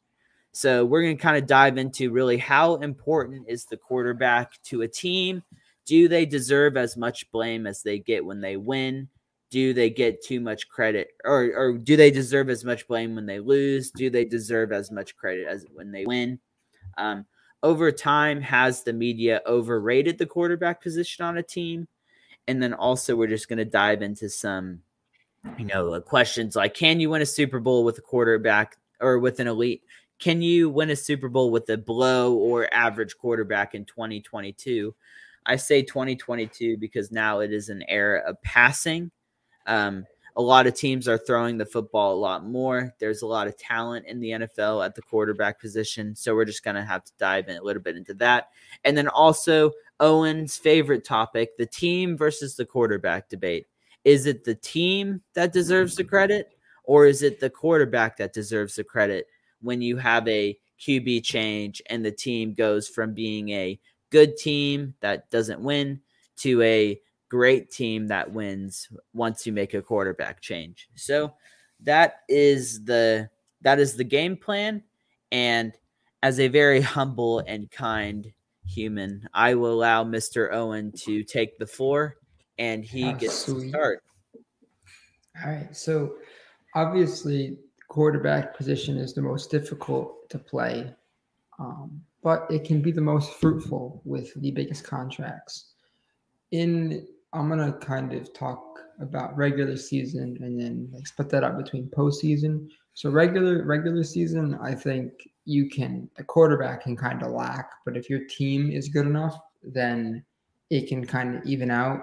So 0.53 0.83
we're 0.85 1.03
going 1.03 1.17
to 1.17 1.21
kind 1.21 1.37
of 1.37 1.45
dive 1.45 1.77
into 1.77 2.11
really 2.11 2.37
how 2.37 2.77
important 2.77 3.45
is 3.47 3.65
the 3.65 3.77
quarterback 3.77 4.59
to 4.63 4.81
a 4.81 4.87
team? 4.87 5.43
Do 5.85 6.07
they 6.07 6.25
deserve 6.25 6.77
as 6.77 6.97
much 6.97 7.31
blame 7.31 7.67
as 7.67 7.83
they 7.83 7.99
get 7.99 8.25
when 8.25 8.41
they 8.41 8.57
win? 8.57 9.09
Do 9.51 9.73
they 9.73 9.89
get 9.89 10.23
too 10.23 10.39
much 10.39 10.69
credit 10.69 11.09
or, 11.25 11.51
or 11.55 11.77
do 11.77 11.95
they 11.95 12.11
deserve 12.11 12.49
as 12.49 12.63
much 12.63 12.87
blame 12.87 13.15
when 13.15 13.25
they 13.25 13.39
lose? 13.39 13.91
Do 13.91 14.09
they 14.09 14.25
deserve 14.25 14.71
as 14.71 14.91
much 14.91 15.15
credit 15.17 15.47
as 15.47 15.65
when 15.73 15.91
they 15.91 16.05
win? 16.05 16.39
Um, 16.97 17.25
over 17.63 17.91
time, 17.91 18.41
has 18.41 18.83
the 18.83 18.93
media 18.93 19.41
overrated 19.45 20.17
the 20.17 20.25
quarterback 20.25 20.81
position 20.81 21.25
on 21.25 21.37
a 21.37 21.43
team? 21.43 21.87
And 22.47 22.61
then 22.61 22.73
also, 22.73 23.15
we're 23.15 23.27
just 23.27 23.49
going 23.49 23.57
to 23.57 23.65
dive 23.65 24.01
into 24.01 24.29
some, 24.29 24.79
you 25.57 25.65
know, 25.65 25.99
questions 26.01 26.55
like 26.55 26.73
can 26.73 26.99
you 26.99 27.09
win 27.09 27.21
a 27.21 27.25
Super 27.25 27.59
Bowl 27.59 27.83
with 27.83 27.97
a 27.97 28.01
quarterback 28.01 28.77
or 29.01 29.19
with 29.19 29.39
an 29.39 29.47
elite 29.47 29.83
can 30.19 30.41
you 30.41 30.69
win 30.69 30.89
a 30.89 30.95
Super 30.95 31.29
Bowl 31.29 31.49
with 31.49 31.69
a 31.69 31.77
below 31.77 32.35
or 32.35 32.71
average 32.73 33.17
quarterback 33.17 33.73
in 33.73 33.85
2022? 33.85 34.93
I 35.45 35.55
say 35.55 35.81
2022 35.81 36.77
because 36.77 37.11
now 37.11 37.39
it 37.39 37.53
is 37.53 37.69
an 37.69 37.83
era 37.87 38.21
of 38.27 38.41
passing. 38.41 39.11
Um, 39.69 40.05
a 40.35 40.41
lot 40.41 40.67
of 40.67 40.73
teams 40.73 41.07
are 41.07 41.17
throwing 41.17 41.57
the 41.57 41.65
football 41.65 42.13
a 42.13 42.19
lot 42.19 42.45
more. 42.45 42.93
There's 42.99 43.21
a 43.21 43.27
lot 43.27 43.47
of 43.47 43.57
talent 43.57 44.05
in 44.05 44.19
the 44.19 44.31
NFL 44.31 44.85
at 44.85 44.95
the 44.95 45.01
quarterback 45.01 45.59
position. 45.59 46.15
So 46.15 46.35
we're 46.35 46.45
just 46.45 46.63
going 46.63 46.75
to 46.75 46.83
have 46.83 47.03
to 47.05 47.11
dive 47.17 47.47
in 47.47 47.57
a 47.57 47.63
little 47.63 47.81
bit 47.81 47.97
into 47.97 48.13
that. 48.15 48.49
And 48.83 48.97
then 48.97 49.07
also, 49.07 49.71
Owen's 50.01 50.57
favorite 50.57 51.05
topic 51.05 51.57
the 51.57 51.65
team 51.65 52.17
versus 52.17 52.55
the 52.55 52.65
quarterback 52.65 53.29
debate. 53.29 53.67
Is 54.05 54.25
it 54.25 54.43
the 54.43 54.55
team 54.55 55.21
that 55.33 55.53
deserves 55.53 55.95
the 55.95 56.05
credit, 56.05 56.51
or 56.83 57.05
is 57.05 57.21
it 57.21 57.39
the 57.39 57.49
quarterback 57.49 58.17
that 58.17 58.33
deserves 58.33 58.75
the 58.75 58.83
credit? 58.83 59.27
when 59.61 59.81
you 59.81 59.97
have 59.97 60.27
a 60.27 60.57
QB 60.79 61.23
change 61.23 61.81
and 61.87 62.03
the 62.03 62.11
team 62.11 62.53
goes 62.53 62.87
from 62.87 63.13
being 63.13 63.49
a 63.49 63.79
good 64.09 64.37
team 64.37 64.93
that 65.01 65.29
doesn't 65.29 65.61
win 65.61 65.99
to 66.37 66.61
a 66.61 66.99
great 67.29 67.71
team 67.71 68.07
that 68.07 68.31
wins 68.31 68.89
once 69.13 69.45
you 69.45 69.53
make 69.53 69.73
a 69.73 69.81
quarterback 69.81 70.41
change. 70.41 70.89
So 70.95 71.33
that 71.81 72.21
is 72.27 72.83
the 72.83 73.29
that 73.61 73.79
is 73.79 73.95
the 73.95 74.03
game 74.03 74.35
plan 74.35 74.83
and 75.31 75.73
as 76.23 76.39
a 76.39 76.47
very 76.47 76.81
humble 76.95 77.39
and 77.39 77.69
kind 77.71 78.31
human, 78.65 79.27
I 79.33 79.55
will 79.55 79.73
allow 79.73 80.03
Mr. 80.03 80.53
Owen 80.53 80.91
to 81.03 81.23
take 81.23 81.57
the 81.57 81.67
floor 81.67 82.17
and 82.57 82.83
he 82.83 83.05
oh, 83.05 83.13
gets 83.13 83.45
sweet. 83.45 83.63
to 83.63 83.69
start. 83.69 84.03
All 85.43 85.51
right. 85.51 85.75
So 85.75 86.15
obviously 86.75 87.57
quarterback 87.87 88.55
position 88.55 88.97
is 88.97 89.13
the 89.13 89.21
most 89.21 89.49
difficult 89.49 90.29
to 90.29 90.37
play, 90.37 90.93
um, 91.57 92.01
but 92.21 92.45
it 92.49 92.63
can 92.63 92.81
be 92.81 92.91
the 92.91 93.01
most 93.01 93.33
fruitful 93.33 94.01
with 94.05 94.33
the 94.41 94.51
biggest 94.51 94.83
contracts. 94.83 95.73
In 96.51 97.07
I'm 97.33 97.49
gonna 97.49 97.73
kind 97.73 98.13
of 98.13 98.33
talk 98.33 98.79
about 98.99 99.37
regular 99.37 99.77
season 99.77 100.37
and 100.41 100.59
then 100.59 100.89
like 100.91 101.07
split 101.07 101.29
that 101.29 101.43
up 101.43 101.57
between 101.57 101.89
postseason. 101.89 102.67
So 102.93 103.09
regular 103.09 103.63
regular 103.65 104.03
season, 104.03 104.57
I 104.61 104.73
think 104.73 105.11
you 105.45 105.69
can 105.69 106.09
a 106.17 106.23
quarterback 106.23 106.83
can 106.83 106.95
kind 106.95 107.23
of 107.23 107.31
lack, 107.31 107.71
but 107.85 107.95
if 107.95 108.09
your 108.09 108.21
team 108.29 108.71
is 108.71 108.89
good 108.89 109.05
enough, 109.05 109.39
then 109.63 110.23
it 110.69 110.87
can 110.87 111.05
kind 111.05 111.35
of 111.37 111.45
even 111.45 111.71
out. 111.71 112.01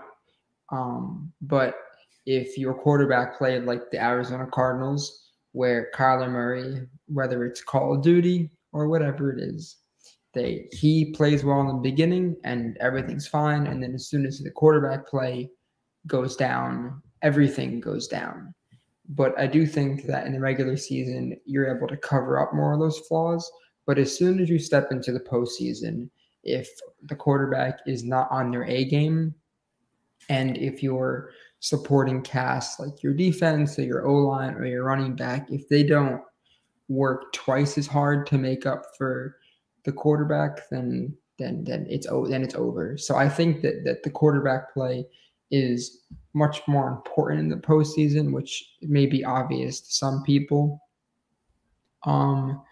Um, 0.73 1.33
but 1.43 1.75
if 2.25 2.59
your 2.59 2.75
quarterback 2.75 3.39
played 3.39 3.65
like 3.65 3.91
the 3.91 4.03
Arizona 4.03 4.47
Cardinals, 4.47 5.31
where 5.53 5.91
Kyler 5.95 6.31
Murray, 6.31 6.87
whether 7.07 7.45
it's 7.45 7.63
Call 7.63 7.95
of 7.95 8.03
Duty 8.03 8.51
or 8.73 8.89
whatever 8.89 9.33
it 9.33 9.41
is, 9.41 9.77
they 10.37 10.69
he 10.71 11.13
plays 11.13 11.45
well 11.45 11.63
in 11.63 11.67
the 11.69 11.91
beginning 11.91 12.37
and 12.45 12.77
everything's 12.79 13.27
fine, 13.27 13.67
and 13.67 13.83
then 13.83 13.95
as 13.95 14.07
soon 14.07 14.27
as 14.27 14.39
the 14.39 14.51
quarterback 14.51 15.09
play 15.09 15.51
goes 16.07 16.37
down, 16.37 17.03
everything 17.23 17.81
goes 17.81 18.07
down. 18.07 18.55
But 19.09 19.39
I 19.39 19.47
do 19.47 19.67
think 19.67 20.05
that 20.05 20.27
in 20.27 20.33
the 20.33 20.41
regular 20.41 20.77
season, 20.77 21.41
you're 21.47 21.75
able 21.75 21.89
to 21.89 21.97
cover 21.97 22.39
up 22.41 22.53
more 22.53 22.75
of 22.75 22.81
those 22.81 22.99
flaws. 23.01 23.51
But 23.87 23.99
as 23.99 24.17
soon 24.17 24.39
as 24.41 24.51
you 24.51 24.59
step 24.59 24.93
into 24.93 25.13
the 25.13 25.21
postseason, 25.21 26.11
if 26.45 26.69
the 27.05 27.17
quarterback 27.17 27.79
is 27.87 28.05
not 28.05 28.29
on 28.31 28.51
their 28.51 28.65
A 28.65 28.85
game, 28.85 29.35
and 30.29 30.59
if 30.59 30.83
you're 30.83 31.31
supporting 31.61 32.21
cast 32.21 32.79
like 32.79 33.03
your 33.03 33.15
defense 33.15 33.79
or 33.79 33.83
your 33.85 34.07
O 34.07 34.15
line 34.15 34.55
or 34.55 34.67
your 34.67 34.85
running 34.85 35.17
back, 35.17 35.49
if 35.51 35.69
they 35.69 35.83
don't 35.83 36.21
work 36.89 37.33
twice 37.33 37.79
as 37.79 37.87
hard 37.87 38.27
to 38.27 38.39
make 38.39 38.67
up 38.67 38.83
for 38.99 39.37
the 39.87 39.93
quarterback, 39.93 40.69
then 40.69 41.17
then 41.39 41.65
then 41.65 41.87
it's 41.89 42.07
then 42.29 42.43
it's 42.43 42.55
over. 42.55 42.99
So 42.99 43.17
I 43.17 43.29
think 43.29 43.63
that 43.63 43.85
that 43.85 44.03
the 44.03 44.11
quarterback 44.11 44.75
play 44.75 45.07
is 45.51 46.03
much 46.35 46.61
more 46.67 46.89
important 46.89 47.41
in 47.41 47.49
the 47.49 47.57
postseason, 47.57 48.33
which 48.33 48.75
may 48.83 49.07
be 49.07 49.25
obvious 49.25 49.81
to 49.81 49.93
some 49.93 50.23
people. 50.25 50.81
Um, 52.05 52.63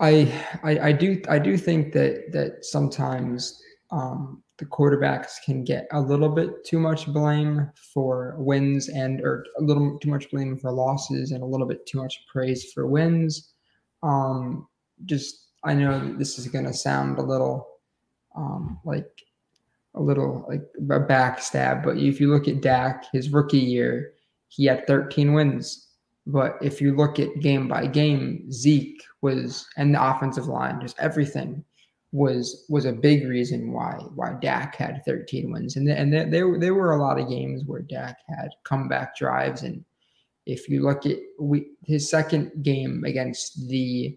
I, 0.00 0.30
I 0.62 0.78
I 0.88 0.92
do 0.92 1.22
I 1.28 1.38
do 1.38 1.56
think 1.56 1.92
that 1.94 2.32
that 2.32 2.64
sometimes 2.64 3.62
um, 3.90 4.42
the 4.58 4.66
quarterbacks 4.66 5.34
can 5.44 5.62
get 5.64 5.86
a 5.92 6.00
little 6.00 6.28
bit 6.28 6.64
too 6.64 6.80
much 6.80 7.06
blame 7.06 7.70
for 7.92 8.34
wins 8.38 8.88
and 8.88 9.20
or 9.20 9.44
a 9.58 9.62
little 9.62 9.98
too 10.00 10.10
much 10.10 10.30
blame 10.30 10.56
for 10.56 10.72
losses 10.72 11.30
and 11.30 11.42
a 11.42 11.46
little 11.46 11.66
bit 11.66 11.86
too 11.86 11.98
much 11.98 12.24
praise 12.26 12.72
for 12.72 12.86
wins. 12.86 13.52
Um, 14.02 14.66
just 15.06 15.43
I 15.64 15.74
know 15.74 16.14
this 16.16 16.38
is 16.38 16.46
going 16.48 16.66
to 16.66 16.74
sound 16.74 17.18
a 17.18 17.22
little 17.22 17.68
um, 18.36 18.78
like 18.84 19.08
a 19.94 20.02
little 20.02 20.44
like 20.48 20.62
a 20.76 21.00
backstab, 21.00 21.84
but 21.84 21.96
if 21.96 22.20
you 22.20 22.30
look 22.30 22.48
at 22.48 22.60
Dak, 22.60 23.06
his 23.12 23.30
rookie 23.30 23.58
year, 23.58 24.12
he 24.48 24.66
had 24.66 24.86
13 24.86 25.32
wins. 25.32 25.88
But 26.26 26.56
if 26.62 26.80
you 26.80 26.96
look 26.96 27.18
at 27.18 27.40
game 27.40 27.68
by 27.68 27.86
game, 27.86 28.50
Zeke 28.50 29.02
was 29.20 29.66
and 29.76 29.94
the 29.94 30.02
offensive 30.02 30.46
line, 30.46 30.80
just 30.80 30.98
everything 30.98 31.64
was 32.12 32.64
was 32.68 32.84
a 32.84 32.92
big 32.92 33.26
reason 33.26 33.72
why 33.72 33.94
why 34.14 34.34
Dak 34.40 34.76
had 34.76 35.04
13 35.04 35.50
wins, 35.50 35.76
and 35.76 35.88
and 35.88 36.12
there 36.12 36.30
there, 36.30 36.58
there 36.58 36.74
were 36.74 36.92
a 36.92 37.00
lot 37.00 37.18
of 37.18 37.28
games 37.28 37.64
where 37.66 37.82
Dak 37.82 38.18
had 38.28 38.50
comeback 38.64 39.16
drives, 39.16 39.62
and 39.62 39.84
if 40.46 40.68
you 40.68 40.82
look 40.82 41.06
at 41.06 41.18
we, 41.38 41.66
his 41.84 42.08
second 42.08 42.62
game 42.62 43.04
against 43.04 43.68
the 43.68 44.16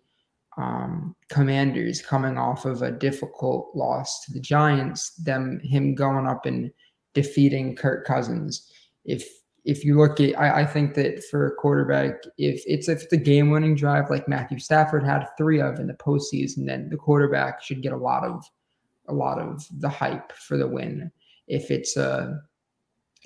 um, 0.58 1.16
Commanders, 1.30 2.01
coming 2.01 2.38
off 2.38 2.66
of 2.66 2.82
a 2.82 2.91
difficult 2.91 3.70
loss 3.76 4.26
to 4.26 4.34
the 4.34 4.39
Giants, 4.39 5.12
them 5.16 5.60
him 5.64 5.93
going 5.93 6.26
up 6.26 6.45
and 6.45 6.72
defeating 7.14 7.76
Kirk 7.76 8.05
Cousins, 8.05 8.72
if 9.05 9.28
if 9.66 9.84
you 9.84 9.97
look 9.99 10.22
at, 10.22 10.39
I, 10.39 10.62
I, 10.62 10.66
think 10.66 10.93
that 10.93 11.22
for 11.26 11.45
a 11.45 11.55
quarterback, 11.55 12.14
if 12.38 12.64
it's 12.66 12.88
if 12.88 13.10
the 13.10 13.18
game 13.18 13.51
winning 13.51 13.76
drive 13.76 14.10
like 14.10 14.28
Matthew 14.28 14.60
Stafford 14.60 15.03
had 15.03 15.28
three 15.38 15.60
of 15.60 15.78
in 15.78 15.88
the 15.88 15.93
postseason, 15.93 16.66
then 16.66 16.88
the 16.89 16.95
quarterback 16.95 17.62
should 17.62 17.82
get 17.82 17.91
a 17.91 17.97
lot 17.97 18.24
of 18.24 18.45
a 19.10 19.14
lot 19.14 19.39
of 19.39 19.66
the 19.80 19.89
hype 19.89 20.32
for 20.32 20.58
the 20.58 20.68
win. 20.68 21.12
If 21.47 21.70
it's 21.70 21.97
a 21.97 22.39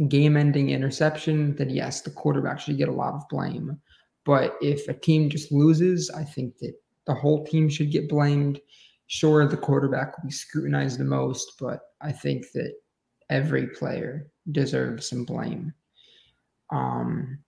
game 0.08 0.36
ending 0.36 0.70
interception, 0.70 1.56
then 1.58 1.70
yes, 1.70 2.02
the 2.02 2.12
quarterback 2.12 2.60
should 2.60 2.78
get 2.78 2.90
a 2.90 2.94
lot 2.94 3.14
of 3.14 3.30
blame. 3.30 3.80
But 4.26 4.56
if 4.62 4.88
a 4.88 4.94
team 4.94 5.30
just 5.30 5.52
loses, 5.52 6.10
I 6.10 6.24
think 6.24 6.58
that 6.60 6.74
the 7.08 7.14
whole 7.14 7.46
team 7.46 7.70
should 7.70 7.92
get 7.92 8.10
blamed. 8.10 8.60
Sure, 9.08 9.46
the 9.48 9.58
quarterback 9.58 10.18
will 10.18 10.28
be 10.28 10.32
scrutinized 10.32 11.00
the 11.00 11.04
most, 11.04 11.54
but 11.60 11.82
I 12.02 12.12
think 12.12 12.46
that 12.54 12.74
every 13.30 13.68
player 13.68 14.32
deserves 14.52 15.10
some 15.10 15.26
blame. 15.26 15.74
Um, 16.72 17.40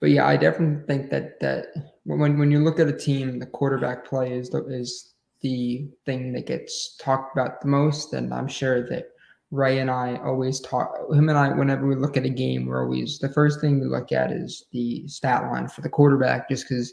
but 0.00 0.10
yeah, 0.10 0.26
I 0.26 0.36
definitely 0.36 0.84
think 0.86 1.10
that 1.10 1.40
that 1.40 1.68
when 2.04 2.38
when 2.38 2.50
you 2.50 2.58
look 2.58 2.78
at 2.78 2.88
a 2.88 2.96
team, 2.96 3.38
the 3.38 3.46
quarterback 3.46 4.04
play 4.04 4.32
is 4.32 4.50
the 4.50 4.66
is 4.66 5.14
the 5.40 5.88
thing 6.06 6.32
that 6.32 6.46
gets 6.46 6.96
talked 6.96 7.36
about 7.36 7.60
the 7.60 7.68
most, 7.68 8.12
and 8.12 8.32
I'm 8.34 8.48
sure 8.48 8.86
that 8.88 9.08
Ray 9.50 9.78
and 9.78 9.90
I 9.90 10.16
always 10.16 10.60
talk. 10.60 10.94
Him 11.12 11.28
and 11.28 11.38
I, 11.38 11.50
whenever 11.50 11.86
we 11.86 11.94
look 11.94 12.16
at 12.16 12.24
a 12.24 12.30
game, 12.30 12.66
we're 12.66 12.82
always 12.82 13.18
the 13.18 13.32
first 13.32 13.60
thing 13.60 13.80
we 13.80 13.86
look 13.86 14.10
at 14.10 14.32
is 14.32 14.66
the 14.72 15.06
stat 15.06 15.44
line 15.50 15.68
for 15.68 15.80
the 15.80 15.88
quarterback, 15.88 16.48
just 16.48 16.68
because 16.68 16.92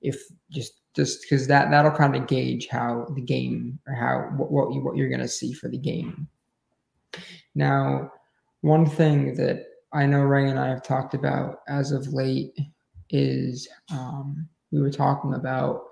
if 0.00 0.18
just 0.50 0.74
just 0.96 1.22
because 1.22 1.46
that 1.46 1.70
that'll 1.70 1.90
kind 1.90 2.16
of 2.16 2.26
gauge 2.26 2.66
how 2.68 3.06
the 3.14 3.20
game 3.20 3.78
or 3.86 3.94
how 3.94 4.30
what 4.36 4.50
what, 4.50 4.74
you, 4.74 4.82
what 4.82 4.96
you're 4.96 5.10
going 5.10 5.20
to 5.20 5.28
see 5.28 5.52
for 5.52 5.68
the 5.68 5.78
game. 5.78 6.26
Now, 7.54 8.10
one 8.62 8.86
thing 8.86 9.34
that 9.36 9.66
I 9.92 10.06
know 10.06 10.20
Ray 10.20 10.48
and 10.48 10.58
I 10.58 10.68
have 10.68 10.82
talked 10.82 11.14
about 11.14 11.60
as 11.68 11.92
of 11.92 12.12
late 12.12 12.58
is 13.10 13.68
um, 13.92 14.48
we 14.72 14.80
were 14.80 14.90
talking 14.90 15.34
about 15.34 15.82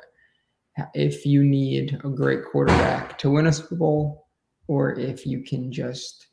if 0.95 1.25
you 1.25 1.45
need 1.45 2.01
a 2.05 2.09
great 2.09 2.45
quarterback 2.51 3.17
to 3.19 3.31
win 3.31 3.47
a 3.47 3.53
Super 3.53 3.77
Bowl, 3.77 4.27
or 4.67 4.99
if 4.99 5.25
you 5.25 5.43
can 5.45 5.71
just 5.71 6.27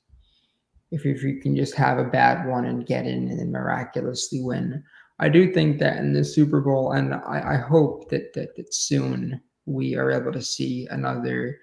if, 0.91 1.05
if 1.05 1.23
you 1.23 1.39
can 1.39 1.55
just 1.55 1.75
have 1.75 1.97
a 1.97 2.03
bad 2.03 2.47
one 2.47 2.65
and 2.65 2.85
get 2.85 3.05
in 3.05 3.29
and 3.29 3.51
miraculously 3.51 4.41
win. 4.41 4.83
I 5.21 5.29
do 5.29 5.53
think 5.53 5.77
that 5.79 5.97
in 5.97 6.13
the 6.13 6.23
Super 6.23 6.61
Bowl, 6.61 6.93
and 6.93 7.13
I, 7.13 7.53
I 7.53 7.57
hope 7.57 8.09
that, 8.09 8.33
that 8.33 8.55
that 8.55 8.73
soon 8.73 9.39
we 9.67 9.95
are 9.95 10.11
able 10.11 10.31
to 10.31 10.41
see 10.41 10.87
another 10.89 11.59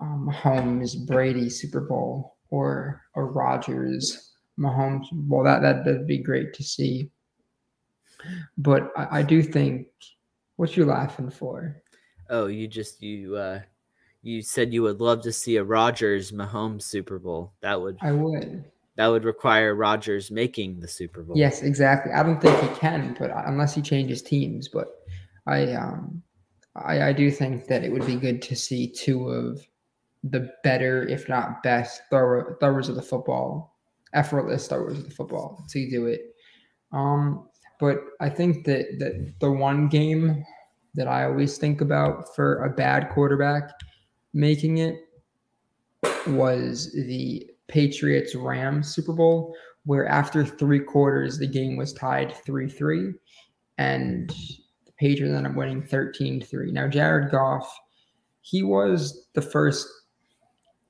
um, 0.00 0.30
Mahomes 0.30 1.06
Brady 1.06 1.48
Super 1.48 1.80
Bowl 1.80 2.36
or 2.50 3.00
a 3.16 3.22
Rodgers 3.22 4.32
Mahomes 4.60 5.06
Well, 5.26 5.42
That 5.42 5.62
that 5.62 5.84
that'd 5.86 6.06
be 6.06 6.18
great 6.18 6.52
to 6.54 6.62
see. 6.62 7.10
But 8.58 8.92
I, 8.94 9.20
I 9.20 9.22
do 9.22 9.42
think 9.42 9.86
what 10.56 10.76
you 10.76 10.84
laughing 10.84 11.30
for? 11.30 11.82
Oh, 12.28 12.46
you 12.46 12.68
just 12.68 13.02
you 13.02 13.36
uh 13.36 13.60
you 14.20 14.42
said 14.42 14.72
you 14.72 14.82
would 14.82 15.00
love 15.00 15.22
to 15.22 15.32
see 15.32 15.56
a 15.56 15.64
Rodgers 15.64 16.30
Mahomes 16.30 16.82
Super 16.82 17.18
Bowl. 17.18 17.54
That 17.62 17.80
would 17.80 17.96
I 18.02 18.12
would 18.12 18.70
that 18.96 19.06
would 19.06 19.24
require 19.24 19.74
Rodgers 19.74 20.30
making 20.30 20.80
the 20.80 20.88
Super 20.88 21.22
Bowl. 21.22 21.36
Yes, 21.36 21.62
exactly. 21.62 22.12
I 22.12 22.22
don't 22.22 22.40
think 22.40 22.58
he 22.60 22.78
can, 22.78 23.16
but 23.18 23.30
unless 23.46 23.74
he 23.74 23.82
changes 23.82 24.22
teams, 24.22 24.68
but 24.68 24.88
I 25.46 25.72
um 25.72 26.22
I, 26.76 27.08
I 27.08 27.12
do 27.12 27.30
think 27.30 27.66
that 27.66 27.84
it 27.84 27.92
would 27.92 28.06
be 28.06 28.16
good 28.16 28.40
to 28.42 28.56
see 28.56 28.90
two 28.90 29.28
of 29.28 29.60
the 30.24 30.50
better, 30.62 31.06
if 31.06 31.28
not 31.28 31.62
best, 31.62 32.02
thrower, 32.10 32.56
throwers 32.60 32.88
of 32.88 32.94
the 32.94 33.02
football, 33.02 33.76
effortless 34.14 34.68
throwers 34.68 34.98
of 34.98 35.04
the 35.04 35.14
football 35.14 35.64
to 35.70 35.90
do 35.90 36.06
it. 36.06 36.34
Um, 36.92 37.48
but 37.80 37.98
I 38.20 38.28
think 38.28 38.64
that 38.66 38.98
that 38.98 39.34
the 39.40 39.50
one 39.50 39.88
game 39.88 40.44
that 40.94 41.08
I 41.08 41.24
always 41.24 41.58
think 41.58 41.80
about 41.80 42.34
for 42.34 42.64
a 42.64 42.70
bad 42.70 43.10
quarterback 43.10 43.70
making 44.34 44.78
it 44.78 44.96
was 46.26 46.92
the 46.92 47.51
Patriots 47.68 48.34
Rams 48.34 48.94
Super 48.94 49.12
Bowl, 49.12 49.54
where 49.84 50.06
after 50.06 50.44
three 50.44 50.80
quarters, 50.80 51.38
the 51.38 51.46
game 51.46 51.76
was 51.76 51.92
tied 51.92 52.34
3 52.44 52.68
3, 52.68 53.12
and 53.78 54.28
the 54.28 54.92
Patriots 54.98 55.34
ended 55.34 55.50
up 55.50 55.56
winning 55.56 55.82
13 55.82 56.40
3. 56.40 56.72
Now, 56.72 56.88
Jared 56.88 57.30
Goff, 57.30 57.72
he 58.40 58.62
was 58.62 59.28
the 59.34 59.42
first. 59.42 59.86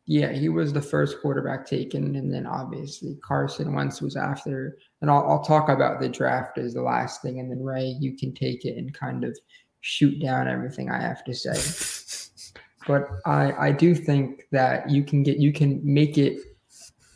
Yeah, 0.05 0.33
he 0.33 0.49
was 0.49 0.73
the 0.73 0.83
first 0.83 1.23
quarterback 1.23 1.65
taken, 1.65 2.17
and 2.17 2.35
then 2.35 2.45
obviously 2.45 3.17
Carson 3.25 3.73
Wentz 3.73 4.03
was 4.03 4.17
after. 4.17 4.77
And 5.01 5.09
I'll, 5.09 5.25
I'll 5.29 5.45
talk 5.45 5.69
about 5.69 6.01
the 6.01 6.09
draft 6.09 6.59
as 6.59 6.75
the 6.75 6.83
last 6.83 7.23
thing, 7.23 7.39
and 7.39 7.51
then 7.51 7.63
Ray, 7.63 7.97
you 8.01 8.17
can 8.17 8.35
take 8.35 8.65
it 8.65 8.77
and 8.77 8.93
kind 8.93 9.23
of 9.23 9.39
shoot 9.81 10.21
down 10.21 10.49
everything 10.49 10.91
I 10.91 11.01
have 11.01 11.23
to 11.25 11.35
say. 11.35 11.55
but 12.87 13.09
I, 13.27 13.53
I 13.53 13.73
do 13.73 13.95
think 13.95 14.43
that 14.51 14.91
you 14.91 15.05
can 15.05 15.23
get 15.23 15.39
you 15.39 15.53
can 15.53 15.81
make 15.85 16.19
it 16.19 16.41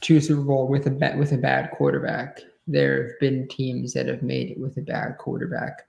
to 0.03 0.21
Super 0.21 0.43
Bowl 0.43 0.69
with 0.69 0.87
a 0.87 0.91
bet 0.91 1.19
with 1.19 1.33
a 1.33 1.39
bad 1.39 1.71
quarterback. 1.73 2.41
There 2.67 3.05
have 3.05 3.21
been 3.21 3.49
teams 3.49 3.93
that 3.95 4.07
have 4.07 4.23
made 4.23 4.51
it 4.51 4.61
with 4.61 4.77
a 4.77 4.83
bad 4.83 5.19
quarterback. 5.19 5.87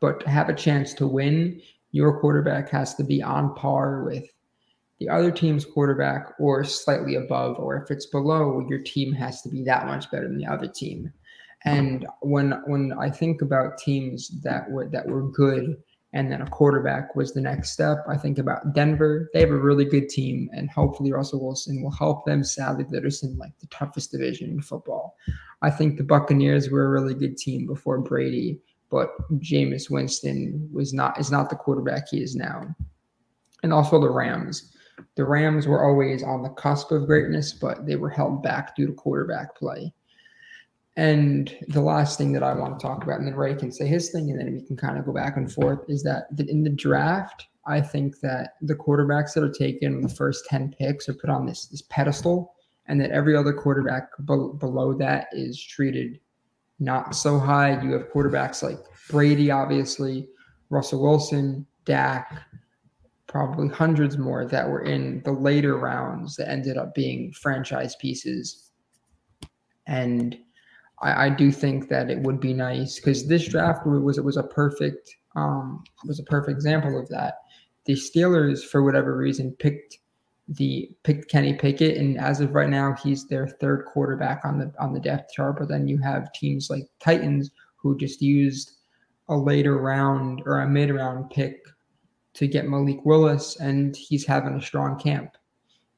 But 0.00 0.20
to 0.20 0.30
have 0.30 0.48
a 0.48 0.54
chance 0.54 0.92
to 0.94 1.06
win, 1.06 1.60
your 1.92 2.20
quarterback 2.20 2.68
has 2.70 2.94
to 2.96 3.04
be 3.04 3.22
on 3.22 3.54
par 3.54 4.02
with 4.04 4.24
the 4.98 5.08
other 5.08 5.30
team's 5.30 5.64
quarterback 5.64 6.34
or 6.38 6.64
slightly 6.64 7.16
above, 7.16 7.58
or 7.58 7.76
if 7.76 7.90
it's 7.90 8.06
below, 8.06 8.64
your 8.68 8.80
team 8.80 9.12
has 9.12 9.42
to 9.42 9.48
be 9.48 9.62
that 9.64 9.86
much 9.86 10.10
better 10.10 10.28
than 10.28 10.38
the 10.38 10.46
other 10.46 10.68
team. 10.68 11.12
And 11.64 12.06
when 12.20 12.52
when 12.66 12.92
I 12.92 13.10
think 13.10 13.40
about 13.40 13.78
teams 13.78 14.40
that 14.42 14.70
were 14.70 14.88
that 14.90 15.06
were 15.06 15.28
good 15.30 15.76
and 16.14 16.30
then 16.30 16.40
a 16.40 16.46
quarterback 16.46 17.16
was 17.16 17.34
the 17.34 17.40
next 17.40 17.72
step. 17.72 17.98
I 18.08 18.16
think 18.16 18.38
about 18.38 18.72
Denver. 18.72 19.30
They 19.34 19.40
have 19.40 19.50
a 19.50 19.58
really 19.58 19.84
good 19.84 20.08
team, 20.08 20.48
and 20.54 20.70
hopefully 20.70 21.12
Russell 21.12 21.44
Wilson 21.44 21.82
will 21.82 21.90
help 21.90 22.24
them. 22.24 22.44
Sadly, 22.44 22.86
they're 22.88 23.00
just 23.00 23.24
in 23.24 23.36
like 23.36 23.58
the 23.58 23.66
toughest 23.66 24.12
division 24.12 24.50
in 24.50 24.62
football. 24.62 25.16
I 25.60 25.70
think 25.70 25.96
the 25.96 26.04
Buccaneers 26.04 26.70
were 26.70 26.86
a 26.86 26.90
really 26.90 27.14
good 27.14 27.36
team 27.36 27.66
before 27.66 27.98
Brady, 27.98 28.60
but 28.90 29.10
Jameis 29.40 29.90
Winston 29.90 30.68
was 30.72 30.94
not 30.94 31.18
is 31.18 31.32
not 31.32 31.50
the 31.50 31.56
quarterback 31.56 32.08
he 32.08 32.22
is 32.22 32.36
now. 32.36 32.62
And 33.64 33.72
also 33.72 34.00
the 34.00 34.08
Rams. 34.08 34.72
The 35.16 35.24
Rams 35.24 35.66
were 35.66 35.84
always 35.84 36.22
on 36.22 36.44
the 36.44 36.50
cusp 36.50 36.92
of 36.92 37.06
greatness, 37.06 37.52
but 37.52 37.86
they 37.86 37.96
were 37.96 38.10
held 38.10 38.40
back 38.40 38.76
due 38.76 38.86
to 38.86 38.92
quarterback 38.92 39.56
play. 39.56 39.92
And 40.96 41.56
the 41.68 41.80
last 41.80 42.18
thing 42.18 42.32
that 42.32 42.42
I 42.42 42.54
want 42.54 42.78
to 42.78 42.86
talk 42.86 43.02
about, 43.02 43.18
and 43.18 43.26
then 43.26 43.34
Ray 43.34 43.54
can 43.54 43.72
say 43.72 43.86
his 43.86 44.10
thing, 44.10 44.30
and 44.30 44.38
then 44.38 44.54
we 44.54 44.64
can 44.64 44.76
kind 44.76 44.96
of 44.96 45.04
go 45.04 45.12
back 45.12 45.36
and 45.36 45.52
forth, 45.52 45.80
is 45.88 46.02
that 46.04 46.26
in 46.38 46.62
the 46.62 46.70
draft, 46.70 47.46
I 47.66 47.80
think 47.80 48.20
that 48.20 48.54
the 48.60 48.76
quarterbacks 48.76 49.34
that 49.34 49.42
are 49.42 49.50
taken 49.50 49.94
in 49.94 50.02
the 50.02 50.08
first 50.08 50.46
10 50.46 50.74
picks 50.78 51.08
are 51.08 51.14
put 51.14 51.30
on 51.30 51.46
this, 51.46 51.66
this 51.66 51.82
pedestal, 51.82 52.54
and 52.86 53.00
that 53.00 53.10
every 53.10 53.34
other 53.34 53.52
quarterback 53.52 54.10
be- 54.18 54.50
below 54.58 54.94
that 54.94 55.28
is 55.32 55.60
treated 55.60 56.20
not 56.78 57.16
so 57.16 57.38
high. 57.38 57.80
You 57.82 57.92
have 57.92 58.12
quarterbacks 58.12 58.62
like 58.62 58.78
Brady, 59.08 59.50
obviously, 59.50 60.28
Russell 60.70 61.02
Wilson, 61.02 61.66
Dak, 61.84 62.42
probably 63.26 63.68
hundreds 63.68 64.18
more 64.18 64.44
that 64.44 64.68
were 64.68 64.82
in 64.82 65.22
the 65.24 65.32
later 65.32 65.76
rounds 65.76 66.36
that 66.36 66.48
ended 66.48 66.76
up 66.76 66.94
being 66.94 67.32
franchise 67.32 67.96
pieces. 67.96 68.70
And 69.86 70.38
I, 71.04 71.26
I 71.26 71.28
do 71.28 71.52
think 71.52 71.88
that 71.90 72.10
it 72.10 72.18
would 72.20 72.40
be 72.40 72.54
nice 72.54 72.96
because 72.96 73.28
this 73.28 73.46
draft 73.46 73.86
was 73.86 74.18
it 74.18 74.24
was 74.24 74.38
a 74.38 74.42
perfect 74.42 75.14
um, 75.36 75.84
was 76.04 76.18
a 76.18 76.24
perfect 76.24 76.56
example 76.56 76.98
of 76.98 77.08
that. 77.10 77.40
The 77.84 77.92
Steelers, 77.92 78.64
for 78.64 78.82
whatever 78.82 79.16
reason, 79.16 79.52
picked 79.58 79.98
the 80.48 80.90
picked 81.02 81.30
Kenny 81.30 81.54
Pickett, 81.54 81.98
and 81.98 82.18
as 82.18 82.40
of 82.40 82.54
right 82.54 82.68
now, 82.68 82.94
he's 83.02 83.26
their 83.26 83.46
third 83.46 83.84
quarterback 83.84 84.40
on 84.44 84.58
the 84.58 84.72
on 84.78 84.92
the 84.92 85.00
depth 85.00 85.32
chart. 85.32 85.58
But 85.58 85.68
then 85.68 85.86
you 85.86 85.98
have 85.98 86.32
teams 86.32 86.70
like 86.70 86.88
Titans 87.00 87.50
who 87.76 87.96
just 87.96 88.22
used 88.22 88.72
a 89.28 89.36
later 89.36 89.78
round 89.78 90.42
or 90.46 90.60
a 90.60 90.68
mid 90.68 90.90
round 90.90 91.30
pick 91.30 91.60
to 92.34 92.46
get 92.46 92.66
Malik 92.66 93.04
Willis, 93.04 93.60
and 93.60 93.94
he's 93.94 94.26
having 94.26 94.54
a 94.54 94.62
strong 94.62 94.98
camp. 94.98 95.36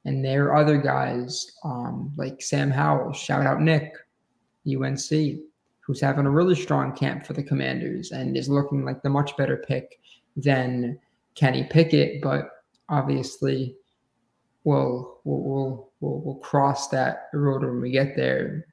And 0.05 0.25
there 0.25 0.47
are 0.47 0.57
other 0.57 0.77
guys 0.77 1.51
um, 1.65 2.13
like 2.17 2.41
Sam 2.41 2.71
Howell, 2.71 3.13
shout 3.13 3.45
out 3.45 3.61
Nick, 3.61 3.93
UNC, 4.67 5.41
who's 5.81 6.01
having 6.01 6.27
a 6.27 6.31
really 6.31 6.55
strong 6.55 6.95
camp 6.95 7.25
for 7.25 7.33
the 7.33 7.43
Commanders 7.43 8.11
and 8.11 8.37
is 8.37 8.49
looking 8.49 8.85
like 8.85 9.03
the 9.03 9.11
much 9.11 9.37
better 9.37 9.57
pick 9.57 10.01
than 10.37 10.99
Kenny 11.35 11.65
Pickett. 11.65 12.21
But 12.23 12.51
obviously, 12.89 13.77
we'll 14.65 15.21
we'll 15.25 15.91
we'll, 16.01 16.21
we'll, 16.25 16.35
cross 16.37 16.89
that 16.89 17.29
road 17.33 17.63
when 17.63 17.81
we 17.81 17.91
get 17.91 18.17
there. 18.17 18.67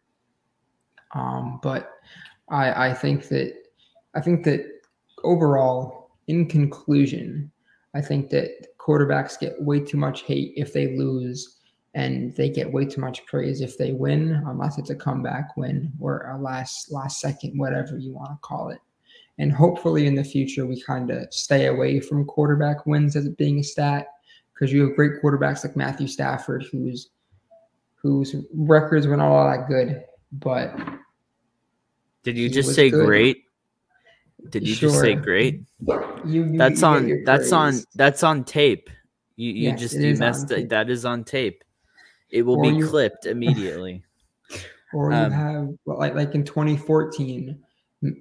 Um, 1.13 1.59
but 1.61 1.91
I 2.49 2.89
I 2.89 2.93
think 2.93 3.27
that 3.29 3.53
I 4.15 4.21
think 4.21 4.43
that 4.45 4.65
overall, 5.23 6.11
in 6.27 6.47
conclusion, 6.47 7.51
I 7.93 8.01
think 8.01 8.29
that 8.31 8.77
quarterbacks 8.77 9.39
get 9.39 9.61
way 9.61 9.79
too 9.79 9.97
much 9.97 10.23
hate 10.23 10.53
if 10.55 10.73
they 10.73 10.97
lose 10.97 11.59
and 11.95 12.35
they 12.35 12.49
get 12.49 12.71
way 12.71 12.85
too 12.85 13.01
much 13.01 13.25
praise 13.25 13.61
if 13.61 13.77
they 13.77 13.91
win, 13.91 14.41
unless 14.47 14.77
it's 14.77 14.89
a 14.89 14.95
comeback 14.95 15.55
win 15.55 15.91
or 15.99 16.29
a 16.31 16.37
last 16.41 16.91
last 16.91 17.19
second, 17.19 17.57
whatever 17.57 17.97
you 17.97 18.13
want 18.13 18.31
to 18.31 18.37
call 18.41 18.69
it. 18.69 18.79
And 19.37 19.51
hopefully 19.51 20.07
in 20.07 20.15
the 20.15 20.23
future 20.23 20.65
we 20.65 20.81
kind 20.81 21.11
of 21.11 21.33
stay 21.33 21.67
away 21.67 21.99
from 21.99 22.25
quarterback 22.25 22.85
wins 22.85 23.15
as 23.15 23.25
it 23.25 23.37
being 23.37 23.59
a 23.59 23.63
stat 23.63 24.07
because 24.53 24.71
you 24.71 24.87
have 24.87 24.95
great 24.95 25.21
quarterbacks 25.21 25.63
like 25.63 25.75
Matthew 25.75 26.07
Stafford, 26.07 26.65
whose 26.71 27.09
whose 27.95 28.35
records 28.53 29.07
were 29.07 29.17
not 29.17 29.31
all 29.31 29.49
that 29.49 29.67
good, 29.67 30.03
but 30.33 30.75
did 32.23 32.37
you 32.37 32.49
just 32.49 32.73
say 32.73 32.89
good. 32.89 33.05
great? 33.05 33.43
Did 34.49 34.67
you 34.67 34.75
sure. 34.75 34.89
just 34.89 35.01
say 35.01 35.15
great? 35.15 35.63
You, 36.25 36.45
you 36.45 36.57
that's 36.57 36.81
you 36.81 36.87
on 36.87 37.23
that's 37.25 37.49
praise. 37.49 37.53
on 37.53 37.79
that's 37.95 38.23
on 38.23 38.43
tape. 38.43 38.89
You 39.35 39.51
you 39.51 39.69
yes, 39.69 39.79
just 39.79 39.95
you 39.95 40.15
messed 40.15 40.51
it. 40.51 40.69
That 40.69 40.89
is 40.89 41.05
on 41.05 41.23
tape. 41.23 41.63
It 42.33 42.41
will 42.41 42.57
or 42.57 42.63
be 42.63 42.77
you, 42.77 42.87
clipped 42.87 43.25
immediately. 43.27 44.03
Or 44.91 45.11
you 45.11 45.17
um, 45.17 45.31
have 45.31 45.69
like 45.85 46.15
like 46.15 46.35
in 46.35 46.43
2014, 46.43 47.57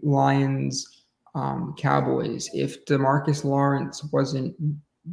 Lions, 0.02 1.04
um, 1.34 1.74
Cowboys. 1.78 2.48
If 2.52 2.84
Demarcus 2.84 3.42
Lawrence 3.42 4.04
wasn't 4.12 4.54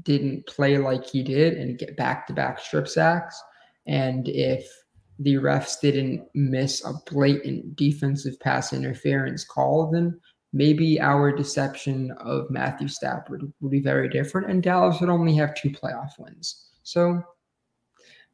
didn't 0.03 0.45
play 0.45 0.77
like 0.77 1.05
he 1.05 1.23
did 1.23 1.53
and 1.53 1.79
get 1.79 1.97
back 1.97 2.27
to 2.27 2.33
back 2.33 2.59
strip 2.59 2.87
sacks, 2.87 3.41
and 3.87 4.27
if 4.27 4.69
the 5.17 5.35
refs 5.35 5.79
didn't 5.79 6.27
miss 6.35 6.85
a 6.85 6.93
blatant 7.09 7.75
defensive 7.77 8.39
pass 8.41 8.73
interference 8.73 9.45
call, 9.45 9.89
then 9.91 10.19
maybe 10.51 10.99
our 10.99 11.31
deception 11.31 12.11
of 12.19 12.49
Matthew 12.49 12.89
Stafford 12.89 13.51
would 13.61 13.71
be 13.71 13.81
very 13.81 14.09
different, 14.09 14.49
and 14.49 14.61
Dallas 14.61 14.99
would 14.99 15.09
only 15.09 15.35
have 15.35 15.55
two 15.55 15.69
playoff 15.69 16.11
wins. 16.19 16.69
So, 16.83 17.21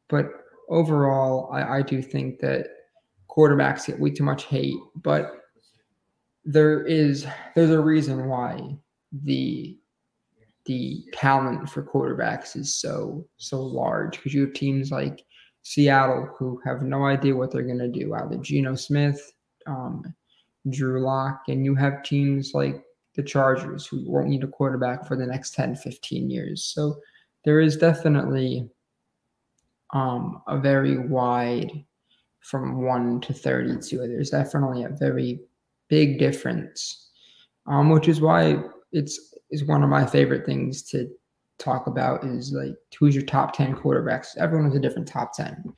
but 0.08 0.26
overall, 0.68 1.50
I, 1.52 1.78
I 1.78 1.82
do 1.82 2.02
think 2.02 2.40
that 2.40 2.68
quarterbacks 3.28 3.86
get 3.86 4.00
way 4.00 4.10
too 4.10 4.24
much 4.24 4.44
hate, 4.44 4.76
but 4.96 5.32
there 6.44 6.84
is 6.84 7.26
there's 7.54 7.70
a 7.70 7.80
reason 7.80 8.28
why 8.28 8.76
the 9.24 9.76
the 10.66 11.04
talent 11.12 11.68
for 11.68 11.82
quarterbacks 11.82 12.56
is 12.56 12.74
so 12.74 13.26
so 13.36 13.62
large 13.62 14.16
because 14.16 14.34
you 14.34 14.42
have 14.42 14.54
teams 14.54 14.90
like 14.90 15.24
Seattle 15.62 16.28
who 16.38 16.60
have 16.64 16.82
no 16.82 17.06
idea 17.06 17.34
what 17.34 17.50
they're 17.50 17.62
going 17.62 17.78
to 17.78 17.88
do. 17.88 18.14
Either 18.14 18.36
Geno 18.36 18.76
Smith, 18.76 19.32
um, 19.66 20.14
Drew 20.70 21.04
Lock, 21.04 21.42
and 21.48 21.64
you 21.64 21.74
have 21.74 22.04
teams 22.04 22.52
like 22.54 22.82
the 23.16 23.22
Chargers 23.22 23.86
who 23.86 24.08
won't 24.08 24.28
need 24.28 24.44
a 24.44 24.48
quarterback 24.48 25.08
for 25.08 25.16
the 25.16 25.26
next 25.26 25.54
10, 25.54 25.74
15 25.74 26.30
years. 26.30 26.62
So 26.64 27.00
there 27.44 27.60
is 27.60 27.76
definitely 27.76 28.68
um, 29.90 30.42
a 30.46 30.58
very 30.58 30.98
wide 30.98 31.84
from 32.40 32.82
1 32.82 33.20
to 33.22 33.32
32. 33.32 33.98
There's 33.98 34.30
definitely 34.30 34.84
a 34.84 34.90
very 34.90 35.40
big 35.88 36.18
difference, 36.18 37.10
um, 37.66 37.90
which 37.90 38.08
is 38.08 38.20
why 38.20 38.62
it's 38.92 39.34
is 39.50 39.64
one 39.64 39.82
of 39.82 39.88
my 39.88 40.04
favorite 40.04 40.44
things 40.44 40.82
to 40.82 41.08
talk 41.58 41.86
about 41.86 42.24
is 42.24 42.52
like 42.52 42.74
who's 42.98 43.14
your 43.14 43.24
top 43.24 43.52
10 43.52 43.74
quarterbacks. 43.76 44.36
Everyone 44.36 44.66
has 44.66 44.76
a 44.76 44.80
different 44.80 45.08
top 45.08 45.34
10. 45.34 45.72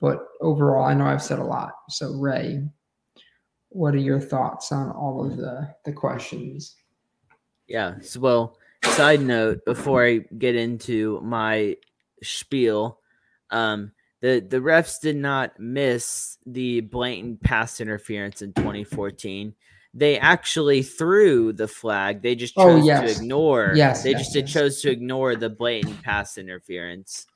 But 0.00 0.18
overall, 0.40 0.84
I 0.84 0.94
know 0.94 1.06
I've 1.06 1.22
said 1.22 1.38
a 1.38 1.44
lot. 1.44 1.72
So 1.88 2.12
Ray, 2.12 2.62
what 3.70 3.94
are 3.94 3.98
your 3.98 4.20
thoughts 4.20 4.72
on 4.72 4.90
all 4.90 5.24
of 5.24 5.36
the 5.36 5.74
the 5.84 5.92
questions? 5.92 6.76
Yeah. 7.66 7.94
So, 8.00 8.20
well, 8.20 8.58
side 8.84 9.20
note 9.20 9.64
before 9.64 10.04
I 10.04 10.18
get 10.38 10.54
into 10.56 11.20
my 11.22 11.76
spiel, 12.22 13.00
um, 13.50 13.92
the 14.20 14.40
the 14.40 14.58
refs 14.58 15.00
did 15.00 15.16
not 15.16 15.58
miss 15.58 16.38
the 16.46 16.80
blatant 16.80 17.42
pass 17.42 17.80
interference 17.80 18.42
in 18.42 18.52
2014. 18.52 19.54
They 19.94 20.18
actually 20.18 20.82
threw 20.82 21.52
the 21.52 21.68
flag. 21.68 22.22
They 22.22 22.34
just 22.34 22.54
oh, 22.56 22.64
chose 22.64 22.82
oh, 22.82 22.86
yes. 22.86 23.00
to 23.16 23.20
ignore. 23.20 23.72
Yes, 23.74 24.02
they 24.02 24.10
yes, 24.10 24.20
just 24.20 24.36
yes. 24.36 24.52
chose 24.52 24.80
to 24.82 24.90
ignore 24.90 25.34
the 25.34 25.48
blatant 25.48 26.02
pass 26.02 26.36
interference. 26.36 27.26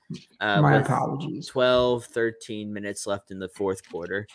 Uh, 0.41 0.61
My 0.61 0.77
apologies. 0.77 1.47
12, 1.49 2.05
13 2.05 2.73
minutes 2.73 3.07
left 3.07 3.31
in 3.31 3.39
the 3.39 3.49
fourth 3.49 3.89
quarter. 3.89 4.27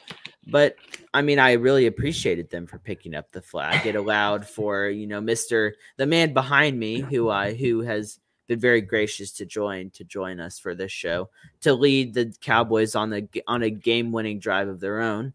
But 0.47 0.75
I 1.13 1.21
mean, 1.21 1.39
I 1.39 1.53
really 1.53 1.85
appreciated 1.85 2.49
them 2.49 2.65
for 2.65 2.79
picking 2.79 3.13
up 3.13 3.31
the 3.31 3.41
flag. 3.41 3.85
It 3.85 3.95
allowed 3.95 4.47
for, 4.47 4.87
you 4.87 5.07
know, 5.07 5.21
Mr. 5.21 5.73
the 5.97 6.07
man 6.07 6.33
behind 6.33 6.79
me 6.79 7.01
who 7.01 7.29
I 7.29 7.53
who 7.53 7.81
has 7.81 8.19
been 8.47 8.59
very 8.59 8.81
gracious 8.81 9.31
to 9.33 9.45
join 9.45 9.89
to 9.91 10.03
join 10.03 10.39
us 10.39 10.57
for 10.57 10.73
this 10.73 10.91
show 10.91 11.29
to 11.61 11.73
lead 11.73 12.13
the 12.13 12.33
Cowboys 12.41 12.95
on 12.95 13.09
the 13.09 13.27
on 13.47 13.63
a 13.63 13.69
game-winning 13.69 14.39
drive 14.39 14.67
of 14.67 14.79
their 14.79 15.01
own, 15.01 15.33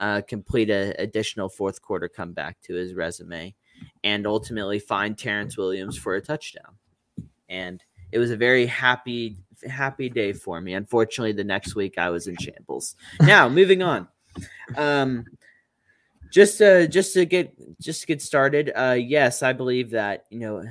uh, 0.00 0.22
complete 0.26 0.70
a 0.70 0.94
additional 1.00 1.48
fourth 1.48 1.82
quarter 1.82 2.08
comeback 2.08 2.60
to 2.62 2.74
his 2.74 2.94
resume, 2.94 3.54
and 4.02 4.26
ultimately 4.26 4.78
find 4.78 5.16
Terrence 5.16 5.56
Williams 5.56 5.96
for 5.96 6.14
a 6.14 6.20
touchdown. 6.20 6.76
And 7.48 7.82
it 8.12 8.18
was 8.18 8.30
a 8.30 8.36
very 8.36 8.66
happy 8.66 9.36
happy 9.68 10.08
day 10.08 10.32
for 10.32 10.60
me. 10.60 10.74
Unfortunately, 10.74 11.32
the 11.32 11.44
next 11.44 11.74
week 11.74 11.98
I 11.98 12.10
was 12.10 12.26
in 12.26 12.36
shambles. 12.36 12.96
Now, 13.20 13.48
moving 13.48 13.82
on. 13.82 14.08
Um, 14.76 15.24
just 16.30 16.60
uh, 16.60 16.86
just 16.86 17.14
to 17.14 17.24
get 17.24 17.54
just 17.80 18.00
to 18.00 18.06
get 18.06 18.20
started. 18.20 18.72
Uh, 18.74 18.96
yes, 18.98 19.42
I 19.42 19.52
believe 19.52 19.90
that 19.90 20.24
you 20.30 20.40
know 20.40 20.64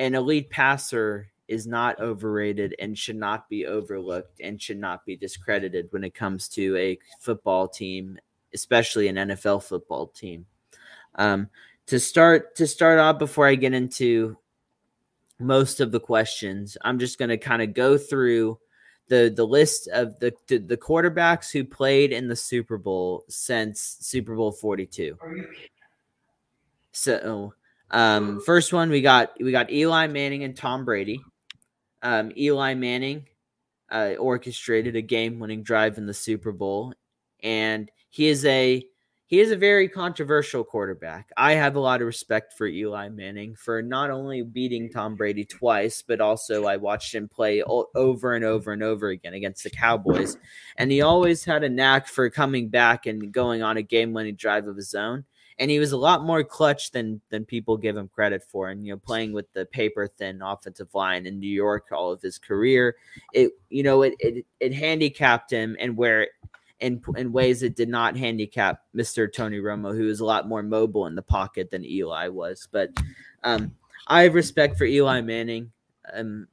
an 0.00 0.14
elite 0.14 0.48
passer 0.48 1.30
is 1.46 1.66
not 1.66 2.00
overrated 2.00 2.74
and 2.78 2.96
should 2.96 3.16
not 3.16 3.48
be 3.50 3.66
overlooked 3.66 4.40
and 4.40 4.60
should 4.60 4.78
not 4.78 5.04
be 5.04 5.14
discredited 5.14 5.88
when 5.90 6.04
it 6.04 6.14
comes 6.14 6.48
to 6.48 6.74
a 6.76 6.98
football 7.20 7.68
team, 7.68 8.18
especially 8.54 9.08
an 9.08 9.16
NFL 9.16 9.62
football 9.62 10.06
team. 10.06 10.46
Um, 11.16 11.50
to 11.86 12.00
start 12.00 12.56
to 12.56 12.66
start 12.66 12.98
off 12.98 13.18
before 13.18 13.46
I 13.46 13.56
get 13.56 13.74
into 13.74 14.38
most 15.38 15.80
of 15.80 15.92
the 15.92 16.00
questions. 16.00 16.78
I'm 16.82 16.98
just 16.98 17.18
going 17.18 17.28
to 17.28 17.36
kind 17.36 17.60
of 17.60 17.74
go 17.74 17.98
through 17.98 18.58
the 19.08 19.30
the 19.34 19.46
list 19.46 19.88
of 19.88 20.18
the, 20.18 20.32
the, 20.46 20.58
the 20.58 20.76
quarterbacks 20.78 21.52
who 21.52 21.64
played 21.64 22.12
in 22.12 22.28
the 22.28 22.36
Super 22.36 22.78
Bowl 22.78 23.24
since 23.28 23.98
Super 24.00 24.34
Bowl 24.34 24.52
42. 24.52 25.18
So, 26.92 27.54
um, 27.90 28.40
first 28.40 28.72
one 28.72 28.90
we 28.90 29.02
got 29.02 29.32
we 29.40 29.52
got 29.52 29.72
Eli 29.72 30.06
Manning 30.06 30.44
and 30.44 30.56
Tom 30.56 30.84
Brady. 30.84 31.20
Um, 32.02 32.32
Eli 32.36 32.74
Manning 32.74 33.26
uh, 33.90 34.14
orchestrated 34.18 34.96
a 34.96 35.02
game-winning 35.02 35.62
drive 35.62 35.98
in 35.98 36.06
the 36.06 36.14
Super 36.14 36.52
Bowl, 36.52 36.94
and 37.42 37.90
he 38.08 38.28
is 38.28 38.44
a 38.44 38.84
he 39.30 39.38
is 39.38 39.52
a 39.52 39.56
very 39.56 39.88
controversial 39.88 40.64
quarterback. 40.64 41.30
I 41.36 41.52
have 41.52 41.76
a 41.76 41.80
lot 41.80 42.00
of 42.00 42.06
respect 42.08 42.54
for 42.58 42.66
Eli 42.66 43.10
Manning 43.10 43.54
for 43.54 43.80
not 43.80 44.10
only 44.10 44.42
beating 44.42 44.90
Tom 44.90 45.14
Brady 45.14 45.44
twice, 45.44 46.02
but 46.02 46.20
also 46.20 46.64
I 46.64 46.78
watched 46.78 47.14
him 47.14 47.28
play 47.28 47.62
over 47.62 48.34
and 48.34 48.44
over 48.44 48.72
and 48.72 48.82
over 48.82 49.10
again 49.10 49.34
against 49.34 49.62
the 49.62 49.70
Cowboys. 49.70 50.36
And 50.78 50.90
he 50.90 51.02
always 51.02 51.44
had 51.44 51.62
a 51.62 51.68
knack 51.68 52.08
for 52.08 52.28
coming 52.28 52.70
back 52.70 53.06
and 53.06 53.30
going 53.30 53.62
on 53.62 53.76
a 53.76 53.82
game 53.82 54.12
winning 54.12 54.34
drive 54.34 54.66
of 54.66 54.74
his 54.74 54.96
own. 54.96 55.24
And 55.60 55.70
he 55.70 55.78
was 55.78 55.92
a 55.92 55.96
lot 55.96 56.24
more 56.24 56.42
clutch 56.42 56.90
than 56.90 57.20
than 57.30 57.44
people 57.44 57.76
give 57.76 57.96
him 57.96 58.08
credit 58.08 58.42
for. 58.42 58.70
And 58.70 58.84
you 58.84 58.94
know, 58.94 58.98
playing 58.98 59.32
with 59.32 59.52
the 59.52 59.66
paper 59.66 60.08
thin 60.08 60.42
offensive 60.42 60.92
line 60.94 61.26
in 61.26 61.38
New 61.38 61.46
York 61.46 61.88
all 61.92 62.10
of 62.10 62.20
his 62.20 62.38
career, 62.38 62.96
it 63.32 63.52
you 63.68 63.82
know 63.82 64.02
it 64.02 64.14
it, 64.18 64.46
it 64.58 64.74
handicapped 64.74 65.52
him 65.52 65.76
and 65.78 65.96
where 65.96 66.28
in 66.80 67.02
in 67.16 67.32
ways 67.32 67.62
it 67.62 67.76
did 67.76 67.88
not 67.88 68.16
handicap 68.16 68.82
Mr. 68.96 69.32
Tony 69.32 69.58
Romo, 69.58 69.94
who 69.94 70.08
is 70.08 70.20
a 70.20 70.24
lot 70.24 70.48
more 70.48 70.62
mobile 70.62 71.06
in 71.06 71.14
the 71.14 71.22
pocket 71.22 71.70
than 71.70 71.84
Eli 71.84 72.28
was. 72.28 72.66
But 72.72 72.90
um, 73.44 73.72
I 74.06 74.22
have 74.22 74.34
respect 74.34 74.76
for 74.76 74.84
Eli 74.84 75.20
Manning, 75.20 75.70
um, 76.12 76.48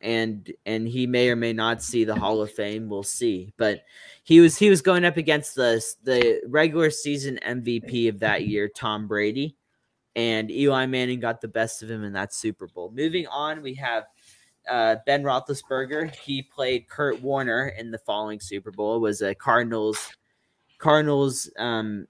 and 0.00 0.50
and 0.66 0.88
he 0.88 1.06
may 1.06 1.30
or 1.30 1.36
may 1.36 1.52
not 1.52 1.82
see 1.82 2.04
the 2.04 2.14
Hall 2.14 2.40
of 2.40 2.50
Fame. 2.50 2.88
We'll 2.88 3.02
see. 3.02 3.52
But 3.56 3.82
he 4.22 4.40
was 4.40 4.56
he 4.56 4.70
was 4.70 4.82
going 4.82 5.04
up 5.04 5.16
against 5.16 5.54
the 5.54 5.84
the 6.02 6.40
regular 6.46 6.90
season 6.90 7.38
MVP 7.46 8.08
of 8.08 8.20
that 8.20 8.46
year, 8.46 8.68
Tom 8.68 9.06
Brady, 9.06 9.56
and 10.16 10.50
Eli 10.50 10.86
Manning 10.86 11.20
got 11.20 11.40
the 11.40 11.48
best 11.48 11.82
of 11.82 11.90
him 11.90 12.04
in 12.04 12.12
that 12.14 12.34
Super 12.34 12.66
Bowl. 12.66 12.92
Moving 12.94 13.26
on, 13.26 13.62
we 13.62 13.74
have 13.74 14.04
uh, 14.68 14.96
Ben 15.06 15.22
Roethlisberger. 15.22 16.14
He 16.14 16.42
played 16.42 16.88
Kurt 16.88 17.20
Warner 17.20 17.68
in 17.78 17.90
the 17.90 17.98
following 17.98 18.40
Super 18.40 18.70
Bowl. 18.70 18.96
It 18.96 19.00
was 19.00 19.22
a 19.22 19.34
Cardinals 19.34 20.12
Cardinals 20.78 21.50
um, 21.58 22.06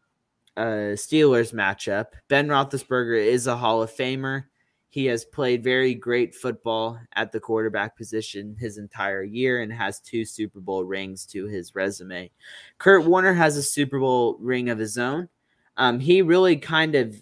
uh, 0.57 0.95
Steelers 0.95 1.53
matchup. 1.53 2.07
Ben 2.29 2.49
Roethlisberger 2.49 3.25
is 3.25 3.47
a 3.47 3.57
Hall 3.57 3.83
of 3.83 3.93
Famer. 3.93 4.45
He 4.91 5.07
has 5.07 5.25
played 5.25 5.63
very 5.63 5.95
great 5.95 6.35
football 6.35 6.99
at 7.15 7.31
the 7.31 7.39
quarterback 7.39 7.97
position 7.97 8.57
his 8.59 8.77
entire 8.77 9.23
year 9.23 9.63
and 9.63 9.73
has 9.73 10.01
two 10.01 10.25
Super 10.25 10.59
Bowl 10.59 10.85
rings 10.85 11.25
to 11.27 11.47
his 11.47 11.77
resume. 11.77 12.31
Kurt 12.79 13.07
Warner 13.07 13.33
has 13.33 13.57
a 13.57 13.63
Super 13.63 14.01
Bowl 14.01 14.37
ring 14.41 14.69
of 14.69 14.79
his 14.79 14.99
own. 14.99 15.29
Um, 15.77 16.01
he 16.01 16.23
really 16.23 16.57
kind 16.57 16.97
of 16.97 17.15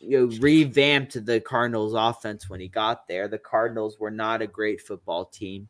you 0.00 0.26
know, 0.28 0.36
revamped 0.38 1.24
the 1.24 1.40
Cardinals 1.40 1.94
offense 1.94 2.50
when 2.50 2.60
he 2.60 2.68
got 2.68 3.08
there. 3.08 3.28
The 3.28 3.38
Cardinals 3.38 3.98
were 3.98 4.10
not 4.10 4.42
a 4.42 4.46
great 4.46 4.82
football 4.82 5.24
team 5.24 5.68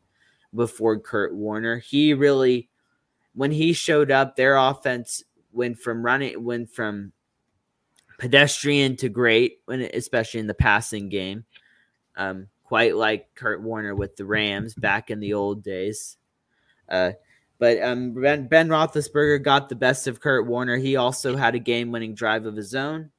before 0.53 0.99
Kurt 0.99 1.35
Warner. 1.35 1.79
He 1.79 2.13
really 2.13 2.69
when 3.35 3.53
he 3.53 3.73
showed 3.73 4.11
up, 4.11 4.35
their 4.35 4.57
offense 4.57 5.23
went 5.53 5.79
from 5.79 6.05
running 6.05 6.43
went 6.43 6.71
from 6.71 7.13
pedestrian 8.19 8.97
to 8.97 9.09
great 9.09 9.61
when 9.67 9.83
especially 9.83 10.41
in 10.41 10.47
the 10.47 10.55
passing 10.55 11.09
game. 11.09 11.45
Um, 12.17 12.49
quite 12.64 12.97
like 12.97 13.35
Kurt 13.35 13.62
Warner 13.62 13.95
with 13.95 14.17
the 14.17 14.25
Rams 14.25 14.75
back 14.75 15.11
in 15.11 15.21
the 15.21 15.35
old 15.35 15.62
days. 15.62 16.17
Uh, 16.89 17.12
but 17.59 17.83
um, 17.83 18.14
ben, 18.14 18.49
ben 18.49 18.69
Roethlisberger 18.69 19.43
got 19.43 19.69
the 19.69 19.75
best 19.75 20.07
of 20.07 20.21
Kurt 20.21 20.47
Warner. 20.47 20.77
He 20.77 20.97
also 20.97 21.37
had 21.37 21.55
a 21.55 21.61
game-winning 21.61 22.14
drive 22.14 22.47
of 22.47 22.57
his 22.57 22.75
own. 22.75 23.11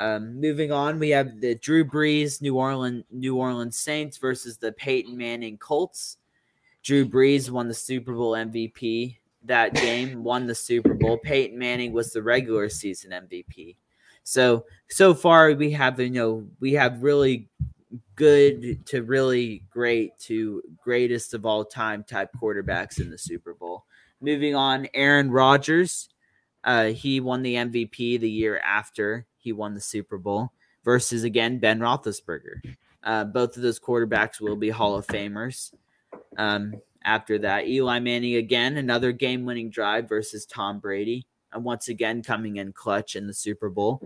Um, 0.00 0.40
moving 0.40 0.72
on, 0.72 0.98
we 0.98 1.10
have 1.10 1.40
the 1.40 1.56
Drew 1.56 1.84
Brees 1.84 2.40
New 2.40 2.56
Orleans 2.56 3.04
New 3.10 3.36
Orleans 3.36 3.76
Saints 3.76 4.16
versus 4.16 4.56
the 4.56 4.72
Peyton 4.72 5.16
Manning 5.16 5.58
Colts. 5.58 6.18
Drew 6.82 7.06
Brees 7.08 7.50
won 7.50 7.66
the 7.66 7.74
Super 7.74 8.14
Bowl 8.14 8.32
MVP 8.32 9.16
that 9.44 9.74
game, 9.74 10.22
won 10.22 10.46
the 10.46 10.54
Super 10.54 10.94
Bowl. 10.94 11.18
Peyton 11.18 11.58
Manning 11.58 11.92
was 11.92 12.12
the 12.12 12.22
regular 12.22 12.68
season 12.68 13.10
MVP. 13.10 13.76
So 14.28 14.66
so 14.90 15.14
far 15.14 15.52
we 15.54 15.70
have 15.70 15.98
you 15.98 16.10
know 16.10 16.46
we 16.60 16.74
have 16.74 17.02
really 17.02 17.48
good 18.14 18.84
to 18.84 19.02
really 19.02 19.64
great 19.70 20.18
to 20.18 20.62
greatest 20.82 21.32
of 21.32 21.46
all 21.46 21.64
time 21.64 22.04
type 22.04 22.28
quarterbacks 22.38 23.00
in 23.00 23.08
the 23.08 23.16
Super 23.16 23.54
Bowl. 23.54 23.84
Moving 24.20 24.54
on, 24.54 24.86
Aaron 24.92 25.30
Rodgers. 25.30 26.10
Uh, 26.62 26.88
he 26.88 27.20
won 27.20 27.40
the 27.40 27.54
MVP 27.54 28.20
the 28.20 28.28
year 28.28 28.58
after 28.58 29.24
he 29.38 29.52
won 29.52 29.72
the 29.72 29.80
Super 29.80 30.18
Bowl 30.18 30.52
versus 30.84 31.24
again 31.24 31.58
Ben 31.58 31.78
Roethlisberger. 31.78 32.76
Uh, 33.02 33.24
both 33.24 33.56
of 33.56 33.62
those 33.62 33.80
quarterbacks 33.80 34.42
will 34.42 34.56
be 34.56 34.68
Hall 34.68 34.94
of 34.94 35.06
Famers. 35.06 35.72
Um, 36.36 36.74
after 37.02 37.38
that, 37.38 37.66
Eli 37.66 37.98
Manning 38.00 38.34
again, 38.34 38.76
another 38.76 39.10
game-winning 39.12 39.70
drive 39.70 40.06
versus 40.06 40.44
Tom 40.44 40.80
Brady, 40.80 41.26
once 41.54 41.88
again 41.88 42.22
coming 42.22 42.56
in 42.56 42.72
clutch 42.72 43.16
in 43.16 43.26
the 43.26 43.34
Super 43.34 43.68
Bowl. 43.70 44.02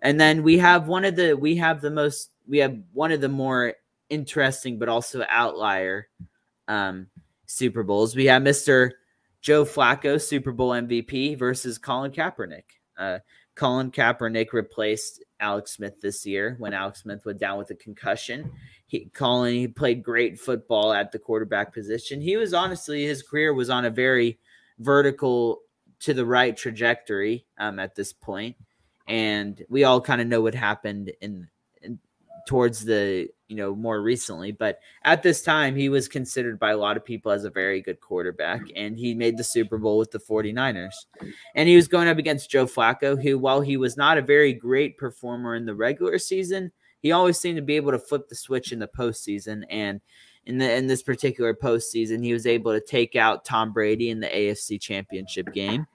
And 0.00 0.20
then 0.20 0.42
we 0.42 0.58
have 0.58 0.88
one 0.88 1.04
of 1.04 1.16
the 1.16 1.34
we 1.34 1.56
have 1.56 1.80
the 1.80 1.90
most 1.90 2.30
we 2.46 2.58
have 2.58 2.76
one 2.92 3.12
of 3.12 3.20
the 3.20 3.28
more 3.28 3.74
interesting 4.10 4.78
but 4.78 4.88
also 4.88 5.24
outlier 5.28 6.08
um, 6.68 7.06
Super 7.46 7.82
Bowls. 7.82 8.16
We 8.16 8.26
have 8.26 8.42
Mr. 8.42 8.92
Joe 9.40 9.64
Flacco, 9.64 10.20
Super 10.20 10.52
Bowl 10.52 10.70
MVP, 10.70 11.38
versus 11.38 11.78
Colin 11.78 12.12
Kaepernick. 12.12 12.64
Uh, 12.96 13.18
Colin 13.54 13.90
Kaepernick 13.90 14.52
replaced 14.52 15.22
Alex 15.40 15.72
Smith 15.72 16.00
this 16.00 16.24
year 16.24 16.56
when 16.58 16.72
Alex 16.72 17.02
Smith 17.02 17.24
went 17.26 17.38
down 17.38 17.58
with 17.58 17.70
a 17.70 17.74
concussion. 17.74 18.50
He 18.86 19.10
Colin 19.12 19.54
he 19.54 19.68
played 19.68 20.02
great 20.02 20.38
football 20.38 20.92
at 20.92 21.12
the 21.12 21.18
quarterback 21.18 21.74
position. 21.74 22.20
He 22.20 22.36
was 22.36 22.54
honestly 22.54 23.04
his 23.04 23.22
career 23.22 23.52
was 23.52 23.68
on 23.68 23.84
a 23.84 23.90
very 23.90 24.38
vertical 24.78 25.62
to 26.02 26.14
the 26.14 26.26
right 26.26 26.56
trajectory 26.56 27.46
um, 27.58 27.78
at 27.78 27.94
this 27.94 28.12
point, 28.12 28.56
and 29.08 29.64
we 29.68 29.84
all 29.84 30.00
kind 30.00 30.20
of 30.20 30.26
know 30.26 30.40
what 30.40 30.54
happened 30.54 31.12
in, 31.20 31.48
in 31.82 31.98
towards 32.46 32.84
the 32.84 33.28
you 33.48 33.56
know 33.56 33.74
more 33.74 34.00
recently. 34.00 34.52
But 34.52 34.80
at 35.04 35.22
this 35.22 35.42
time 35.42 35.76
he 35.76 35.88
was 35.88 36.08
considered 36.08 36.58
by 36.58 36.70
a 36.70 36.76
lot 36.76 36.96
of 36.96 37.04
people 37.04 37.32
as 37.32 37.44
a 37.44 37.50
very 37.50 37.80
good 37.80 38.00
quarterback 38.00 38.62
and 38.74 38.98
he 38.98 39.14
made 39.14 39.36
the 39.36 39.44
super 39.44 39.78
bowl 39.78 39.98
with 39.98 40.10
the 40.10 40.18
49ers 40.18 40.94
and 41.54 41.68
he 41.68 41.76
was 41.76 41.88
going 41.88 42.08
up 42.08 42.18
against 42.18 42.50
joe 42.50 42.66
flacco 42.66 43.20
who 43.20 43.38
while 43.38 43.60
he 43.60 43.76
was 43.76 43.96
not 43.96 44.16
a 44.16 44.22
very 44.22 44.52
great 44.52 44.96
performer 44.96 45.54
in 45.54 45.66
the 45.66 45.74
regular 45.74 46.18
season 46.18 46.72
he 47.02 47.12
always 47.12 47.38
seemed 47.38 47.56
to 47.56 47.62
be 47.62 47.76
able 47.76 47.92
to 47.92 47.98
flip 47.98 48.28
the 48.28 48.36
switch 48.36 48.72
in 48.72 48.78
the 48.78 48.88
postseason. 48.88 49.64
And 49.68 50.00
in 50.46 50.58
the 50.58 50.72
in 50.72 50.86
this 50.86 51.02
particular 51.02 51.54
postseason 51.54 52.24
he 52.24 52.32
was 52.32 52.46
able 52.46 52.72
to 52.72 52.80
take 52.80 53.14
out 53.14 53.44
tom 53.44 53.72
brady 53.72 54.10
in 54.10 54.18
the 54.18 54.26
afc 54.26 54.80
championship 54.80 55.52
game 55.52 55.86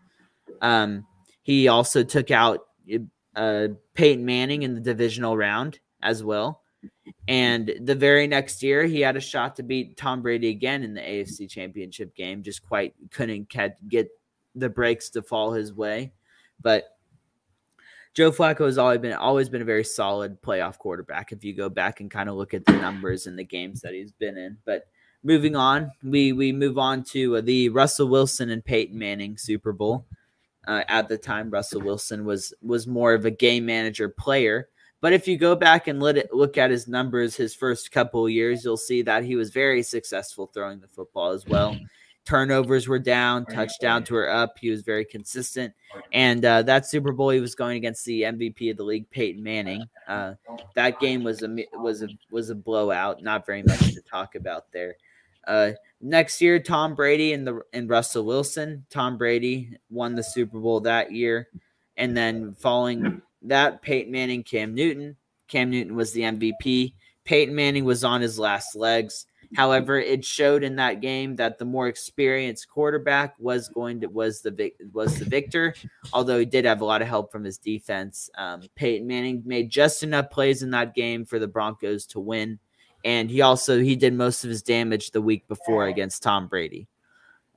um, 0.62 1.06
he 1.44 1.68
also 1.68 2.04
took 2.04 2.32
out 2.32 2.66
uh, 3.36 3.68
peyton 3.94 4.26
manning 4.26 4.64
in 4.64 4.74
the 4.74 4.82
divisional 4.82 5.38
round 5.38 5.80
as 6.02 6.24
well 6.24 6.62
and 7.28 7.74
the 7.82 7.96
very 7.96 8.28
next 8.28 8.64
year, 8.64 8.84
he 8.86 9.02
had 9.02 9.18
a 9.18 9.22
shot 9.22 9.56
to 9.58 9.64
beat 9.64 9.98
Tom 9.98 10.22
Brady 10.22 10.50
again 10.50 10.84
in 10.84 10.94
the 10.94 11.02
AFC 11.02 11.50
Championship 11.50 12.16
game. 12.16 12.44
Just 12.44 12.64
quite 12.64 12.94
couldn't 13.12 13.50
get 13.50 14.10
the 14.56 14.70
breaks 14.70 15.10
to 15.12 15.22
fall 15.22 15.52
his 15.52 15.74
way. 15.74 16.14
But 16.62 16.86
Joe 18.14 18.32
Flacco 18.32 18.66
has 18.66 18.78
always 18.78 19.00
been 19.00 19.14
always 19.14 19.50
been 19.50 19.62
a 19.62 19.66
very 19.66 19.84
solid 19.84 20.42
playoff 20.42 20.78
quarterback. 20.78 21.32
If 21.32 21.44
you 21.44 21.54
go 21.54 21.70
back 21.70 22.00
and 22.00 22.10
kind 22.10 22.30
of 22.30 22.36
look 22.36 22.54
at 22.54 22.66
the 22.66 22.74
numbers 22.74 23.28
and 23.28 23.38
the 23.38 23.44
games 23.44 23.82
that 23.82 23.94
he's 23.94 24.12
been 24.12 24.38
in, 24.38 24.58
but 24.66 24.88
moving 25.24 25.56
on, 25.56 25.92
we 26.04 26.32
we 26.32 26.52
move 26.52 26.78
on 26.78 27.04
to 27.06 27.42
the 27.42 27.70
Russell 27.70 28.08
Wilson 28.08 28.50
and 28.50 28.64
Peyton 28.64 28.98
Manning 28.98 29.38
Super 29.38 29.74
Bowl. 29.74 30.06
Uh, 30.68 30.84
at 30.88 31.08
the 31.08 31.18
time, 31.18 31.50
Russell 31.50 31.82
Wilson 31.82 32.26
was 32.26 32.54
was 32.62 32.86
more 32.86 33.14
of 33.14 33.26
a 33.26 33.32
game 33.32 33.66
manager 33.66 34.10
player 34.10 34.70
but 35.00 35.14
if 35.14 35.28
you 35.28 35.38
go 35.38 35.56
back 35.56 35.88
and 35.88 36.02
let 36.02 36.18
it 36.18 36.34
look 36.34 36.58
at 36.58 36.72
his 36.72 36.88
numbers 36.88 37.36
his 37.36 37.54
first 37.54 37.92
couple 37.92 38.28
years, 38.28 38.64
you'll 38.64 38.78
see 38.78 39.04
that 39.04 39.24
he 39.24 39.36
was 39.36 39.52
very 39.52 39.84
successful 39.84 40.48
throwing 40.48 40.80
the 40.80 40.88
football 40.88 41.32
as 41.32 41.46
well. 41.46 41.78
Turnovers 42.26 42.88
were 42.88 43.00
down, 43.00 43.46
touchdowns 43.46 44.12
were 44.12 44.30
up. 44.30 44.58
He 44.60 44.70
was 44.70 44.82
very 44.82 45.06
consistent. 45.06 45.74
And 46.12 46.44
uh, 46.44 46.64
that 46.64 46.86
Super 46.86 47.14
Bowl, 47.14 47.30
he 47.30 47.40
was 47.40 47.56
going 47.56 47.78
against 47.78 48.04
the 48.04 48.24
MVP 48.24 48.72
of 48.72 48.78
the 48.78 48.84
league, 48.84 49.10
Peyton 49.12 49.42
Manning. 49.42 49.86
Uh, 50.08 50.34
that 50.74 51.00
game 51.00 51.24
was 51.24 51.42
a 51.44 51.56
was 51.74 52.02
a 52.02 52.10
was 52.30 52.50
a 52.50 52.56
blowout. 52.56 53.24
Not 53.24 53.46
very 53.46 53.64
much 53.64 53.94
to 53.94 54.02
talk 54.02 54.36
about 54.36 54.72
there. 54.74 54.96
Uh, 55.48 55.72
next 56.02 56.42
year, 56.42 56.60
Tom 56.60 56.94
Brady 56.94 57.34
and 57.34 57.48
the 57.48 57.62
and 57.74 57.90
Russell 57.90 58.26
Wilson. 58.26 58.86
Tom 58.90 59.18
Brady 59.18 59.78
won 59.90 60.16
the 60.16 60.24
Super 60.24 60.60
Bowl 60.60 60.82
that 60.82 61.12
year, 61.12 61.48
and 61.96 62.16
then 62.16 62.54
following 62.56 63.22
that 63.44 63.82
Peyton 63.82 64.12
Manning, 64.12 64.44
Cam 64.44 64.76
Newton. 64.76 65.16
Cam 65.48 65.72
Newton 65.72 65.96
was 65.96 66.12
the 66.12 66.22
MVP. 66.22 66.94
Peyton 67.24 67.56
Manning 67.56 67.86
was 67.86 68.04
on 68.04 68.22
his 68.22 68.38
last 68.38 68.76
legs. 68.76 69.26
However, 69.56 69.98
it 69.98 70.26
showed 70.26 70.64
in 70.64 70.76
that 70.76 71.00
game 71.00 71.38
that 71.38 71.58
the 71.58 71.66
more 71.66 71.88
experienced 71.88 72.68
quarterback 72.68 73.36
was 73.40 73.70
going 73.70 74.02
to 74.02 74.08
was 74.08 74.42
the 74.42 74.72
was 74.92 75.18
the 75.20 75.26
victor. 75.26 75.74
Although 76.12 76.40
he 76.40 76.46
did 76.46 76.66
have 76.66 76.82
a 76.82 76.86
lot 76.86 77.02
of 77.02 77.08
help 77.08 77.32
from 77.32 77.44
his 77.44 77.58
defense, 77.58 78.30
um, 78.38 78.64
Peyton 78.76 79.08
Manning 79.08 79.44
made 79.46 79.70
just 79.70 80.04
enough 80.04 80.30
plays 80.30 80.64
in 80.64 80.72
that 80.72 80.96
game 80.96 81.24
for 81.24 81.40
the 81.40 81.48
Broncos 81.48 82.06
to 82.08 82.20
win, 82.20 82.60
and 83.08 83.32
he 83.32 83.42
also 83.42 83.80
he 83.80 83.96
did 83.96 84.14
most 84.14 84.44
of 84.44 84.50
his 84.50 84.62
damage 84.62 85.12
the 85.12 85.22
week 85.22 85.48
before 85.48 85.88
against 85.88 86.22
Tom 86.22 86.48
Brady. 86.48 86.88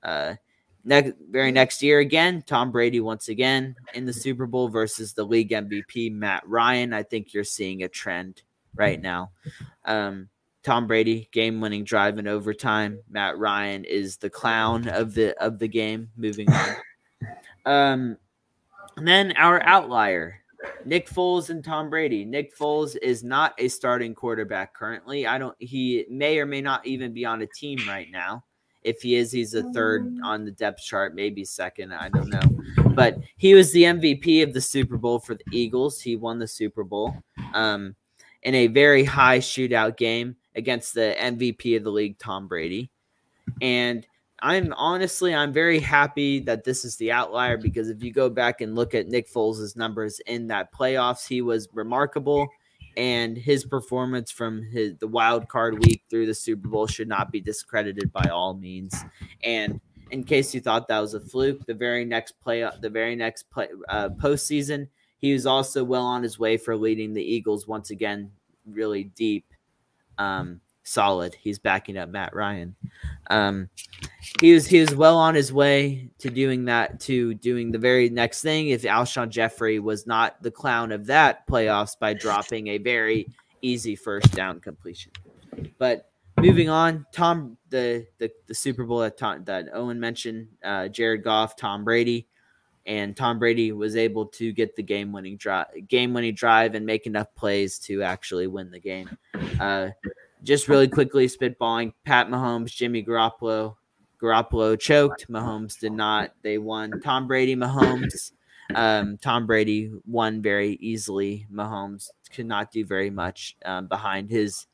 Uh, 0.03 0.35
Next, 0.83 1.13
very 1.31 1.53
next 1.53 1.83
year 1.83 1.99
again, 1.99 2.43
Tom 2.47 2.73
Brady 2.73 3.01
once 3.01 3.29
again 3.29 3.77
in 3.93 4.07
the 4.07 4.15
Super 4.15 4.47
Bowl 4.47 4.69
versus 4.69 5.13
the 5.13 5.25
league 5.25 5.51
MVP 5.51 6.11
Matt 6.11 6.43
Ryan. 6.49 6.95
I 6.95 7.03
think 7.03 7.35
you're 7.35 7.45
seeing 7.45 7.83
a 7.83 7.89
trend 7.89 8.43
right 8.75 8.99
now. 8.99 9.31
Um, 9.85 10.31
Tom 10.63 10.87
Brady 10.87 11.29
game 11.33 11.61
winning 11.61 11.85
drive 11.85 12.19
in 12.19 12.27
overtime. 12.27 13.01
Matt 13.11 13.37
Ryan 13.37 13.85
is 13.85 14.17
the 14.17 14.31
clown 14.31 14.89
of 14.89 15.13
the 15.13 15.39
of 15.39 15.59
the 15.59 15.69
game. 15.69 16.11
Moving 16.17 16.51
on. 16.51 16.77
Um, 17.67 18.17
and 18.97 19.07
then 19.07 19.35
our 19.37 19.63
outlier, 19.63 20.40
Nick 20.85 21.09
Foles 21.09 21.51
and 21.51 21.65
Tom 21.65 21.91
Brady. 21.91 22.25
Nick 22.25 22.57
Foles 22.57 22.97
is 23.01 23.23
not 23.23 23.55
a 23.59 23.69
starting 23.69 24.15
quarterback 24.15 24.75
currently. 24.75 25.27
I 25.27 25.39
don't. 25.39 25.57
He 25.59 26.07
may 26.09 26.39
or 26.39 26.47
may 26.47 26.61
not 26.61 26.87
even 26.87 27.13
be 27.13 27.25
on 27.25 27.43
a 27.43 27.47
team 27.47 27.79
right 27.87 28.11
now. 28.11 28.45
If 28.83 29.03
he 29.03 29.15
is, 29.15 29.31
he's 29.31 29.55
a 29.55 29.63
third 29.73 30.07
mm. 30.07 30.25
on 30.25 30.45
the 30.45 30.53
depth 30.53 30.83
chart, 30.83 31.15
maybe 31.15 31.45
second. 31.45 31.93
I 31.93 32.09
don't 32.09 32.31
know. 32.31 32.93
But 32.95 33.19
he 33.37 33.55
was 33.55 33.73
the 33.73 33.83
MVP 33.83 34.43
of 34.43 34.55
the 34.55 34.61
Super 34.61 34.97
Bowl 34.97 35.19
for 35.19 35.35
the 35.35 35.45
Eagles. 35.53 36.01
He 36.01 36.17
won 36.17 36.39
the 36.39 36.49
Super 36.49 36.83
Bowl 36.83 37.15
um, 37.53 37.95
in 38.43 38.55
a 38.55 38.69
very 38.69 39.05
high 39.05 39.39
shootout 39.39 39.99
game 39.99 40.37
against 40.57 40.95
the 40.95 41.15
MVP 41.19 41.77
of 41.77 41.85
the 41.85 41.93
league, 41.93 42.19
Tom 42.19 42.49
Brady. 42.49 42.91
And 43.61 44.07
I'm 44.43 44.73
honestly, 44.75 45.35
I'm 45.35 45.53
very 45.53 45.81
happy 45.81 46.41
that 46.41 46.65
this 46.65 46.85
is 46.85 46.97
the 46.97 47.13
outlier 47.13 47.57
because 47.59 47.91
if 47.91 48.03
you 48.03 48.13
go 48.13 48.31
back 48.31 48.61
and 48.61 48.75
look 48.75 48.95
at 48.95 49.09
Nick 49.09 49.31
Foles' 49.31 49.77
numbers 49.77 50.21
in 50.27 50.47
that 50.49 50.73
playoffs, 50.73 51.27
he 51.27 51.43
was 51.43 51.69
remarkable 51.73 52.49
and 52.97 53.37
his 53.37 53.65
performance 53.65 54.31
from 54.31 54.63
his 54.63 54.97
the 54.97 55.07
wild 55.07 55.49
card 55.49 55.79
week 55.85 56.03
through 56.11 56.27
the 56.27 56.35
Super 56.35 56.69
Bowl 56.69 56.87
should 56.87 57.09
not 57.09 57.31
be 57.31 57.41
discredited 57.41 58.13
by 58.13 58.29
all 58.33 58.55
means. 58.55 58.95
And 59.45 59.81
in 60.11 60.25
case 60.25 60.55
you 60.55 60.61
thought 60.61 60.89
that 60.89 60.99
was 60.99 61.15
a 61.15 61.21
fluke, 61.21 61.67
the 61.67 61.75
very 61.75 62.05
next 62.05 62.33
play, 62.41 62.69
the 62.81 62.91
very 62.91 63.15
next 63.15 63.45
play, 63.51 63.69
uh, 63.89 64.09
postseason, 64.09 64.89
he 65.19 65.33
was 65.33 65.47
also 65.47 65.85
well 65.85 66.05
on 66.05 66.23
his 66.23 66.39
way 66.39 66.57
for 66.57 66.77
leading 66.77 67.15
the 67.15 67.23
Eagles 67.23 67.69
once 67.69 67.91
again, 67.91 68.31
really 68.67 69.05
deep. 69.05 69.45
Um, 70.19 70.61
solid. 70.83 71.35
He's 71.35 71.59
backing 71.59 71.97
up 71.97 72.09
Matt 72.09 72.35
Ryan. 72.35 72.75
Um, 73.31 73.69
he 74.41 74.53
was 74.53 74.67
he 74.67 74.81
was 74.81 74.95
well 74.95 75.17
on 75.17 75.35
his 75.35 75.53
way 75.53 76.11
to 76.19 76.31
doing 76.31 76.65
that 76.67 77.01
to 77.01 77.35
doing 77.35 77.71
the 77.71 77.79
very 77.79 78.09
next 78.09 78.43
thing. 78.43 78.69
If 78.69 78.83
Alshon 78.83 79.29
Jeffery 79.29 79.79
was 79.79 80.07
not 80.07 80.43
the 80.43 80.51
clown 80.51 80.93
of 80.93 81.07
that 81.07 81.47
playoffs 81.47 81.99
by 81.99 82.15
dropping 82.15 82.69
a 82.69 82.79
very 82.79 83.29
easy 83.63 83.97
first 83.97 84.33
down 84.33 84.61
completion, 84.61 85.13
but 85.79 86.11
moving 86.39 86.69
on, 86.69 87.07
Tom 87.13 87.57
the 87.69 88.07
the, 88.19 88.31
the 88.47 88.55
Super 88.55 88.85
Bowl 88.85 89.01
that 89.01 89.17
Tom, 89.17 89.45
that 89.45 89.67
Owen 89.73 90.01
mentioned, 90.01 90.49
uh, 90.65 90.89
Jared 90.89 91.23
Goff, 91.23 91.57
Tom 91.57 91.85
Brady. 91.85 92.27
And 92.87 93.15
Tom 93.15 93.39
Brady 93.39 93.73
was 93.73 93.95
able 93.95 94.25
to 94.27 94.53
get 94.53 94.75
the 94.75 94.83
game 94.83 95.13
winning 95.13 95.37
drive, 95.37 95.67
game 95.87 96.15
winning 96.15 96.35
drive, 96.35 96.75
and 96.75 96.85
make 96.85 97.07
enough 97.07 97.33
plays 97.37 97.79
to 97.81 98.03
actually 98.03 98.47
win 98.47 98.71
the 98.71 98.81
game. 98.81 99.17
Uh, 99.61 99.91
just 100.43 100.69
really 100.69 100.89
quickly 100.89 101.27
spitballing 101.27 101.93
Pat 102.05 102.29
Mahomes, 102.29 102.75
Jimmy 102.75 103.05
Garoppolo. 103.05 103.77
Garoppolo 104.21 104.79
choked. 104.79 105.31
Mahomes 105.31 105.79
did 105.79 105.93
not. 105.93 106.33
They 106.43 106.59
won. 106.59 107.01
Tom 107.01 107.27
Brady, 107.27 107.57
Mahomes. 107.57 108.33
Um, 108.75 109.19
Tom 109.19 109.47
Brady 109.47 109.91
won 110.07 110.43
very 110.43 110.75
easily. 110.81 111.47
Mahomes 111.53 112.11
could 112.33 112.47
not 112.47 112.71
do 112.71 112.85
very 112.85 113.11
much 113.11 113.57
um, 113.65 113.87
behind 113.87 114.31
his 114.31 114.67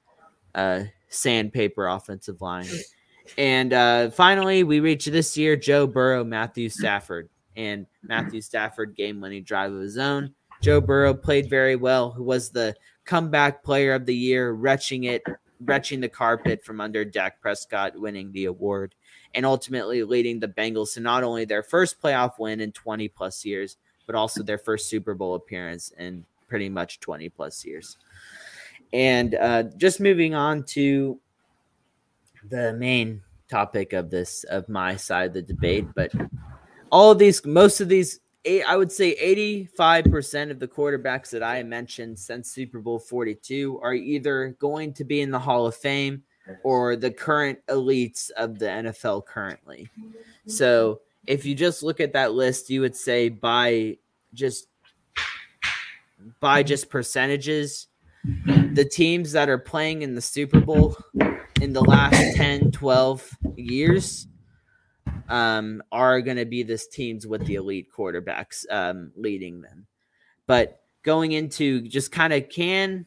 uh, 0.55 0.85
sandpaper 1.09 1.87
offensive 1.87 2.43
line. 2.43 2.67
And 3.39 3.73
uh, 3.73 4.11
finally, 4.11 4.65
we 4.65 4.81
reach 4.81 5.07
this 5.07 5.37
year 5.37 5.57
Joe 5.57 5.87
Burrow, 5.87 6.25
Matthew 6.25 6.69
Stafford. 6.69 7.29
And 7.57 7.87
Matthew 8.03 8.43
Stafford 8.43 8.95
game 8.97 9.21
winning 9.21 9.43
drive 9.43 9.73
of 9.73 9.81
his 9.81 9.97
own. 9.97 10.35
Joe 10.61 10.81
Burrow 10.81 11.15
played 11.15 11.49
very 11.49 11.75
well, 11.77 12.11
who 12.11 12.23
was 12.23 12.51
the 12.51 12.75
comeback 13.07 13.65
player 13.65 13.95
of 13.95 14.05
the 14.05 14.15
year, 14.15 14.53
retching 14.53 15.05
it 15.05 15.23
retching 15.61 16.01
the 16.01 16.09
carpet 16.09 16.65
from 16.65 16.81
under 16.81 17.05
Dak 17.05 17.41
Prescott 17.41 17.99
winning 17.99 18.33
the 18.33 18.47
award 18.47 18.95
and 19.35 19.47
ultimately 19.47 20.03
leading 20.03 20.41
the 20.41 20.49
Bengals 20.49 20.95
to 20.95 21.01
not 21.01 21.23
only 21.23 21.45
their 21.45 21.63
first 21.63 22.01
playoff 22.01 22.39
win 22.39 22.61
in 22.61 22.73
20 22.73 23.09
plus 23.09 23.45
years, 23.45 23.77
but 24.07 24.15
also 24.15 24.43
their 24.43 24.59
first 24.59 24.89
Super 24.89 25.15
Bowl 25.15 25.35
appearance 25.35 25.93
in 25.99 26.25
pretty 26.49 26.69
much 26.69 27.01
20 27.01 27.29
plus 27.31 27.65
years. 27.65 27.97
And 28.93 29.35
uh, 29.35 29.65
just 29.77 30.01
moving 30.01 30.35
on 30.35 30.63
to 30.65 31.19
the 32.49 32.73
main 32.75 33.23
topic 33.49 33.93
of 33.93 34.11
this, 34.11 34.45
of 34.45 34.69
my 34.69 34.97
side 34.97 35.29
of 35.29 35.35
the 35.35 35.43
debate, 35.43 35.87
but 35.95 36.13
all 36.91 37.11
of 37.11 37.19
these, 37.19 37.45
most 37.45 37.81
of 37.81 37.89
these 37.89 38.21
I 38.47 38.77
would 38.77 38.93
say 38.93 39.17
85% 39.75 40.51
of 40.51 40.61
the 40.61 40.69
quarterbacks 40.69 41.31
that 41.31 41.43
I 41.43 41.63
mentioned 41.65 42.19
since 42.19 42.51
Super 42.51 42.81
Bowl 42.81 42.99
42 42.99 43.81
are 43.83 43.95
either 43.95 44.57
going 44.61 44.93
to 44.95 45.05
be 45.05 45.21
in 45.21 45.31
the 45.31 45.39
Hall 45.39 45.67
of 45.67 45.75
Fame 45.75 46.23
or 46.63 46.95
the 46.95 47.11
current 47.11 47.59
elites 47.69 48.31
of 48.31 48.59
the 48.59 48.67
NFL 48.67 49.27
currently. 49.27 49.89
So 50.47 51.01
if 51.27 51.45
you 51.45 51.57
just 51.57 51.83
look 51.83 52.01
at 52.01 52.13
that 52.13 52.35
list, 52.35 52.71
you 52.71 52.81
would 52.83 52.95
say 52.95 53.29
by 53.29 53.99
just 54.33 54.69
by 56.39 56.63
just 56.63 56.89
percentages, 56.89 57.89
the 58.45 58.85
teams 58.85 59.33
that 59.33 59.49
are 59.49 59.59
playing 59.59 60.03
in 60.03 60.15
the 60.15 60.21
Super 60.21 60.61
Bowl 60.61 60.97
in 61.61 61.73
the 61.73 61.83
last 61.83 62.37
10, 62.37 62.71
12 62.71 63.31
years 63.57 64.29
um, 65.29 65.83
are 65.93 66.21
going 66.21 66.37
to 66.37 66.45
be 66.45 66.63
this 66.63 66.87
teams 66.87 67.27
with 67.27 67.45
the 67.47 67.57
elite 67.57 67.89
quarterbacks 67.97 68.65
um, 68.71 69.13
leading 69.17 69.61
them. 69.61 69.87
But 70.47 70.81
going 71.03 71.33
into 71.33 71.83
just 71.83 72.13
kind 72.13 72.33
of 72.33 72.49
can 72.49 73.07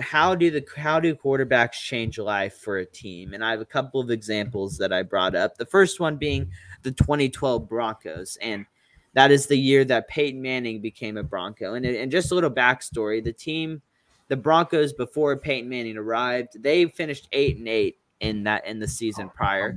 how 0.00 0.34
do 0.34 0.50
the 0.50 0.64
how 0.76 0.98
do 0.98 1.14
quarterbacks 1.14 1.72
change 1.72 2.18
life 2.18 2.56
for 2.56 2.78
a 2.78 2.86
team? 2.86 3.34
And 3.34 3.44
I 3.44 3.50
have 3.50 3.60
a 3.60 3.66
couple 3.66 4.00
of 4.00 4.10
examples 4.10 4.78
that 4.78 4.92
I 4.92 5.02
brought 5.02 5.34
up. 5.34 5.56
The 5.56 5.66
first 5.66 6.00
one 6.00 6.16
being 6.16 6.50
the 6.82 6.92
2012 6.92 7.68
Broncos, 7.68 8.38
and 8.40 8.64
that 9.12 9.30
is 9.30 9.46
the 9.46 9.58
year 9.58 9.84
that 9.84 10.08
Peyton 10.08 10.40
Manning 10.40 10.80
became 10.80 11.18
a 11.18 11.22
Bronco. 11.22 11.74
And, 11.74 11.84
and 11.84 12.10
just 12.10 12.32
a 12.32 12.34
little 12.34 12.50
backstory: 12.50 13.22
the 13.22 13.32
team, 13.32 13.82
the 14.28 14.36
Broncos, 14.36 14.94
before 14.94 15.36
Peyton 15.36 15.68
Manning 15.68 15.98
arrived, 15.98 16.62
they 16.62 16.86
finished 16.86 17.28
eight 17.32 17.58
and 17.58 17.68
eight 17.68 17.98
in 18.22 18.44
that 18.44 18.66
in 18.66 18.78
the 18.78 18.88
season 18.88 19.28
prior. 19.28 19.76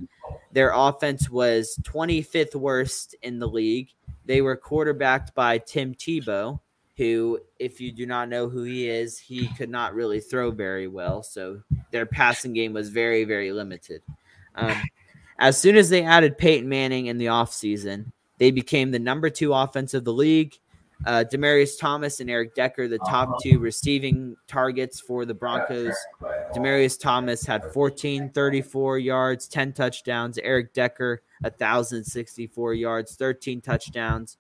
Their 0.54 0.72
offense 0.74 1.30
was 1.30 1.78
25th 1.82 2.56
worst 2.56 3.16
in 3.24 3.40
the 3.40 3.48
league. 3.48 3.90
They 4.24 4.42
were 4.42 4.56
quarterbacked 4.56 5.36
by 5.36 5.58
Tim 5.58 5.94
Tebow, 5.94 6.60
who, 6.96 7.40
if 7.60 7.82
you 7.82 7.92
do 7.92 8.06
not 8.06 8.30
know 8.30 8.48
who 8.48 8.64
he 8.64 8.88
is, 8.88 9.20
he 9.20 9.48
could 9.50 9.70
not 9.70 9.94
really 9.94 10.20
throw 10.20 10.52
very 10.52 10.88
well. 10.88 11.24
So 11.24 11.62
their 11.92 12.06
passing 12.06 12.54
game 12.54 12.72
was 12.72 12.90
very, 12.90 13.26
very 13.26 13.52
limited. 13.52 14.02
Um, 14.54 14.76
as 15.40 15.60
soon 15.60 15.76
as 15.76 15.90
they 15.90 16.04
added 16.04 16.38
Peyton 16.38 16.70
Manning 16.70 17.08
in 17.08 17.18
the 17.18 17.26
offseason, 17.26 18.12
they 18.38 18.52
became 18.52 18.92
the 18.92 19.00
number 19.00 19.30
two 19.30 19.54
offense 19.54 19.94
of 19.94 20.06
the 20.06 20.14
league. 20.14 20.58
Uh, 21.06 21.24
Demaryius 21.32 21.80
Thomas 21.80 22.20
and 22.20 22.30
Eric 22.30 22.56
Decker, 22.56 22.88
the 22.88 23.00
top 23.00 23.42
two 23.42 23.60
receiving 23.60 24.36
targets 24.48 25.00
for 25.00 25.26
the 25.26 25.34
Broncos. 25.34 25.96
Demaryius 26.54 27.00
Thomas 27.00 27.46
had 27.46 27.62
1434 27.64 29.00
yards, 29.00 29.48
10 29.48 29.74
touchdowns. 29.74 30.38
Eric 30.40 30.74
Decker, 30.74 31.22
1,064 31.42 32.74
yards, 32.74 33.16
13 33.16 33.62
touchdowns. 33.62 34.38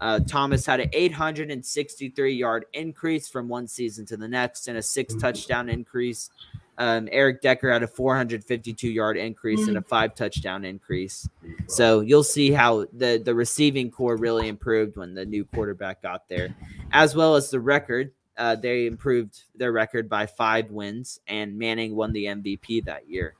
Uh, 0.00 0.20
Thomas 0.20 0.66
had 0.66 0.80
an 0.80 0.90
863 0.92 2.34
yard 2.34 2.66
increase 2.74 3.28
from 3.28 3.48
one 3.48 3.66
season 3.66 4.04
to 4.06 4.16
the 4.16 4.28
next 4.28 4.68
and 4.68 4.76
a 4.78 4.82
six 4.82 5.14
touchdown 5.14 5.68
increase. 5.68 6.30
Um, 6.78 7.08
Eric 7.10 7.40
Decker 7.40 7.72
had 7.72 7.82
a 7.82 7.86
452 7.86 8.88
yard 8.88 9.16
increase 9.16 9.66
and 9.66 9.78
a 9.78 9.82
five 9.82 10.14
touchdown 10.14 10.64
increase. 10.64 11.28
So 11.68 12.00
you'll 12.00 12.22
see 12.22 12.52
how 12.52 12.86
the, 12.92 13.20
the 13.24 13.34
receiving 13.34 13.90
corps 13.90 14.16
really 14.16 14.48
improved 14.48 14.96
when 14.96 15.14
the 15.14 15.24
new 15.24 15.44
quarterback 15.44 16.02
got 16.02 16.28
there, 16.28 16.54
as 16.92 17.14
well 17.14 17.34
as 17.34 17.50
the 17.50 17.60
record. 17.60 18.12
Uh, 18.36 18.54
they 18.54 18.86
improved 18.86 19.44
their 19.54 19.72
record 19.72 20.10
by 20.10 20.26
five 20.26 20.70
wins, 20.70 21.20
and 21.26 21.58
Manning 21.58 21.96
won 21.96 22.12
the 22.12 22.26
MVP 22.26 22.84
that 22.84 23.08
year. 23.08 23.34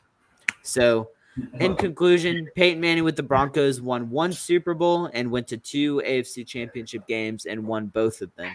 So 0.63 1.11
in 1.61 1.77
conclusion, 1.77 2.49
Peyton 2.55 2.81
Manning 2.81 3.05
with 3.05 3.17
the 3.17 3.23
Broncos 3.23 3.81
won 3.81 4.09
one 4.09 4.33
Super 4.33 4.75
Bowl 4.75 5.11
and 5.13 5.31
went 5.31 5.47
to 5.49 5.59
two 5.59 6.03
AFC 6.05 6.47
championship 6.47 7.07
games 7.07 7.45
and 7.45 7.67
won 7.67 7.87
both 7.87 8.23
of 8.23 8.35
them. 8.37 8.53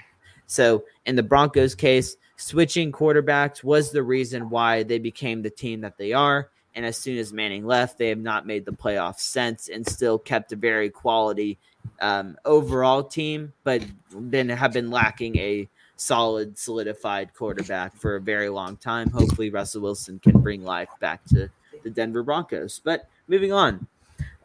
So, 0.48 0.84
in 1.06 1.16
the 1.16 1.24
Broncos 1.24 1.76
case, 1.76 2.18
switching 2.42 2.92
quarterbacks 2.92 3.64
was 3.64 3.92
the 3.92 4.02
reason 4.02 4.50
why 4.50 4.82
they 4.84 4.98
became 4.98 5.42
the 5.42 5.50
team 5.50 5.82
that 5.82 5.98
they 5.98 6.12
are. 6.12 6.50
And 6.74 6.86
as 6.86 6.98
soon 6.98 7.18
as 7.18 7.32
Manning 7.32 7.66
left, 7.66 7.98
they 7.98 8.10
have 8.10 8.20
not 8.20 8.48
made 8.48 8.66
the 8.66 8.72
playoffs 8.72 9.20
since 9.20 9.70
and 9.70 9.86
still 9.86 10.18
kept 10.18 10.52
a 10.52 10.56
very 10.56 10.89
quality 10.89 11.60
um, 12.00 12.38
overall 12.46 13.04
team, 13.04 13.54
but 13.64 13.84
then 14.16 14.50
have 14.50 14.74
been 14.74 14.89
lacking 14.89 15.38
a 15.38 15.70
solid, 15.98 16.58
solidified 16.58 17.34
quarterback 17.34 17.96
for 17.96 18.16
a 18.16 18.22
very 18.22 18.50
long 18.50 18.78
time. 18.78 19.10
Hopefully, 19.12 19.50
Russell 19.50 19.82
Wilson 19.82 20.18
can 20.20 20.39
bring 20.42 20.64
life 20.64 20.89
back 21.00 21.24
to 21.26 21.50
the 21.84 21.89
Denver 21.89 22.24
Broncos. 22.24 22.82
But 22.84 23.08
moving 23.28 23.54
on, 23.54 23.86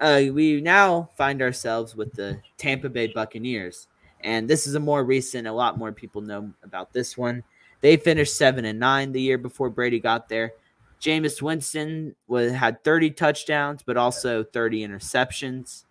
uh, 0.01 0.23
we 0.33 0.61
now 0.61 1.09
find 1.17 1.41
ourselves 1.41 1.97
with 1.97 2.13
the 2.13 2.41
Tampa 2.59 2.91
Bay 2.91 3.07
Buccaneers. 3.07 3.87
And 4.21 4.49
this 4.51 4.67
is 4.67 4.75
a 4.75 4.81
more 4.81 5.05
recent, 5.05 5.47
a 5.47 5.53
lot 5.53 5.79
more 5.79 5.93
people 5.93 6.21
know 6.21 6.53
about 6.63 6.93
this 6.93 7.17
one. 7.17 7.43
They 7.81 7.97
finished 7.97 8.37
seven 8.37 8.65
and 8.65 8.79
nine 8.79 9.13
the 9.13 9.21
year 9.21 9.39
before 9.39 9.71
Brady 9.71 10.01
got 10.01 10.29
there. 10.29 10.53
Jameis 11.01 11.43
Winston 11.43 12.15
was, 12.27 12.53
had 12.53 12.83
30 12.83 13.11
touchdowns, 13.11 13.83
but 13.83 13.97
also 13.97 14.43
30 14.43 14.87
interceptions. 14.87 15.85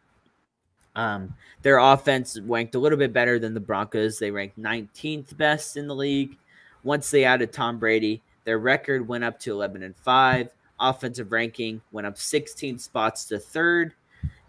Um, 0.96 1.36
their 1.62 1.78
offense 1.78 2.40
ranked 2.40 2.76
a 2.76 2.80
little 2.80 2.98
bit 2.98 3.14
better 3.14 3.38
than 3.38 3.54
the 3.54 3.60
Broncos. 3.60 4.18
They 4.18 4.32
ranked 4.32 4.58
19th 4.58 5.38
best 5.38 5.78
in 5.78 5.88
the 5.88 5.96
league. 5.96 6.38
Once 6.84 7.12
they 7.12 7.24
added 7.24 7.54
Tom 7.54 7.78
Brady, 7.80 8.22
their 8.46 8.60
record 8.60 9.08
went 9.08 9.24
up 9.24 9.40
to 9.42 9.52
11 9.52 9.84
and 9.84 9.96
5 9.96 10.50
offensive 10.80 11.32
ranking 11.32 11.82
went 11.92 12.08
up 12.08 12.18
16 12.18 12.80
spots 12.80 13.26
to 13.26 13.40
third. 13.40 13.94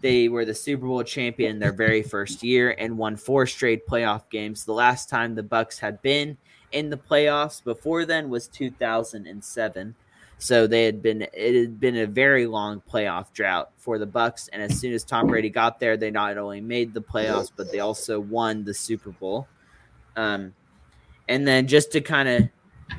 They 0.01 0.29
were 0.29 0.45
the 0.45 0.53
Super 0.53 0.85
Bowl 0.85 1.03
champion 1.03 1.59
their 1.59 1.71
very 1.71 2.03
first 2.03 2.43
year 2.43 2.75
and 2.77 2.97
won 2.97 3.15
four 3.15 3.47
straight 3.47 3.87
playoff 3.87 4.29
games. 4.29 4.63
The 4.63 4.73
last 4.73 5.09
time 5.09 5.33
the 5.33 5.43
Bucks 5.43 5.79
had 5.79 6.01
been 6.01 6.37
in 6.71 6.89
the 6.89 6.97
playoffs 6.97 7.63
before 7.63 8.05
then 8.05 8.29
was 8.29 8.47
2007. 8.47 9.95
So 10.39 10.67
they 10.67 10.85
had 10.85 11.01
been 11.01 11.27
it 11.33 11.59
had 11.59 11.79
been 11.79 11.97
a 11.97 12.05
very 12.05 12.45
long 12.45 12.81
playoff 12.91 13.33
drought 13.33 13.71
for 13.77 13.97
the 13.97 14.05
Bucks 14.05 14.49
and 14.53 14.61
as 14.61 14.79
soon 14.79 14.93
as 14.93 15.03
Tom 15.03 15.27
Brady 15.27 15.49
got 15.49 15.79
there 15.79 15.97
they 15.97 16.11
not 16.11 16.37
only 16.37 16.61
made 16.61 16.93
the 16.93 17.01
playoffs 17.01 17.51
but 17.55 17.71
they 17.71 17.79
also 17.79 18.19
won 18.19 18.63
the 18.63 18.73
Super 18.73 19.09
Bowl. 19.09 19.47
Um 20.15 20.53
and 21.27 21.47
then 21.47 21.67
just 21.67 21.91
to 21.93 22.01
kind 22.01 22.29
of 22.29 22.49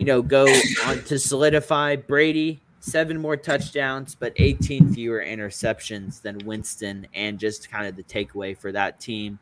you 0.01 0.05
know 0.05 0.21
go 0.21 0.47
on 0.85 1.03
to 1.05 1.19
solidify 1.19 1.95
Brady 1.95 2.61
seven 2.81 3.19
more 3.21 3.37
touchdowns, 3.37 4.15
but 4.15 4.33
18 4.37 4.93
fewer 4.95 5.21
interceptions 5.21 6.23
than 6.23 6.39
Winston, 6.45 7.07
and 7.15 7.39
just 7.39 7.71
kind 7.71 7.87
of 7.87 7.97
the 7.97 8.03
takeaway 8.03 8.57
for 8.57 8.73
that 8.73 9.01
team. 9.01 9.39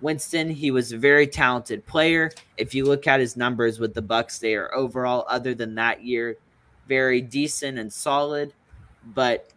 Winston, 0.00 0.50
he 0.50 0.70
was 0.70 0.92
a 0.92 0.98
very 0.98 1.26
talented 1.26 1.86
player. 1.86 2.30
If 2.56 2.74
you 2.74 2.84
look 2.84 3.06
at 3.06 3.20
his 3.20 3.36
numbers 3.36 3.78
with 3.78 3.94
the 3.94 4.02
Bucks, 4.02 4.38
they 4.38 4.54
are 4.54 4.74
overall, 4.74 5.24
other 5.28 5.54
than 5.54 5.74
that 5.76 6.04
year, 6.04 6.36
very 6.88 7.20
decent 7.20 7.78
and 7.78 7.92
solid. 7.92 8.52
But 9.14 9.50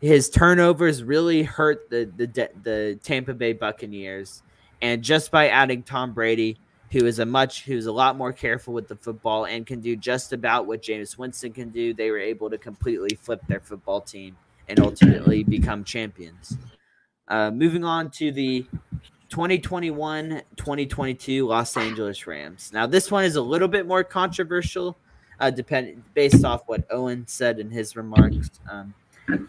his 0.00 0.30
turnovers 0.30 1.02
really 1.02 1.42
hurt 1.42 1.90
the 1.90 2.10
the 2.16 2.50
the 2.62 2.98
Tampa 3.02 3.34
Bay 3.34 3.52
Buccaneers, 3.52 4.42
and 4.82 5.02
just 5.02 5.30
by 5.30 5.48
adding 5.48 5.82
Tom 5.82 6.12
Brady, 6.12 6.58
who 6.90 7.06
is 7.06 7.18
a 7.18 7.26
much 7.26 7.64
who's 7.64 7.86
a 7.86 7.92
lot 7.92 8.16
more 8.16 8.32
careful 8.32 8.74
with 8.74 8.88
the 8.88 8.96
football 8.96 9.44
and 9.46 9.66
can 9.66 9.80
do 9.80 9.96
just 9.96 10.32
about 10.32 10.66
what 10.66 10.82
Jameis 10.82 11.16
Winston 11.18 11.52
can 11.52 11.70
do. 11.70 11.94
They 11.94 12.10
were 12.10 12.18
able 12.18 12.50
to 12.50 12.58
completely 12.58 13.16
flip 13.20 13.40
their 13.46 13.60
football 13.60 14.00
team 14.00 14.36
and 14.68 14.80
ultimately 14.80 15.44
become 15.44 15.84
champions. 15.84 16.56
Uh, 17.28 17.50
moving 17.50 17.84
on 17.84 18.10
to 18.10 18.32
the 18.32 18.66
2021-2022 19.30 21.46
Los 21.46 21.76
Angeles 21.76 22.26
Rams. 22.26 22.70
Now 22.72 22.86
this 22.86 23.10
one 23.10 23.24
is 23.24 23.36
a 23.36 23.42
little 23.42 23.68
bit 23.68 23.86
more 23.86 24.02
controversial, 24.04 24.96
uh, 25.38 25.50
depending 25.50 26.02
based 26.14 26.44
off 26.44 26.62
what 26.66 26.84
Owen 26.90 27.26
said 27.26 27.58
in 27.58 27.70
his 27.70 27.96
remarks. 27.96 28.50
Um, 28.68 28.92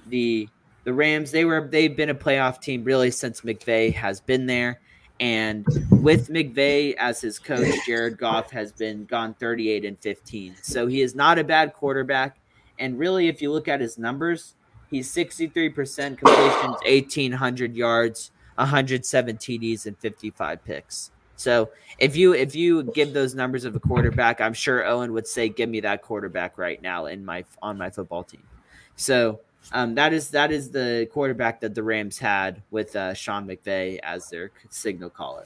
the 0.08 0.48
the 0.84 0.94
Rams 0.94 1.32
they 1.32 1.46
were 1.46 1.68
they've 1.68 1.96
been 1.96 2.10
a 2.10 2.16
playoff 2.16 2.62
team 2.62 2.84
really 2.84 3.12
since 3.12 3.42
McVay 3.42 3.94
has 3.94 4.22
been 4.22 4.46
there 4.46 4.80
and 5.22 5.64
with 5.92 6.30
McVay 6.30 6.96
as 6.96 7.22
his 7.22 7.38
coach, 7.38 7.72
Jared 7.86 8.18
Goff 8.18 8.50
has 8.50 8.72
been 8.72 9.06
gone 9.06 9.36
38 9.36 9.86
and 9.86 10.00
15. 10.00 10.56
So 10.64 10.88
he 10.88 11.02
is 11.02 11.14
not 11.14 11.38
a 11.38 11.44
bad 11.44 11.74
quarterback. 11.74 12.40
And 12.80 12.98
really, 12.98 13.28
if 13.28 13.40
you 13.40 13.52
look 13.52 13.68
at 13.68 13.80
his 13.80 14.00
numbers, 14.00 14.56
he's 14.90 15.14
63% 15.14 16.18
completions, 16.18 16.76
1,800 16.84 17.76
yards, 17.76 18.32
107 18.56 19.38
TDs, 19.38 19.86
and 19.86 19.98
55 19.98 20.64
picks. 20.64 21.12
So 21.36 21.72
if 21.98 22.16
you 22.16 22.34
if 22.34 22.56
you 22.56 22.84
give 22.84 23.14
those 23.14 23.34
numbers 23.34 23.66
of 23.66 23.76
a 23.76 23.80
quarterback, 23.80 24.40
I'm 24.40 24.54
sure 24.54 24.86
Owen 24.86 25.12
would 25.14 25.28
say, 25.28 25.50
"Give 25.50 25.68
me 25.68 25.80
that 25.80 26.04
quarterback 26.04 26.58
right 26.58 26.80
now 26.82 27.08
in 27.08 27.26
my 27.26 27.44
on 27.64 27.80
my 27.80 27.90
football 27.90 28.24
team." 28.24 28.44
So 28.96 29.40
um, 29.72 29.96
that 29.96 30.14
is 30.14 30.30
that 30.30 30.52
is 30.52 30.70
the 30.70 31.08
quarterback 31.12 31.62
that 31.62 31.74
the 31.74 31.82
Rams 31.82 32.20
had 32.20 32.62
with 32.70 32.96
uh, 32.96 33.16
Sean 33.16 33.48
McVay 33.48 34.00
as 34.04 34.30
their 34.30 34.52
signal 34.70 35.10
caller. 35.10 35.46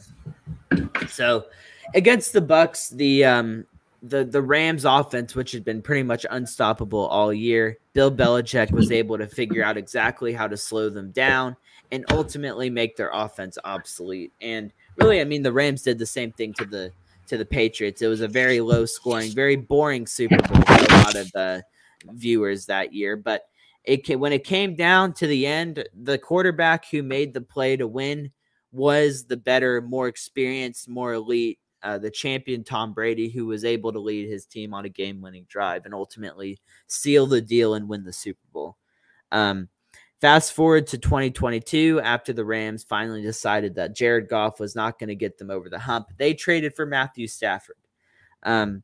So 1.09 1.45
against 1.93 2.33
the 2.33 2.41
Bucks, 2.41 2.89
the 2.89 3.23
um, 3.23 3.65
the 4.03 4.25
the 4.25 4.41
Rams 4.41 4.83
offense, 4.83 5.33
which 5.33 5.51
had 5.51 5.63
been 5.63 5.81
pretty 5.81 6.03
much 6.03 6.25
unstoppable 6.29 7.07
all 7.07 7.33
year, 7.33 7.77
Bill 7.93 8.11
Belichick 8.11 8.71
was 8.71 8.91
able 8.91 9.17
to 9.17 9.27
figure 9.27 9.63
out 9.63 9.77
exactly 9.77 10.33
how 10.33 10.47
to 10.47 10.57
slow 10.57 10.89
them 10.89 11.11
down 11.11 11.55
and 11.95 12.05
ultimately 12.11 12.69
make 12.69 12.95
their 12.95 13.09
offense 13.13 13.57
obsolete. 13.63 14.33
And 14.41 14.71
really, 14.97 15.21
I 15.21 15.23
mean, 15.23 15.43
the 15.43 15.53
Rams 15.53 15.81
did 15.81 15.97
the 15.97 16.05
same 16.05 16.31
thing 16.31 16.53
to 16.53 16.65
the 16.65 16.91
to 17.27 17.37
the 17.37 17.45
Patriots. 17.45 18.01
It 18.01 18.07
was 18.07 18.21
a 18.21 18.27
very 18.27 18.61
low 18.61 18.85
scoring, 18.85 19.31
very 19.31 19.55
boring 19.55 20.05
Super 20.05 20.37
Bowl 20.37 20.61
for 20.61 20.73
a 20.73 20.97
lot 20.97 21.15
of 21.15 21.31
the 21.31 21.63
viewers 22.11 22.67
that 22.67 22.93
year, 22.93 23.15
but 23.15 23.45
it 23.83 24.19
when 24.19 24.33
it 24.33 24.43
came 24.43 24.75
down 24.75 25.13
to 25.13 25.27
the 25.27 25.47
end, 25.47 25.87
the 25.93 26.17
quarterback 26.17 26.85
who 26.89 27.01
made 27.01 27.33
the 27.33 27.41
play 27.41 27.77
to 27.77 27.87
win 27.87 28.31
was 28.71 29.25
the 29.25 29.37
better, 29.37 29.81
more 29.81 30.07
experienced, 30.07 30.89
more 30.89 31.13
elite 31.13 31.59
uh, 31.85 31.99
the 31.99 32.09
champion 32.09 32.63
Tom 32.63 32.93
Brady, 32.93 33.29
who 33.29 33.45
was 33.45 33.63
able 33.63 33.93
to 33.93 33.99
lead 33.99 34.27
his 34.27 34.47
team 34.47 34.73
on 34.73 34.85
a 34.85 34.89
game 34.89 35.21
winning 35.21 35.45
drive 35.47 35.85
and 35.85 35.93
ultimately 35.93 36.59
seal 36.87 37.27
the 37.27 37.41
deal 37.41 37.75
and 37.75 37.87
win 37.87 38.03
the 38.03 38.11
Super 38.11 38.47
Bowl. 38.51 38.75
Um, 39.31 39.69
fast 40.21 40.53
forward 40.53 40.87
to 40.87 40.97
2022, 40.97 42.01
after 42.03 42.33
the 42.33 42.45
Rams 42.45 42.83
finally 42.83 43.21
decided 43.21 43.75
that 43.75 43.95
Jared 43.95 44.29
Goff 44.29 44.59
was 44.59 44.75
not 44.75 44.99
going 44.99 45.09
to 45.09 45.15
get 45.15 45.37
them 45.37 45.51
over 45.51 45.69
the 45.69 45.79
hump, 45.79 46.07
they 46.17 46.33
traded 46.33 46.75
for 46.75 46.85
Matthew 46.85 47.27
Stafford. 47.27 47.77
Um, 48.43 48.83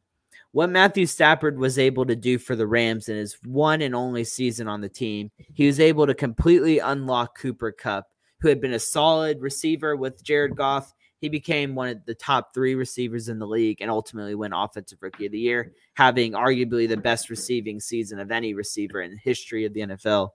what 0.52 0.70
Matthew 0.70 1.06
Stafford 1.06 1.58
was 1.58 1.80
able 1.80 2.06
to 2.06 2.16
do 2.16 2.38
for 2.38 2.56
the 2.56 2.68
Rams 2.68 3.08
in 3.08 3.16
his 3.16 3.38
one 3.46 3.82
and 3.82 3.96
only 3.96 4.24
season 4.24 4.68
on 4.68 4.82
the 4.82 4.90
team, 4.90 5.32
he 5.54 5.66
was 5.66 5.80
able 5.80 6.06
to 6.08 6.14
completely 6.14 6.80
unlock 6.80 7.38
Cooper 7.38 7.72
Kupp, 7.72 8.08
who 8.42 8.50
had 8.50 8.60
been 8.60 8.74
a 8.74 8.80
solid 8.80 9.42
receiver 9.42 9.96
with 9.96 10.24
Jared 10.24 10.56
Goff 10.56 10.94
he 11.22 11.30
became 11.30 11.76
one 11.76 11.90
of 11.90 12.06
the 12.06 12.16
top 12.16 12.52
three 12.52 12.74
receivers 12.74 13.30
in 13.30 13.38
the 13.38 13.48
league 13.48 13.78
and 13.80 13.92
ultimately 13.92 14.34
went 14.34 14.56
Offensive 14.58 14.98
Rookie 15.02 15.28
of 15.28 15.32
the 15.32 15.40
Year, 15.40 15.72
having 15.94 16.34
arguably 16.34 16.90
the 16.90 16.98
best 16.98 17.30
receiving 17.30 17.80
season 17.80 18.20
of 18.20 18.32
any 18.32 18.56
receiver 18.56 19.02
in 19.02 19.12
the 19.12 19.18
history 19.18 19.64
of 19.64 19.74
the 19.74 19.82
NFL. 19.82 20.32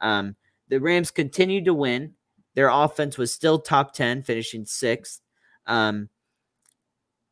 Um, 0.00 0.36
the 0.68 0.80
Rams 0.80 1.10
continued 1.10 1.66
to 1.66 1.74
win. 1.74 2.14
Their 2.54 2.68
offense 2.68 3.18
was 3.18 3.32
still 3.32 3.58
top 3.58 3.94
10, 3.94 4.22
finishing 4.22 4.64
sixth. 4.64 5.20
Um, 5.66 6.08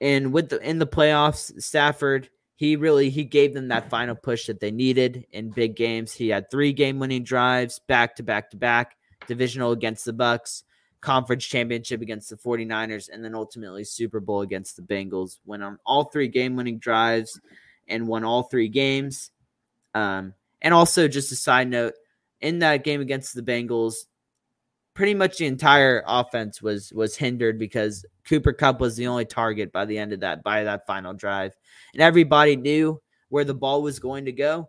and 0.01 0.33
with 0.33 0.49
the 0.51 0.61
in 0.61 0.79
the 0.79 0.87
playoffs, 0.87 1.61
Stafford, 1.61 2.31
he 2.55 2.77
really 2.77 3.11
he 3.11 3.25
gave 3.25 3.53
them 3.53 3.69
that 3.69 3.91
final 3.91 4.15
push 4.15 4.47
that 4.47 4.61
they 4.61 4.71
needed 4.71 5.27
in 5.33 5.51
big 5.51 5.75
games. 5.75 6.13
He 6.13 6.29
had 6.29 6.51
three 6.51 6.73
game 6.73 6.99
winning 6.99 7.25
drives 7.25 7.81
back 7.81 8.17
to 8.17 8.23
back 8.23 8.51
to 8.51 8.57
back, 8.57 8.97
divisional 9.27 9.73
against 9.73 10.05
the 10.05 10.13
Bucks 10.13 10.63
conference 11.01 11.45
championship 11.45 12.01
against 12.01 12.29
the 12.29 12.37
49ers 12.37 13.09
and 13.13 13.25
then 13.25 13.35
ultimately 13.35 13.85
Super 13.85 14.21
Bowl 14.21 14.43
against 14.43 14.77
the 14.77 14.83
Bengals. 14.83 15.39
Went 15.45 15.63
on 15.63 15.79
all 15.87 16.05
three 16.05 16.29
game 16.29 16.57
winning 16.57 16.79
drives 16.79 17.41
and 17.87 18.09
won 18.09 18.25
all 18.25 18.45
three 18.45 18.69
games. 18.69 19.31
Um, 19.95 20.35
and 20.61 20.75
also, 20.75 21.09
just 21.09 21.33
a 21.33 21.37
side 21.37 21.69
note, 21.69 21.95
in 22.41 22.61
that 22.61 22.85
game 22.85 23.01
against 23.01 23.35
the 23.35 23.43
Bengals, 23.43 23.95
pretty 24.95 25.15
much 25.15 25.39
the 25.39 25.47
entire 25.47 26.03
offense 26.07 26.61
was 26.63 26.93
was 26.93 27.17
hindered 27.17 27.59
because 27.59 28.05
Cooper 28.25 28.53
Kupp 28.53 28.81
was 28.81 28.97
the 28.97 29.07
only 29.07 29.25
target 29.25 29.73
by 29.73 29.85
the 29.85 29.99
end 29.99 30.13
of 30.13 30.21
that 30.21 30.43
by 30.43 30.65
that 30.65 30.87
final 30.87 31.15
drive, 31.15 31.55
and 31.93 32.03
everybody 32.03 32.57
knew 32.57 33.01
where 33.29 33.45
the 33.45 33.55
ball 33.55 33.83
was 33.83 33.99
going 33.99 34.25
to 34.25 34.33
go 34.33 34.69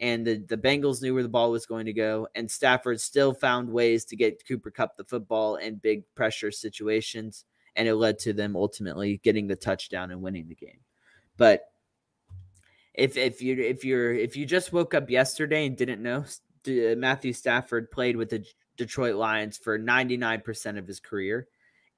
and 0.00 0.26
the, 0.26 0.42
the 0.48 0.56
Bengals 0.56 1.02
knew 1.02 1.12
where 1.12 1.22
the 1.22 1.28
ball 1.28 1.50
was 1.50 1.66
going 1.66 1.84
to 1.86 1.92
go, 1.92 2.26
and 2.34 2.50
Stafford 2.50 3.00
still 3.00 3.34
found 3.34 3.68
ways 3.68 4.06
to 4.06 4.16
get 4.16 4.46
Cooper 4.48 4.70
Kupp 4.70 4.96
the 4.96 5.04
football 5.04 5.56
in 5.56 5.76
big 5.76 6.02
pressure 6.14 6.50
situations, 6.50 7.44
and 7.76 7.86
it 7.86 7.94
led 7.94 8.18
to 8.20 8.32
them 8.32 8.56
ultimately 8.56 9.20
getting 9.22 9.46
the 9.46 9.56
touchdown 9.56 10.10
and 10.10 10.22
winning 10.22 10.48
the 10.48 10.54
game. 10.54 10.80
But 11.36 11.64
if 12.94 13.16
if 13.16 13.42
you 13.42 13.60
if 13.60 13.84
you're 13.84 14.12
if 14.12 14.36
you 14.36 14.46
just 14.46 14.72
woke 14.72 14.94
up 14.94 15.10
yesterday 15.10 15.66
and 15.66 15.76
didn't 15.76 16.02
know, 16.02 16.24
Matthew 16.66 17.32
Stafford 17.32 17.90
played 17.90 18.16
with 18.16 18.30
the 18.30 18.44
Detroit 18.76 19.16
Lions 19.16 19.58
for 19.58 19.78
99% 19.78 20.78
of 20.78 20.86
his 20.86 21.00
career, 21.00 21.48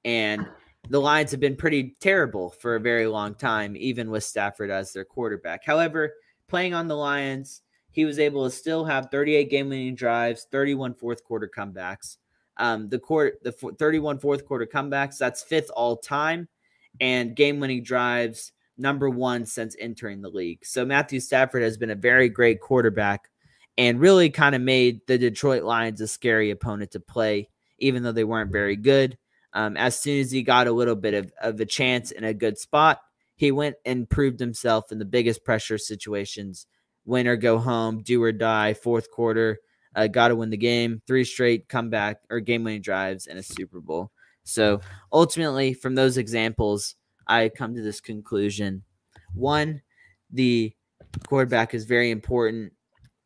and 0.05 0.47
the 0.89 0.99
Lions 0.99 1.31
have 1.31 1.39
been 1.39 1.55
pretty 1.55 1.95
terrible 2.01 2.49
for 2.49 2.75
a 2.75 2.79
very 2.79 3.07
long 3.07 3.35
time, 3.35 3.75
even 3.77 4.09
with 4.09 4.23
Stafford 4.23 4.69
as 4.69 4.93
their 4.93 5.05
quarterback. 5.05 5.63
However, 5.65 6.13
playing 6.47 6.73
on 6.73 6.87
the 6.87 6.95
Lions 6.95 7.61
he 7.93 8.05
was 8.05 8.19
able 8.19 8.43
to 8.43 8.51
still 8.51 8.83
have 8.83 9.09
38 9.11 9.49
game 9.49 9.69
winning 9.69 9.95
drives, 9.95 10.47
31 10.51 10.95
fourth 10.95 11.23
quarter 11.23 11.47
comebacks. 11.47 12.17
Um, 12.57 12.89
the 12.89 12.99
court, 12.99 13.39
the 13.43 13.51
31 13.51 14.19
fourth 14.19 14.45
quarter 14.45 14.65
comebacks, 14.65 15.17
that's 15.17 15.43
fifth 15.43 15.69
all 15.75 15.97
time, 15.97 16.47
and 16.99 17.35
game 17.35 17.59
winning 17.59 17.83
drives, 17.83 18.51
number 18.77 19.09
one 19.09 19.45
since 19.45 19.75
entering 19.79 20.21
the 20.21 20.29
league. 20.29 20.65
So 20.65 20.83
Matthew 20.83 21.19
Stafford 21.19 21.61
has 21.61 21.77
been 21.77 21.91
a 21.91 21.95
very 21.95 22.29
great 22.29 22.59
quarterback 22.61 23.29
and 23.77 23.99
really 23.99 24.29
kind 24.29 24.55
of 24.55 24.61
made 24.61 25.01
the 25.07 25.17
Detroit 25.17 25.63
Lions 25.63 26.01
a 26.01 26.07
scary 26.07 26.51
opponent 26.51 26.91
to 26.91 26.99
play, 26.99 27.49
even 27.79 28.03
though 28.03 28.11
they 28.11 28.23
weren't 28.23 28.51
very 28.51 28.75
good. 28.75 29.17
Um, 29.53 29.77
as 29.77 29.99
soon 29.99 30.19
as 30.19 30.31
he 30.31 30.41
got 30.43 30.67
a 30.67 30.71
little 30.71 30.95
bit 30.95 31.13
of, 31.13 31.31
of 31.41 31.59
a 31.59 31.65
chance 31.65 32.11
in 32.11 32.23
a 32.23 32.33
good 32.33 32.57
spot, 32.57 32.99
he 33.35 33.51
went 33.51 33.75
and 33.85 34.09
proved 34.09 34.39
himself 34.39 34.91
in 34.91 34.99
the 34.99 35.05
biggest 35.05 35.43
pressure 35.43 35.77
situations 35.77 36.67
win 37.05 37.27
or 37.27 37.35
go 37.35 37.57
home, 37.57 38.01
do 38.01 38.21
or 38.23 38.31
die, 38.31 38.73
fourth 38.73 39.11
quarter, 39.11 39.59
uh, 39.95 40.07
got 40.07 40.29
to 40.29 40.35
win 40.35 40.49
the 40.49 40.57
game, 40.57 41.01
three 41.05 41.23
straight 41.23 41.67
comeback 41.67 42.21
or 42.29 42.39
game 42.39 42.63
winning 42.63 42.81
drives, 42.81 43.27
and 43.27 43.37
a 43.37 43.43
Super 43.43 43.79
Bowl. 43.79 44.11
So 44.43 44.81
ultimately, 45.11 45.73
from 45.73 45.95
those 45.95 46.17
examples, 46.17 46.95
I 47.27 47.49
come 47.49 47.75
to 47.75 47.81
this 47.81 48.01
conclusion. 48.01 48.83
One, 49.33 49.81
the 50.31 50.73
quarterback 51.27 51.73
is 51.73 51.85
very 51.85 52.11
important 52.11 52.73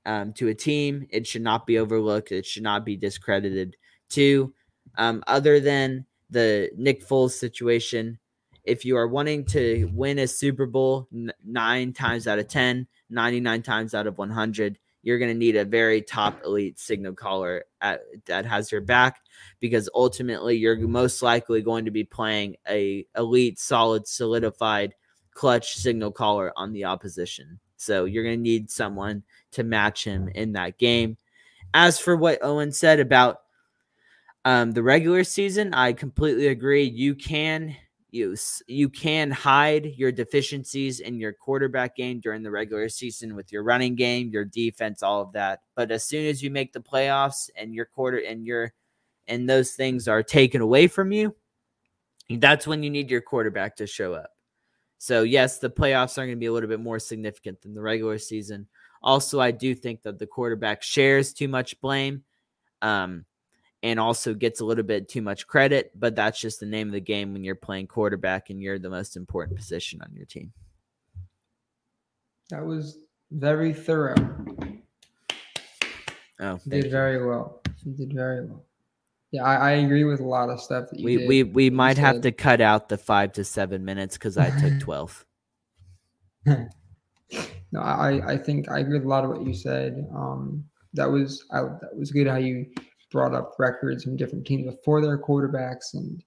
um, 0.07 0.33
to 0.33 0.47
a 0.47 0.55
team. 0.55 1.05
It 1.11 1.27
should 1.27 1.43
not 1.43 1.67
be 1.67 1.77
overlooked. 1.77 2.31
It 2.31 2.45
should 2.45 2.63
not 2.63 2.85
be 2.85 2.95
discredited. 2.95 3.75
Two, 4.09 4.53
um, 4.97 5.21
other 5.27 5.59
than 5.59 6.05
the 6.29 6.71
Nick 6.75 7.05
Foles 7.05 7.31
situation, 7.31 8.17
if 8.63 8.85
you 8.85 8.97
are 8.97 9.07
wanting 9.07 9.45
to 9.45 9.89
win 9.93 10.17
a 10.17 10.27
Super 10.27 10.65
Bowl 10.65 11.07
n- 11.13 11.33
nine 11.45 11.93
times 11.93 12.25
out 12.25 12.39
of 12.39 12.47
10, 12.47 12.87
99 13.09 13.61
times 13.61 13.93
out 13.93 14.07
of 14.07 14.17
100, 14.17 14.79
you're 15.03 15.19
going 15.19 15.31
to 15.31 15.37
need 15.37 15.55
a 15.55 15.65
very 15.65 16.01
top 16.01 16.41
elite 16.43 16.79
signal 16.79 17.13
caller 17.13 17.65
at, 17.81 18.01
that 18.25 18.45
has 18.45 18.71
your 18.71 18.81
back 18.81 19.19
because 19.59 19.89
ultimately 19.93 20.57
you're 20.57 20.77
most 20.87 21.21
likely 21.21 21.61
going 21.61 21.85
to 21.85 21.91
be 21.91 22.03
playing 22.03 22.55
a 22.67 23.05
elite, 23.15 23.59
solid, 23.59 24.07
solidified 24.07 24.93
clutch 25.33 25.75
signal 25.75 26.11
caller 26.11 26.51
on 26.55 26.73
the 26.73 26.85
opposition. 26.85 27.59
So 27.78 28.05
you're 28.05 28.23
going 28.23 28.38
to 28.38 28.41
need 28.41 28.69
someone 28.69 29.23
to 29.51 29.63
match 29.63 30.03
him 30.03 30.30
in 30.30 30.53
that 30.53 30.78
game. 30.78 31.17
As 31.73 31.99
for 31.99 32.15
what 32.15 32.43
Owen 32.43 32.71
said 32.71 32.99
about 32.99 33.41
um, 34.45 34.71
the 34.71 34.84
regular 34.84 35.23
season, 35.23 35.73
I 35.73 35.93
completely 35.93 36.47
agree. 36.47 36.84
You 36.84 37.15
can 37.15 37.75
you 38.11 38.36
you 38.67 38.89
can 38.89 39.30
hide 39.30 39.93
your 39.97 40.11
deficiencies 40.11 41.01
in 41.01 41.19
your 41.19 41.34
quarterback 41.34 41.95
game 41.95 42.19
during 42.19 42.41
the 42.41 42.51
regular 42.51 42.88
season 42.89 43.36
with 43.36 43.51
your 43.51 43.63
running 43.63 43.95
game, 43.95 44.30
your 44.30 44.45
defense, 44.45 45.03
all 45.03 45.21
of 45.21 45.34
that. 45.34 45.59
But 45.75 45.91
as 45.91 46.05
soon 46.05 46.25
as 46.25 46.41
you 46.41 46.49
make 46.49 46.73
the 46.73 46.80
playoffs 46.80 47.49
and 47.55 47.73
your 47.75 47.86
quarter 47.86 48.17
and 48.17 48.45
your 48.45 48.73
and 49.28 49.49
those 49.49 49.71
things 49.71 50.07
are 50.07 50.23
taken 50.23 50.61
away 50.61 50.88
from 50.88 51.11
you, 51.11 51.36
that's 52.30 52.65
when 52.65 52.84
you 52.84 52.89
need 52.89 53.11
your 53.11 53.21
quarterback 53.21 53.75
to 53.78 53.88
show 53.88 54.13
up. 54.13 54.36
So 54.97 55.23
yes, 55.23 55.59
the 55.59 55.69
playoffs 55.69 56.17
are 56.17 56.25
going 56.25 56.37
to 56.37 56.39
be 56.39 56.47
a 56.47 56.53
little 56.53 56.69
bit 56.69 56.79
more 56.79 56.99
significant 56.99 57.61
than 57.61 57.73
the 57.73 57.81
regular 57.81 58.17
season. 58.17 58.67
Also, 59.03 59.39
I 59.39 59.51
do 59.51 59.75
think 59.75 60.01
that 60.03 60.17
the 60.19 60.27
quarterback 60.27 60.81
shares 60.81 61.33
too 61.33 61.47
much 61.47 61.79
blame. 61.81 62.23
Um, 62.81 63.25
and 63.83 63.99
also 63.99 64.33
gets 64.33 64.59
a 64.59 64.65
little 64.65 64.83
bit 64.83 65.07
too 65.07 65.21
much 65.21 65.47
credit, 65.47 65.91
but 65.95 66.15
that's 66.15 66.39
just 66.39 66.59
the 66.59 66.65
name 66.65 66.87
of 66.87 66.93
the 66.93 66.99
game 66.99 67.33
when 67.33 67.43
you're 67.43 67.55
playing 67.55 67.87
quarterback 67.87 68.49
and 68.49 68.61
you're 68.61 68.79
the 68.79 68.89
most 68.89 69.15
important 69.15 69.57
position 69.57 70.01
on 70.01 70.13
your 70.13 70.25
team. 70.25 70.51
That 72.49 72.65
was 72.65 72.97
very 73.31 73.73
thorough. 73.73 74.15
Oh, 76.39 76.59
did 76.67 76.85
you. 76.85 76.89
very 76.91 77.25
well. 77.25 77.61
You 77.83 77.93
did 77.93 78.13
very 78.13 78.45
well. 78.45 78.66
Yeah, 79.32 79.43
I, 79.43 79.55
I, 79.55 79.71
agree 79.71 80.05
with 80.05 80.21
a 80.21 80.25
lot 80.25 80.49
of 80.49 80.61
stuff 80.61 80.86
that 80.89 80.99
you 80.99 81.05
we, 81.05 81.17
did. 81.17 81.28
We 81.28 81.43
we 81.43 81.69
might 81.69 81.97
have 81.97 82.21
to 82.21 82.32
cut 82.32 82.61
out 82.61 82.88
the 82.88 82.97
five 82.97 83.34
to 83.34 83.43
seven 83.43 83.84
minutes 83.84 84.15
because 84.15 84.38
I 84.38 84.49
took 84.59 84.80
twelve. 84.80 85.25
no, 86.45 86.59
I 87.75 88.34
I 88.34 88.38
think 88.38 88.69
I 88.69 88.80
agree 88.80 88.97
with 88.97 89.05
a 89.05 89.09
lot 89.09 89.25
of 89.25 89.32
what 89.32 89.45
you 89.45 89.53
said. 89.53 90.07
Um, 90.15 90.63
that 90.93 91.09
was 91.09 91.43
I, 91.51 91.61
that 91.61 91.95
was 91.95 92.11
good 92.11 92.28
how 92.28 92.38
you 92.38 92.67
brought 93.11 93.34
up 93.34 93.55
records 93.59 94.03
from 94.03 94.15
different 94.15 94.45
teams 94.45 94.65
before 94.65 95.01
their 95.01 95.17
quarterbacks 95.17 95.93
and 95.93 96.23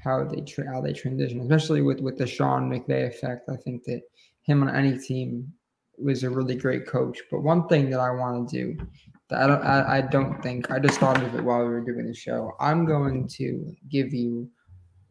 how 0.00 0.24
they 0.24 0.42
tra- 0.42 0.70
how 0.70 0.80
they 0.80 0.92
transition, 0.92 1.40
especially 1.40 1.80
with 1.80 2.00
with 2.00 2.18
the 2.18 2.26
Sean 2.26 2.70
McVay 2.70 3.08
effect. 3.08 3.48
I 3.48 3.56
think 3.56 3.84
that 3.84 4.02
him 4.42 4.62
on 4.62 4.74
any 4.74 4.98
team 4.98 5.52
was 5.98 6.22
a 6.22 6.30
really 6.30 6.54
great 6.54 6.86
coach. 6.86 7.18
But 7.30 7.40
one 7.40 7.68
thing 7.68 7.90
that 7.90 8.00
I 8.00 8.10
want 8.10 8.48
to 8.48 8.56
do 8.56 8.86
that 9.28 9.42
I 9.42 9.46
don't 9.46 9.62
I, 9.62 9.96
I 9.98 10.00
don't 10.02 10.42
think 10.42 10.70
I 10.70 10.78
just 10.78 11.00
thought 11.00 11.22
of 11.22 11.34
it 11.34 11.44
while 11.44 11.60
we 11.60 11.70
were 11.70 11.80
doing 11.80 12.06
the 12.06 12.14
show. 12.14 12.52
I'm 12.60 12.84
going 12.84 13.28
to 13.28 13.74
give 13.88 14.12
you 14.12 14.48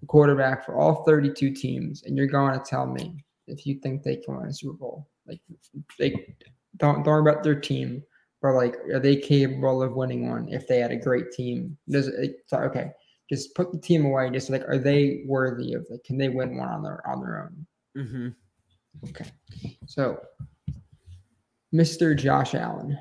a 0.04 0.06
quarterback 0.06 0.66
for 0.66 0.80
all 0.80 1.04
32 1.04 1.52
teams, 1.52 2.04
and 2.04 2.18
you're 2.18 2.28
going 2.28 2.58
to 2.58 2.66
tell 2.66 2.86
me 2.86 3.24
if 3.48 3.66
you 3.66 3.80
think 3.80 4.04
they 4.04 4.18
can 4.18 4.38
win 4.38 4.48
a 4.48 4.54
Super 4.54 4.74
Bowl. 4.74 5.08
Like 5.28 5.40
they 6.00 6.36
don't 6.78 7.04
don't 7.04 7.06
worry 7.06 7.22
about 7.22 7.44
their 7.44 7.60
team 7.60 8.04
but 8.46 8.54
like 8.54 8.76
are 8.94 9.00
they 9.00 9.16
capable 9.16 9.82
of 9.82 9.96
winning 9.96 10.30
one 10.30 10.48
if 10.50 10.68
they 10.68 10.78
had 10.78 10.92
a 10.92 10.96
great 10.96 11.32
team? 11.32 11.76
Does 11.90 12.08
it, 12.08 12.44
so, 12.46 12.58
okay, 12.60 12.92
just 13.28 13.56
put 13.56 13.72
the 13.72 13.80
team 13.80 14.06
away. 14.06 14.30
Just 14.30 14.52
like 14.52 14.62
are 14.68 14.78
they 14.78 15.24
worthy 15.26 15.74
of 15.74 15.84
it? 15.90 16.04
Can 16.04 16.20
they 16.20 16.30
win 16.30 16.56
one 16.56 16.70
on 16.70 16.84
their 16.84 17.02
on 17.08 17.22
their 17.22 17.44
own? 17.44 17.66
Mm-hmm. 17.98 19.10
Okay, 19.10 19.32
so 19.88 20.22
Mr. 21.76 22.16
Josh 22.16 22.56
Allen. 22.56 22.98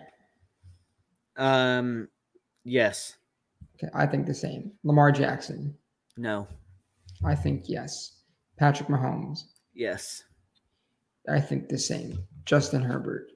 Um, 1.37 2.09
yes. 2.65 3.17
Okay, 3.77 3.91
I 3.95 4.07
think 4.07 4.27
the 4.27 4.35
same. 4.35 4.73
Lamar 4.83 5.13
Jackson. 5.13 5.75
No. 6.17 6.49
I 7.25 7.35
think 7.35 7.65
yes. 7.67 8.23
Patrick 8.59 8.89
Mahomes. 8.89 9.41
Yes. 9.75 10.23
I 11.29 11.41
think 11.41 11.69
the 11.69 11.79
same. 11.79 12.19
Justin 12.45 12.83
Herbert. 12.83 13.29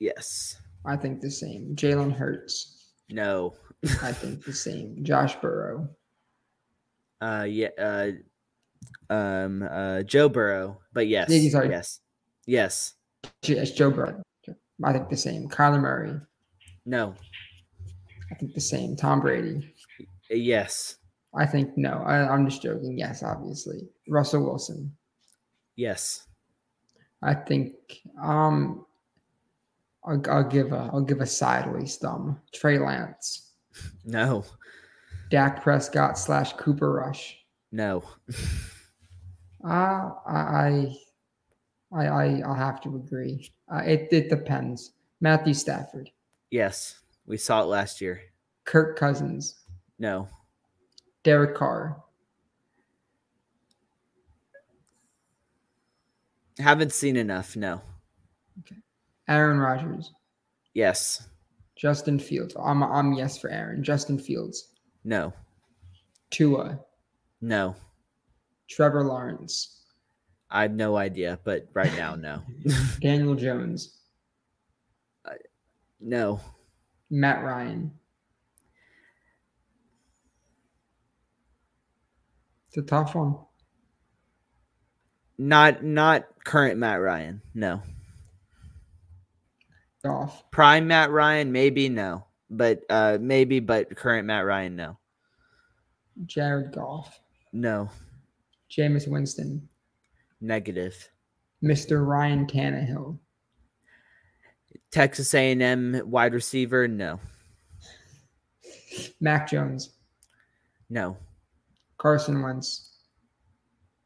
Yes. 0.00 0.56
I 0.84 0.96
think 0.96 1.20
the 1.20 1.30
same. 1.30 1.74
Jalen 1.76 2.12
Hurts. 2.12 2.92
No. 3.08 3.54
I 4.02 4.12
think 4.12 4.44
the 4.44 4.52
same. 4.52 4.98
Josh 5.02 5.36
Burrow. 5.36 5.88
Uh 7.20 7.46
yeah 7.48 7.68
uh 7.78 8.10
um 9.08 9.62
uh 9.62 10.02
Joe 10.02 10.28
Burrow. 10.28 10.80
But 10.92 11.06
yes. 11.06 11.30
Yeah, 11.30 11.50
sorry. 11.50 11.70
Yes. 11.70 12.00
Yes. 12.46 12.94
Yes, 13.42 13.70
Joe 13.70 13.90
Burrow. 13.90 14.23
I 14.82 14.92
think 14.92 15.08
the 15.08 15.16
same. 15.16 15.48
Kyler 15.48 15.80
Murray. 15.80 16.20
No. 16.86 17.14
I 18.30 18.34
think 18.34 18.54
the 18.54 18.60
same. 18.60 18.96
Tom 18.96 19.20
Brady. 19.20 19.72
Yes. 20.30 20.96
I 21.34 21.46
think 21.46 21.76
no. 21.76 22.02
I, 22.06 22.28
I'm 22.32 22.48
just 22.48 22.62
joking. 22.62 22.98
Yes, 22.98 23.22
obviously. 23.22 23.88
Russell 24.08 24.44
Wilson. 24.44 24.92
Yes. 25.76 26.26
I 27.22 27.34
think 27.34 27.74
um 28.22 28.84
I'll, 30.04 30.22
I'll 30.28 30.48
give 30.48 30.72
a 30.72 30.90
I'll 30.92 31.00
give 31.00 31.20
a 31.20 31.26
sideways 31.26 31.96
thumb. 31.96 32.40
Trey 32.52 32.78
Lance. 32.78 33.52
No. 34.04 34.44
Dak 35.30 35.62
Prescott 35.62 36.18
slash 36.18 36.52
Cooper 36.54 36.92
Rush. 36.92 37.36
No. 37.72 38.04
Uh, 39.66 40.10
I 40.28 40.94
I 41.94 42.06
I 42.06 42.42
I'll 42.44 42.54
have 42.54 42.80
to 42.82 42.96
agree. 42.96 43.50
Uh, 43.72 43.78
it 43.84 44.08
it 44.10 44.28
depends. 44.28 44.92
Matthew 45.20 45.54
Stafford, 45.54 46.10
yes. 46.50 47.00
We 47.26 47.36
saw 47.38 47.62
it 47.62 47.66
last 47.66 48.00
year. 48.00 48.20
Kirk 48.64 48.98
Cousins, 48.98 49.60
No. 49.98 50.28
Derek 51.22 51.54
Carr, 51.56 52.02
Haven't 56.58 56.92
seen 56.92 57.16
enough. 57.16 57.56
No. 57.56 57.80
Aaron 59.28 59.58
Rodgers, 59.58 60.12
Yes. 60.74 61.26
Justin 61.76 62.18
Fields. 62.18 62.54
I'm 62.62 62.82
I'm 62.82 63.12
yes 63.14 63.38
for 63.38 63.50
Aaron. 63.50 63.82
Justin 63.82 64.18
Fields, 64.18 64.68
No. 65.04 65.32
Tua, 66.30 66.78
No. 67.40 67.74
Trevor 68.68 69.04
Lawrence, 69.04 69.83
I 70.54 70.62
have 70.62 70.72
no 70.72 70.96
idea, 70.96 71.38
but 71.44 71.68
right 71.74 71.94
now, 71.96 72.14
no. 72.14 72.40
Daniel 73.00 73.34
Jones, 73.34 73.98
no. 76.00 76.40
Matt 77.10 77.42
Ryan. 77.42 77.90
It's 82.68 82.76
a 82.78 82.82
tough 82.82 83.14
one. 83.14 83.36
Not 85.38 85.82
not 85.82 86.26
current 86.44 86.78
Matt 86.78 87.00
Ryan. 87.00 87.42
No. 87.54 87.82
Goff, 90.04 90.44
Prime 90.50 90.86
Matt 90.86 91.10
Ryan, 91.10 91.50
maybe 91.50 91.88
no. 91.88 92.26
But 92.50 92.82
uh 92.90 93.18
maybe, 93.20 93.58
but 93.60 93.96
current 93.96 94.26
Matt 94.26 94.44
Ryan, 94.44 94.76
no. 94.76 94.98
Jared 96.26 96.72
Goff, 96.72 97.18
No. 97.52 97.90
Jameis 98.70 99.08
Winston, 99.08 99.68
Negative. 100.44 101.08
Mr. 101.62 102.06
Ryan 102.06 102.46
Tannehill, 102.46 103.18
Texas 104.90 105.32
A&M 105.32 106.02
wide 106.04 106.34
receiver, 106.34 106.86
no. 106.86 107.18
Mac 109.22 109.48
Jones, 109.48 109.94
No. 110.90 111.16
Carson 111.96 112.42
Wentz, 112.42 112.98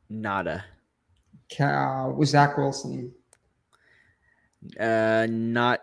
Nada. 0.08 0.64
Uh, 1.58 2.12
Zach 2.24 2.56
Wilson, 2.56 3.12
Uh 4.78 5.26
not 5.28 5.80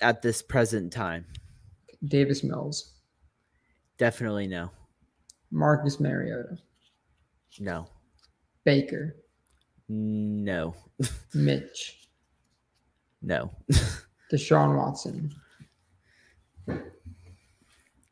at 0.00 0.22
this 0.22 0.42
present 0.42 0.92
time. 0.92 1.26
Davis 2.04 2.44
Mills, 2.44 2.94
Definitely 3.98 4.46
no. 4.46 4.70
Marcus 5.50 5.98
Mariota, 5.98 6.56
No. 7.58 7.88
Baker, 8.64 9.16
No. 9.88 10.74
Mitch, 11.34 12.08
No. 13.22 13.50
Deshaun 14.32 14.76
Watson, 14.76 15.34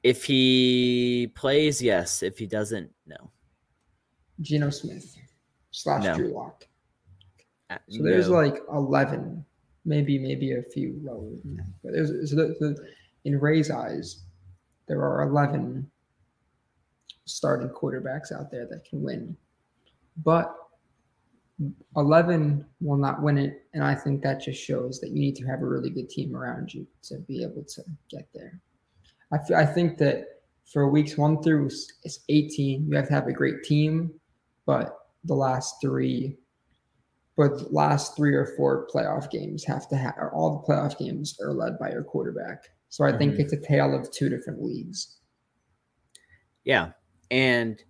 If 0.02 0.24
he 0.24 1.30
plays, 1.34 1.82
yes. 1.82 2.22
If 2.22 2.38
he 2.38 2.46
doesn't, 2.46 2.90
no. 3.06 3.30
Geno 4.40 4.70
Smith, 4.70 5.16
slash 5.72 6.04
No. 6.04 6.14
Drew 6.16 6.28
Lock. 6.32 6.66
Uh, 7.70 7.78
So 7.90 8.02
there's 8.02 8.28
no. 8.28 8.36
like 8.36 8.58
11, 8.72 9.44
maybe 9.84 10.18
maybe 10.18 10.52
a 10.52 10.62
few 10.62 10.98
lower 11.02 11.30
than 11.42 11.56
that. 11.56 11.66
But 11.82 11.92
there's 11.92 12.30
so 12.30 12.36
the, 12.36 12.54
the, 12.60 12.76
in 13.24 13.40
Ray's 13.40 13.70
eyes, 13.70 14.22
there 14.86 15.02
are 15.02 15.22
11 15.28 15.90
starting 17.24 17.68
quarterbacks 17.68 18.30
out 18.32 18.50
there 18.50 18.66
that 18.70 18.84
can 18.88 19.02
win. 19.02 19.36
But 20.24 20.54
11 21.96 22.64
will 22.80 22.96
not 22.98 23.22
win 23.22 23.38
it. 23.38 23.66
And 23.74 23.82
I 23.82 23.94
think 23.94 24.22
that 24.22 24.40
just 24.42 24.62
shows 24.62 25.00
that 25.00 25.08
you 25.10 25.20
need 25.20 25.36
to 25.36 25.46
have 25.46 25.62
a 25.62 25.66
really 25.66 25.90
good 25.90 26.10
team 26.10 26.36
around 26.36 26.72
you 26.74 26.86
to 27.04 27.18
be 27.20 27.42
able 27.42 27.64
to 27.64 27.82
get 28.10 28.28
there. 28.34 28.60
I, 29.32 29.36
f- 29.36 29.50
I 29.52 29.64
think 29.66 29.98
that 29.98 30.26
for 30.70 30.88
weeks 30.88 31.16
one 31.16 31.42
through 31.42 31.66
it's 32.04 32.20
18, 32.28 32.86
you 32.88 32.96
have 32.96 33.08
to 33.08 33.14
have 33.14 33.26
a 33.26 33.32
great 33.32 33.62
team. 33.64 34.12
But 34.66 34.96
the 35.24 35.34
last 35.34 35.76
three 35.80 36.36
but 37.36 37.58
the 37.58 37.68
last 37.70 38.16
three 38.16 38.34
or 38.34 38.54
four 38.56 38.88
playoff 38.92 39.30
games 39.30 39.62
have 39.64 39.86
to 39.90 39.94
have 39.96 40.14
all 40.32 40.58
the 40.58 40.72
playoff 40.72 40.96
games 40.98 41.38
are 41.42 41.52
led 41.52 41.78
by 41.78 41.90
your 41.90 42.02
quarterback. 42.02 42.64
So 42.88 43.04
I 43.04 43.14
think 43.16 43.34
Mhm. 43.34 43.40
it's 43.40 43.52
a 43.52 43.60
tale 43.60 43.94
of 43.94 44.10
two 44.10 44.30
different 44.30 44.62
leagues. 44.62 45.18
Yeah, 46.64 46.92
and 47.30 47.82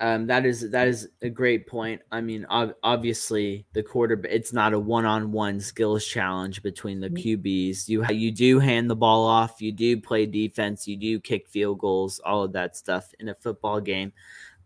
um, 0.00 0.26
that 0.28 0.46
is 0.46 0.70
that 0.70 0.88
is 0.88 1.08
a 1.20 1.28
great 1.28 1.66
point. 1.66 2.00
I 2.10 2.22
mean, 2.22 2.46
ob- 2.50 2.74
obviously 2.82 3.66
the 3.74 3.82
quarter 3.82 4.18
it's 4.24 4.52
not 4.52 4.72
a 4.72 4.78
one-on-one 4.78 5.60
skills 5.60 6.06
challenge 6.06 6.62
between 6.62 7.00
the 7.00 7.10
QBs. 7.10 7.86
You 7.86 8.02
ha- 8.04 8.12
you 8.12 8.32
do 8.32 8.58
hand 8.58 8.88
the 8.88 8.96
ball 8.96 9.26
off, 9.26 9.60
you 9.60 9.72
do 9.72 10.00
play 10.00 10.24
defense, 10.24 10.88
you 10.88 10.96
do 10.96 11.20
kick 11.20 11.48
field 11.48 11.80
goals, 11.80 12.18
all 12.24 12.42
of 12.44 12.52
that 12.54 12.76
stuff 12.76 13.12
in 13.20 13.28
a 13.28 13.34
football 13.34 13.78
game. 13.78 14.12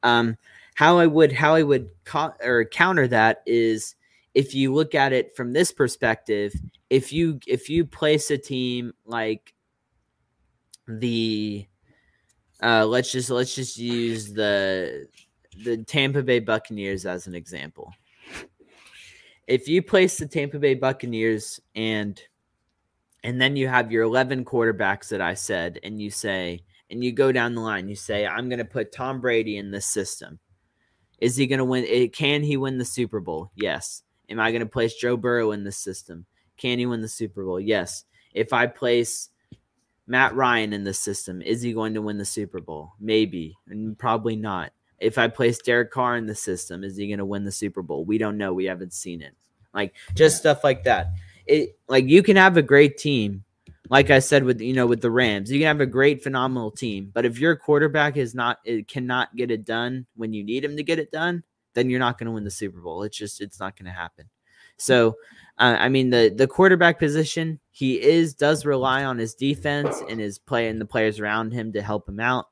Um, 0.04 0.36
how 0.74 0.98
I 0.98 1.06
would 1.06 1.32
how 1.32 1.56
I 1.56 1.64
would 1.64 1.90
co- 2.04 2.34
or 2.40 2.64
counter 2.64 3.08
that 3.08 3.42
is 3.44 3.96
if 4.34 4.54
you 4.54 4.72
look 4.72 4.94
at 4.94 5.12
it 5.12 5.34
from 5.36 5.52
this 5.52 5.72
perspective, 5.72 6.54
if 6.90 7.12
you 7.12 7.40
if 7.48 7.68
you 7.68 7.84
place 7.84 8.30
a 8.30 8.38
team 8.38 8.92
like 9.04 9.52
the 10.86 11.66
uh, 12.64 12.86
let's 12.86 13.12
just 13.12 13.28
let's 13.28 13.54
just 13.54 13.76
use 13.76 14.32
the 14.32 15.06
the 15.62 15.76
Tampa 15.84 16.22
Bay 16.22 16.40
Buccaneers 16.40 17.04
as 17.04 17.26
an 17.26 17.34
example. 17.34 17.92
If 19.46 19.68
you 19.68 19.82
place 19.82 20.16
the 20.16 20.26
Tampa 20.26 20.58
Bay 20.58 20.74
Buccaneers 20.74 21.60
and 21.74 22.20
and 23.22 23.40
then 23.40 23.56
you 23.56 23.68
have 23.68 23.92
your 23.92 24.02
11 24.02 24.44
quarterbacks 24.44 25.08
that 25.08 25.20
I 25.20 25.34
said 25.34 25.78
and 25.82 26.00
you 26.00 26.10
say 26.10 26.64
and 26.90 27.04
you 27.04 27.12
go 27.12 27.32
down 27.32 27.54
the 27.54 27.60
line 27.60 27.88
you 27.88 27.96
say 27.96 28.26
I'm 28.26 28.48
going 28.48 28.58
to 28.58 28.64
put 28.64 28.92
Tom 28.92 29.20
Brady 29.20 29.58
in 29.58 29.70
this 29.70 29.86
system. 29.86 30.38
Is 31.20 31.36
he 31.36 31.46
going 31.46 31.58
to 31.58 31.64
win 31.66 31.84
it 31.84 32.14
can 32.14 32.42
he 32.42 32.56
win 32.56 32.78
the 32.78 32.84
Super 32.84 33.20
Bowl? 33.20 33.50
Yes. 33.54 34.02
Am 34.30 34.40
I 34.40 34.50
going 34.50 34.60
to 34.60 34.66
place 34.66 34.94
Joe 34.94 35.18
Burrow 35.18 35.52
in 35.52 35.64
this 35.64 35.76
system? 35.76 36.24
Can 36.56 36.78
he 36.78 36.86
win 36.86 37.02
the 37.02 37.08
Super 37.08 37.44
Bowl? 37.44 37.60
Yes. 37.60 38.04
If 38.32 38.54
I 38.54 38.66
place 38.66 39.28
Matt 40.06 40.34
Ryan 40.34 40.72
in 40.72 40.84
this 40.84 40.98
system, 40.98 41.40
is 41.40 41.62
he 41.62 41.72
going 41.72 41.94
to 41.94 42.02
win 42.02 42.18
the 42.18 42.24
Super 42.24 42.60
Bowl? 42.60 42.92
Maybe, 43.00 43.56
and 43.68 43.98
probably 43.98 44.36
not. 44.36 44.72
If 44.98 45.18
I 45.18 45.28
place 45.28 45.58
Derek 45.58 45.90
Carr 45.90 46.16
in 46.16 46.26
the 46.26 46.34
system, 46.34 46.84
is 46.84 46.96
he 46.96 47.08
going 47.08 47.18
to 47.18 47.24
win 47.24 47.44
the 47.44 47.52
Super 47.52 47.82
Bowl? 47.82 48.04
We 48.04 48.18
don't 48.18 48.38
know. 48.38 48.52
We 48.52 48.66
haven't 48.66 48.92
seen 48.92 49.22
it. 49.22 49.34
Like 49.72 49.94
just 50.14 50.36
stuff 50.36 50.62
like 50.62 50.84
that. 50.84 51.08
It 51.46 51.76
like 51.88 52.06
you 52.06 52.22
can 52.22 52.36
have 52.36 52.56
a 52.56 52.62
great 52.62 52.96
team, 52.96 53.44
like 53.90 54.10
I 54.10 54.20
said 54.20 54.44
with 54.44 54.60
you 54.60 54.72
know 54.72 54.86
with 54.86 55.02
the 55.02 55.10
Rams, 55.10 55.50
you 55.50 55.58
can 55.58 55.66
have 55.66 55.80
a 55.80 55.86
great 55.86 56.22
phenomenal 56.22 56.70
team, 56.70 57.10
but 57.12 57.24
if 57.24 57.38
your 57.38 57.56
quarterback 57.56 58.16
is 58.16 58.34
not 58.34 58.60
it 58.64 58.88
cannot 58.88 59.34
get 59.36 59.50
it 59.50 59.64
done 59.64 60.06
when 60.14 60.32
you 60.32 60.44
need 60.44 60.64
him 60.64 60.76
to 60.76 60.82
get 60.82 60.98
it 60.98 61.10
done, 61.10 61.42
then 61.74 61.90
you're 61.90 62.00
not 62.00 62.18
going 62.18 62.26
to 62.26 62.32
win 62.32 62.44
the 62.44 62.50
Super 62.50 62.80
Bowl. 62.80 63.02
It's 63.02 63.16
just 63.16 63.40
it's 63.40 63.60
not 63.60 63.76
going 63.76 63.86
to 63.86 63.98
happen. 63.98 64.30
So, 64.76 65.16
uh, 65.58 65.76
I 65.78 65.88
mean 65.88 66.10
the 66.10 66.32
the 66.34 66.46
quarterback 66.46 66.98
position, 66.98 67.60
he 67.70 68.00
is 68.00 68.34
does 68.34 68.66
rely 68.66 69.04
on 69.04 69.18
his 69.18 69.34
defense 69.34 70.02
and 70.08 70.20
his 70.20 70.38
play 70.38 70.68
and 70.68 70.80
the 70.80 70.86
players 70.86 71.20
around 71.20 71.52
him 71.52 71.72
to 71.72 71.82
help 71.82 72.08
him 72.08 72.20
out, 72.20 72.46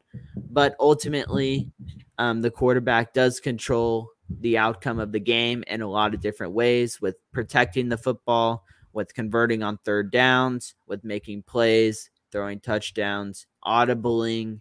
but 0.51 0.77
ultimately, 0.79 1.71
um, 2.19 2.43
the 2.43 2.51
quarterback 2.51 3.13
does 3.13 3.41
control 3.41 4.11
the 4.41 4.59
outcome 4.59 4.99
of 4.99 5.13
the 5.13 5.21
game 5.21 5.65
in 5.67 5.83
a 5.83 5.89
lot 5.89 6.15
of 6.15 6.21
different 6.21 6.53
ways 6.53 7.01
with 7.01 7.17
protecting 7.33 7.89
the 7.89 7.99
football, 7.99 8.65
with 8.93 9.15
converting 9.15 9.63
on 9.63 9.79
third 9.79 10.11
downs, 10.11 10.75
with 10.87 11.05
making 11.05 11.43
plays, 11.43 12.11
throwing 12.31 12.61
touchdowns, 12.61 13.47
audibling, 13.65 14.61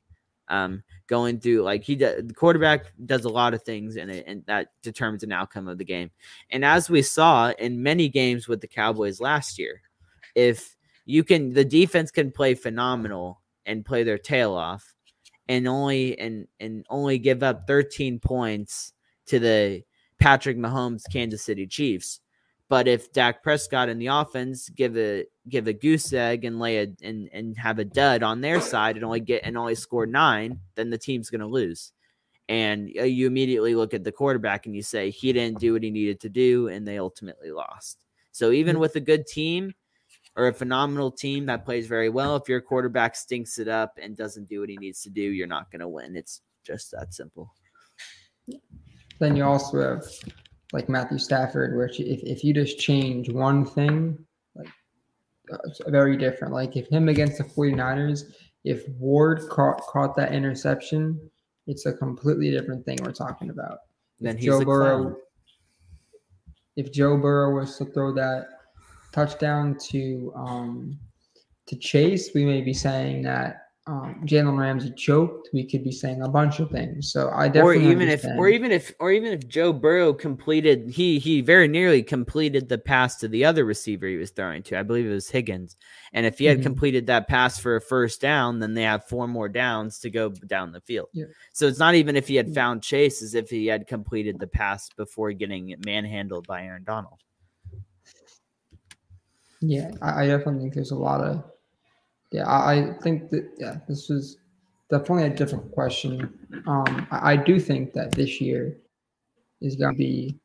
Um, 0.52 0.84
going 1.08 1.40
through 1.40 1.62
like 1.62 1.82
he 1.84 1.96
does, 1.96 2.24
the 2.28 2.34
quarterback 2.34 2.92
does 3.06 3.24
a 3.24 3.30
lot 3.30 3.54
of 3.54 3.64
things 3.64 3.96
and 3.96 4.12
and 4.12 4.44
that 4.48 4.68
determines 4.84 5.24
an 5.24 5.32
outcome 5.32 5.70
of 5.70 5.78
the 5.78 5.86
game. 5.86 6.12
And 6.50 6.66
as 6.66 6.90
we 6.90 7.02
saw 7.02 7.52
in 7.58 7.82
many 7.82 8.10
games 8.10 8.50
with 8.50 8.60
the 8.60 8.68
Cowboys 8.68 9.22
last 9.22 9.58
year, 9.58 9.82
if 10.36 10.76
you 11.06 11.24
can, 11.24 11.54
the 11.54 11.66
defense 11.66 12.12
can 12.12 12.32
play 12.32 12.54
phenomenal 12.54 13.42
and 13.66 13.86
play 13.86 14.04
their 14.04 14.18
tail 14.18 14.54
off, 14.54 14.94
and 15.48 15.68
only 15.68 16.20
and 16.20 16.48
and 16.60 16.86
only 16.90 17.18
give 17.18 17.44
up 17.44 17.66
13 17.68 18.20
points 18.20 18.94
to 19.28 19.40
the 19.40 19.84
Patrick 20.20 20.58
Mahomes 20.58 21.04
Kansas 21.12 21.44
City 21.44 21.66
Chiefs. 21.66 22.20
But 22.72 22.88
if 22.88 23.12
Dak 23.12 23.44
Prescott 23.44 23.90
and 23.90 24.02
the 24.02 24.08
offense 24.08 24.70
give 24.70 24.96
a 24.96 25.26
give 25.50 25.68
a 25.68 25.74
goose 25.74 26.14
egg 26.14 26.46
and 26.46 26.58
lay 26.58 26.78
a 26.78 26.88
and, 27.04 27.30
and 27.34 27.58
have 27.58 27.80
a 27.80 27.84
dud 27.84 28.24
on 28.24 28.40
their 28.40 28.62
side 28.62 28.96
and 28.96 29.04
only 29.04 29.20
get 29.20 29.42
and 29.44 29.58
only 29.58 29.76
score 29.76 30.06
nine, 30.06 30.58
then 30.76 30.90
the 30.90 30.98
team's 30.98 31.30
gonna 31.30 31.46
lose. 31.46 31.92
And 32.48 32.90
uh, 32.98 33.04
you 33.04 33.28
immediately 33.28 33.76
look 33.76 33.94
at 33.94 34.06
the 34.06 34.12
quarterback 34.14 34.68
and 34.68 34.74
you 34.74 34.84
say 34.84 35.10
he 35.10 35.34
didn't 35.34 35.60
do 35.60 35.74
what 35.74 35.84
he 35.84 35.92
needed 35.92 36.22
to 36.22 36.30
do, 36.30 36.70
and 36.70 36.88
they 36.88 36.98
ultimately 36.98 37.52
lost. 37.52 38.06
So 38.32 38.52
even 38.52 38.80
with 38.80 38.96
a 38.96 39.02
good 39.02 39.28
team 39.28 39.74
or 40.38 40.48
a 40.48 40.54
phenomenal 40.54 41.12
team 41.12 41.48
that 41.48 41.66
plays 41.66 41.88
very 41.88 42.08
well, 42.08 42.38
if 42.38 42.48
your 42.48 42.62
quarterback 42.62 43.18
stinks 43.18 43.60
it 43.60 43.68
up 43.68 44.00
and 44.02 44.16
doesn't 44.16 44.48
do 44.48 44.62
what 44.62 44.70
he 44.70 44.78
needs 44.78 45.02
to 45.02 45.10
do, 45.10 45.22
you're 45.22 45.46
not 45.46 45.70
gonna 45.72 45.90
win. 45.90 46.16
It's 46.16 46.40
just 46.64 46.92
that 46.92 47.14
simple. 47.14 47.54
Then 49.20 49.36
you 49.36 49.44
also 49.44 49.82
have 49.82 50.06
like 50.74 50.90
Matthew 50.90 51.18
Stafford, 51.18 51.76
where 51.76 51.88
if, 51.88 51.98
if 52.00 52.44
you 52.44 52.54
just 52.54 52.80
change 52.80 53.30
one 53.30 53.66
thing, 53.66 54.18
like 54.56 54.68
uh, 55.52 55.58
it's 55.66 55.82
very 55.88 56.18
different. 56.18 56.54
Like 56.54 56.78
if 56.78 56.88
him 56.88 57.10
against 57.10 57.38
the 57.38 57.44
49ers, 57.44 58.32
if 58.64 58.88
Ward 58.90 59.42
caught, 59.50 59.82
caught 59.82 60.16
that 60.16 60.34
interception, 60.34 61.20
it's 61.68 61.86
a 61.86 61.94
completely 61.94 62.52
different 62.52 62.86
thing 62.86 62.98
we're 63.04 63.12
talking 63.12 63.50
about. 63.50 63.80
Then 64.20 64.38
he's 64.38 64.46
Joe 64.46 64.64
Burrow, 64.64 65.02
clown. 65.02 65.16
if 66.76 66.92
Joe 66.92 67.18
Burrow 67.18 67.56
was 67.56 67.78
to 67.78 67.86
throw 67.86 68.14
that 68.14 68.48
touchdown 69.12 69.78
to 69.90 70.32
um, 70.36 71.00
to 71.68 71.76
Chase, 71.76 72.32
we 72.34 72.46
may 72.46 72.62
be 72.62 72.74
saying 72.74 73.24
that 73.24 73.71
um, 73.88 74.22
Jalen 74.26 74.60
Ramsey 74.60 74.94
choked, 74.96 75.50
we 75.54 75.68
could 75.68 75.84
be 75.84 75.92
saying 75.92 76.22
a 76.22 76.30
bunch 76.30 76.60
of 76.60 76.70
things. 76.70 77.12
So 77.12 77.32
I 77.32 77.48
definitely 77.48 77.88
or 77.88 77.92
even 77.92 78.02
understand. 78.04 78.36
if 78.36 78.40
or 78.40 78.48
even 78.48 78.72
if 78.72 78.94
or 79.00 79.12
even 79.12 79.34
if 79.34 79.48
Joe 79.48 79.74
Burrow 79.74 80.14
completed 80.14 80.92
he 80.92 81.18
he 81.18 81.42
very 81.42 81.68
nearly 81.68 82.04
completed 82.04 82.70
the 82.70 82.78
pass 82.78 83.16
to 83.18 83.28
the 83.28 83.44
other 83.44 83.66
receiver 83.66 84.06
he 84.06 84.18
was 84.18 84.30
throwing 84.30 84.62
to. 84.64 84.78
I 84.78 84.84
believe 84.84 85.08
it 85.08 85.14
was 85.14 85.30
Higgins. 85.30 85.78
And 86.14 86.28
if 86.28 86.38
he 86.38 86.46
had 86.46 86.58
mm-hmm. 86.58 86.64
completed 86.64 87.08
that 87.08 87.28
pass 87.28 87.58
for 87.58 87.76
a 87.76 87.82
first 87.82 88.22
down, 88.22 88.60
then 88.60 88.76
they 88.76 88.84
have 88.84 89.08
four 89.08 89.28
more 89.28 89.50
downs 89.50 89.98
to 90.00 90.12
go 90.12 90.30
down 90.30 90.72
the 90.72 90.82
field. 90.82 91.08
Yeah. 91.14 91.26
So 91.52 91.66
it's 91.66 91.80
not 91.80 91.96
even 91.96 92.16
if 92.16 92.28
he 92.28 92.36
had 92.36 92.54
found 92.54 92.84
Chase 92.84 93.24
as 93.24 93.34
if 93.34 93.50
he 93.50 93.66
had 93.66 93.88
completed 93.88 94.40
the 94.40 94.48
pass 94.48 94.90
before 94.96 95.32
getting 95.32 95.74
manhandled 95.84 96.46
by 96.46 96.64
Aaron 96.66 96.84
Donald. 96.84 97.20
Yeah, 99.60 99.92
I, 100.02 100.24
I 100.24 100.28
definitely 100.28 100.62
think 100.62 100.76
there's 100.76 100.92
a 100.92 100.96
lot 100.96 101.22
of 101.22 101.44
yeah, 102.32 102.50
I 102.50 102.94
think 103.02 103.30
that 103.32 103.50
yeah, 103.58 103.78
this 103.88 104.10
was 104.10 104.38
definitely 104.90 105.26
a 105.26 105.36
difficult 105.36 105.72
question. 105.72 106.34
Um, 106.66 107.08
I, 107.12 107.34
I 107.34 107.36
do 107.36 107.60
think 107.60 107.94
that 107.94 108.12
this 108.14 108.40
year 108.40 108.78
is 109.62 109.76
gonna 109.76 109.98
be 109.98 110.40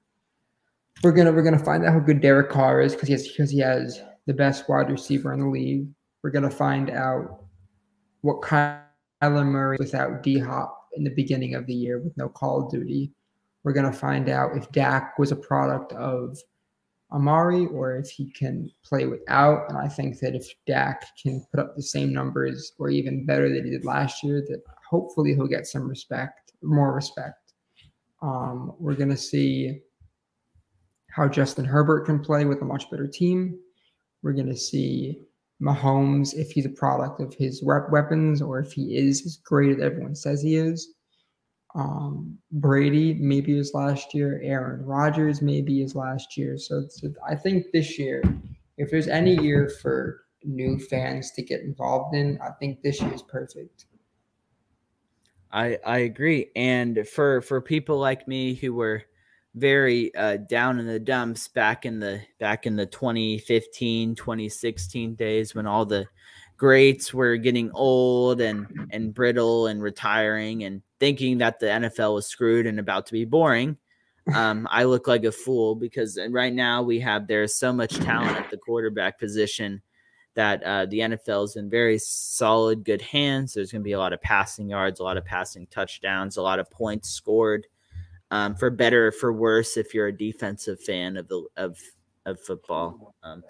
we're 1.03 1.13
gonna 1.13 1.33
we're 1.33 1.43
gonna 1.43 1.59
find 1.59 1.85
out 1.85 1.93
how 1.93 2.01
good 2.01 2.21
Derek 2.21 2.51
Carr 2.51 2.81
is 2.81 2.95
because 2.95 3.09
he 3.09 3.13
has 3.13 3.29
because 3.29 3.51
he 3.51 3.59
has 3.59 4.03
the 4.27 4.35
best 4.35 4.69
wide 4.69 4.91
receiver 4.91 5.33
in 5.33 5.41
the 5.41 5.49
league. 5.49 5.87
We're 6.23 6.31
gonna 6.31 6.51
find 6.51 6.91
out 6.91 7.45
what 8.23 8.43
Kyler 8.43 8.83
Murray 9.23 9.77
without 9.79 10.23
D 10.23 10.39
Hop 10.39 10.89
in 10.97 11.05
the 11.05 11.11
beginning 11.11 11.55
of 11.55 11.67
the 11.67 11.75
year 11.75 12.01
with 12.01 12.17
no 12.17 12.29
Call 12.29 12.65
of 12.65 12.71
Duty. 12.73 13.13
We're 13.63 13.73
gonna 13.73 13.93
find 13.93 14.29
out 14.29 14.57
if 14.57 14.71
Dak 14.73 15.19
was 15.19 15.31
a 15.31 15.37
product 15.37 15.93
of 15.93 16.37
Amari 17.13 17.67
or 17.67 17.97
if 17.97 18.11
he 18.11 18.31
can 18.33 18.71
play 18.85 19.07
without. 19.07 19.69
And 19.69 19.79
I 19.79 19.89
think 19.89 20.19
that 20.21 20.35
if 20.35 20.49
Dak 20.67 21.07
can 21.23 21.45
put 21.51 21.61
up 21.61 21.77
the 21.77 21.83
same 21.83 22.13
numbers 22.13 22.73
or 22.79 22.91
even 22.91 23.27
better 23.27 23.49
than 23.49 23.65
he 23.65 23.71
did 23.71 23.85
last 23.85 24.23
year, 24.23 24.45
that 24.49 24.63
hopefully 24.89 25.35
he'll 25.35 25.47
get 25.47 25.67
some 25.67 25.89
respect, 25.89 26.53
more 26.63 26.95
respect. 26.95 27.53
Um, 28.23 28.75
we're 28.79 28.95
going 28.95 29.11
to 29.11 29.17
see 29.17 29.81
how 31.11 31.29
Justin 31.29 31.65
Herbert 31.65 32.07
can 32.07 32.19
play 32.19 32.45
with 32.45 32.61
a 32.63 32.65
much 32.65 32.91
better 32.91 33.07
team. 33.07 33.59
We're 34.23 34.33
going 34.33 34.49
to 34.49 34.57
see 34.57 35.23
Mahomes 35.63 36.35
if 36.35 36.51
he's 36.51 36.67
a 36.67 36.71
product 36.71 37.21
of 37.21 37.33
his 37.35 37.63
weapons 37.63 38.43
or 38.43 38.59
if 38.59 38.73
he 38.73 38.97
is 38.97 39.25
as 39.25 39.37
great 39.37 39.77
as 39.77 39.83
everyone 39.83 40.15
says 40.15 40.43
he 40.43 40.57
is. 40.57 40.96
Um, 41.77 42.39
Brady 42.53 43.15
maybe 43.15 43.55
his 43.55 43.75
last 43.75 44.15
year. 44.15 44.41
Aaron 44.43 44.85
Rodgers 44.85 45.43
maybe 45.43 45.81
his 45.81 45.95
last 45.95 46.37
year. 46.37 46.57
So, 46.57 46.89
I 47.29 47.35
think 47.35 47.67
this 47.73 47.99
year, 47.99 48.23
if 48.79 48.91
there's 48.91 49.09
any 49.09 49.37
year 49.37 49.71
for 49.83 50.23
new 50.43 50.79
fans 50.79 51.33
to 51.33 51.43
get 51.43 51.61
involved 51.61 52.15
in, 52.15 52.39
I 52.43 52.51
think 52.59 52.81
this 52.83 53.01
year 53.03 53.13
is 53.13 53.23
perfect. 53.23 53.87
I 55.53 55.79
I 55.85 55.99
agree. 55.99 56.51
And 56.57 57.07
for 57.07 57.43
for 57.43 57.61
people 57.61 57.99
like 57.99 58.27
me 58.27 58.55
who 58.55 58.73
were 58.73 59.03
very 59.55 60.15
uh, 60.15 60.37
down 60.37 60.79
in 60.79 60.87
the 60.87 61.01
dumps 61.01 61.49
back 61.49 61.87
in 61.87 61.99
the 61.99 62.21
back 62.39 62.67
in 62.67 62.77
the 62.77 62.87
2015 62.87 64.15
2016 64.15 65.15
days 65.15 65.55
when 65.55 65.67
all 65.67 65.87
the 65.87 66.07
greats 66.59 67.15
were 67.15 67.37
getting 67.37 67.71
old 67.73 68.41
and 68.41 68.67
and 68.91 69.15
brittle 69.15 69.67
and 69.67 69.83
retiring 69.83 70.65
and 70.65 70.83
thinking 70.99 71.39
that 71.39 71.61
the 71.61 71.67
NFL 71.67 72.15
was 72.15 72.27
screwed 72.27 72.67
and 72.67 72.79
about 72.79 73.07
to 73.07 73.13
be 73.13 73.25
boring. 73.25 73.77
Um, 74.35 74.67
I 74.71 74.85
look 74.85 75.07
like 75.07 75.25
a 75.25 75.31
fool 75.31 75.77
because 75.77 76.19
right 76.31 76.53
now 76.53 76.83
we 76.83 76.99
have 77.01 77.29
there's 77.29 77.55
so 77.55 77.73
much 77.73 77.97
talent 77.97 78.37
at 78.37 78.51
the 78.51 78.57
quarterback 78.57 79.19
position 79.19 79.83
that 80.35 80.63
uh, 80.65 80.87
the 80.87 80.99
NFL 80.99 81.45
is 81.45 81.57
in 81.57 81.71
very 81.71 81.99
solid, 81.99 82.85
good 82.85 83.03
hands. 83.03 83.55
There's 83.55 83.73
going 83.73 83.83
to 83.83 83.85
be 83.85 83.93
a 83.93 83.99
lot 83.99 84.13
of 84.13 84.21
passing 84.21 84.69
yards, 84.69 85.01
a 85.01 85.05
lot 85.05 85.17
of 85.17 85.25
passing 85.25 85.67
touchdowns, 85.69 86.37
a 86.37 86.43
lot 86.43 86.59
of 86.59 86.71
points 86.71 87.11
scored. 87.11 87.67
Um, 88.33 88.57
for 88.57 88.71
better, 88.71 89.07
or 89.07 89.13
for 89.13 89.33
worse, 89.33 89.77
if 89.77 89.95
you're 89.95 90.09
a 90.09 90.17
defensive 90.17 90.81
fan 90.81 91.17
of 91.17 91.29
the 91.29 91.47
of 91.57 91.79
of 92.27 92.41
football. 92.41 93.15
Um, 93.23 93.45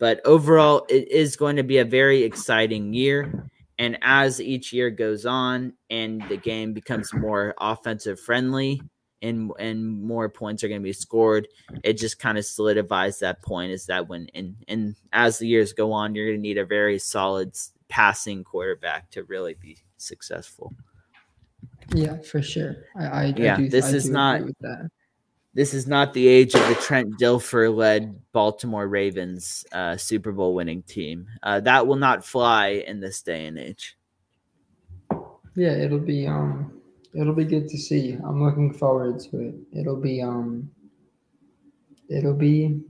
but 0.00 0.20
overall, 0.26 0.84
it 0.88 1.08
is 1.10 1.36
going 1.36 1.56
to 1.56 1.62
be 1.62 1.78
a 1.78 1.84
very 1.84 2.24
exciting 2.24 2.92
year. 2.92 3.48
And 3.80 3.96
as 4.02 4.42
each 4.42 4.74
year 4.74 4.90
goes 4.90 5.24
on 5.24 5.72
and 5.88 6.22
the 6.28 6.36
game 6.36 6.74
becomes 6.74 7.14
more 7.14 7.54
offensive 7.58 8.20
friendly 8.20 8.82
and 9.22 9.50
and 9.58 10.02
more 10.02 10.28
points 10.28 10.62
are 10.62 10.68
going 10.68 10.82
to 10.82 10.84
be 10.84 10.92
scored, 10.92 11.48
it 11.82 11.94
just 11.94 12.18
kind 12.18 12.36
of 12.36 12.44
solidifies 12.44 13.20
that 13.20 13.40
point 13.40 13.72
is 13.72 13.86
that 13.86 14.06
when 14.06 14.28
and 14.34 14.56
and 14.68 14.96
as 15.14 15.38
the 15.38 15.48
years 15.48 15.72
go 15.72 15.92
on, 15.92 16.14
you're 16.14 16.26
going 16.26 16.36
to 16.36 16.42
need 16.42 16.58
a 16.58 16.66
very 16.66 16.98
solid 16.98 17.56
passing 17.88 18.44
quarterback 18.44 19.10
to 19.12 19.24
really 19.24 19.54
be 19.54 19.78
successful. 19.96 20.74
Yeah, 21.94 22.18
for 22.18 22.42
sure. 22.42 22.84
I, 22.94 23.06
I 23.06 23.24
yeah, 23.34 23.54
I 23.54 23.56
do, 23.62 23.68
this 23.70 23.86
I 23.86 23.96
is 23.96 24.10
not 24.10 24.42
this 25.52 25.74
is 25.74 25.86
not 25.86 26.14
the 26.14 26.28
age 26.28 26.54
of 26.54 26.66
the 26.68 26.76
Trent 26.76 27.18
Dilfer 27.18 27.74
led 27.74 28.20
Baltimore 28.32 28.86
Ravens 28.86 29.64
uh, 29.72 29.96
Super 29.96 30.30
Bowl 30.30 30.54
winning 30.54 30.82
team. 30.82 31.26
Uh, 31.42 31.60
that 31.60 31.86
will 31.86 31.96
not 31.96 32.24
fly 32.24 32.84
in 32.86 33.00
this 33.00 33.20
day 33.22 33.46
and 33.46 33.58
age. 33.58 33.96
Yeah, 35.56 35.72
it'll 35.72 35.98
be 35.98 36.26
um, 36.26 36.80
it'll 37.14 37.34
be 37.34 37.44
good 37.44 37.68
to 37.68 37.76
see. 37.76 38.12
I'm 38.12 38.42
looking 38.42 38.72
forward 38.72 39.18
to 39.30 39.40
it. 39.40 39.54
It'll 39.72 40.00
be 40.00 40.22
um, 40.22 40.70
it'll 42.08 42.34
be 42.34 42.80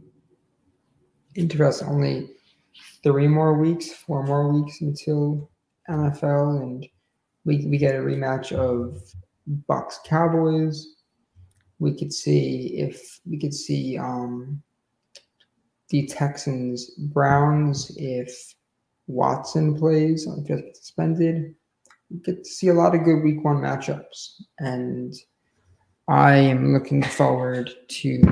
interesting. 1.35 1.89
Only 1.89 2.29
three 3.03 3.27
more 3.27 3.55
weeks, 3.55 3.91
four 3.91 4.23
more 4.25 4.53
weeks 4.53 4.83
until 4.83 5.51
NFL, 5.89 6.61
and 6.61 6.87
we 7.47 7.65
we 7.67 7.79
get 7.79 7.95
a 7.95 7.99
rematch 7.99 8.53
of 8.53 9.03
Bucks 9.67 9.99
Cowboys 10.05 10.87
we 11.81 11.97
could 11.97 12.13
see 12.13 12.75
if 12.77 13.19
we 13.29 13.39
could 13.39 13.55
see 13.55 13.99
um, 13.99 14.63
the 15.89 16.07
Texans 16.07 16.91
Browns 16.91 17.91
if 17.97 18.55
Watson 19.09 19.77
plays 19.77 20.27
or 20.27 20.37
just 20.47 20.77
suspended. 20.77 21.55
We 22.11 22.19
get 22.19 22.45
to 22.45 22.51
see 22.51 22.69
a 22.69 22.75
lot 22.75 22.95
of 22.95 23.03
good 23.05 23.23
week 23.23 23.43
one 23.43 23.57
matchups. 23.57 24.43
And 24.59 25.15
I 26.07 26.37
am 26.37 26.73
looking 26.73 27.03
forward 27.03 27.71
to 27.89 28.23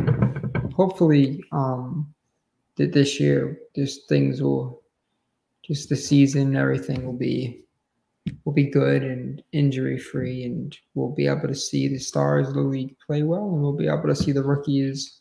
hopefully 0.76 1.42
um, 1.50 2.12
that 2.76 2.92
this 2.92 3.18
year 3.18 3.58
just 3.74 4.08
things 4.08 4.42
will 4.42 4.82
just 5.64 5.88
the 5.88 5.96
season, 5.96 6.48
and 6.48 6.56
everything 6.56 7.04
will 7.04 7.12
be 7.12 7.64
will 8.44 8.52
be 8.52 8.70
good 8.70 9.02
and 9.02 9.42
injury 9.52 9.98
free, 9.98 10.44
and 10.44 10.76
we'll 10.94 11.14
be 11.14 11.26
able 11.26 11.48
to 11.48 11.55
see 11.55 11.88
the 11.88 11.98
stars 11.98 12.48
of 12.48 12.55
the 12.55 12.60
league 12.60 12.96
play 13.06 13.22
well, 13.22 13.48
and 13.48 13.62
we'll 13.62 13.76
be 13.76 13.88
able 13.88 14.06
to 14.06 14.16
see 14.16 14.32
the 14.32 14.42
rookies 14.42 15.20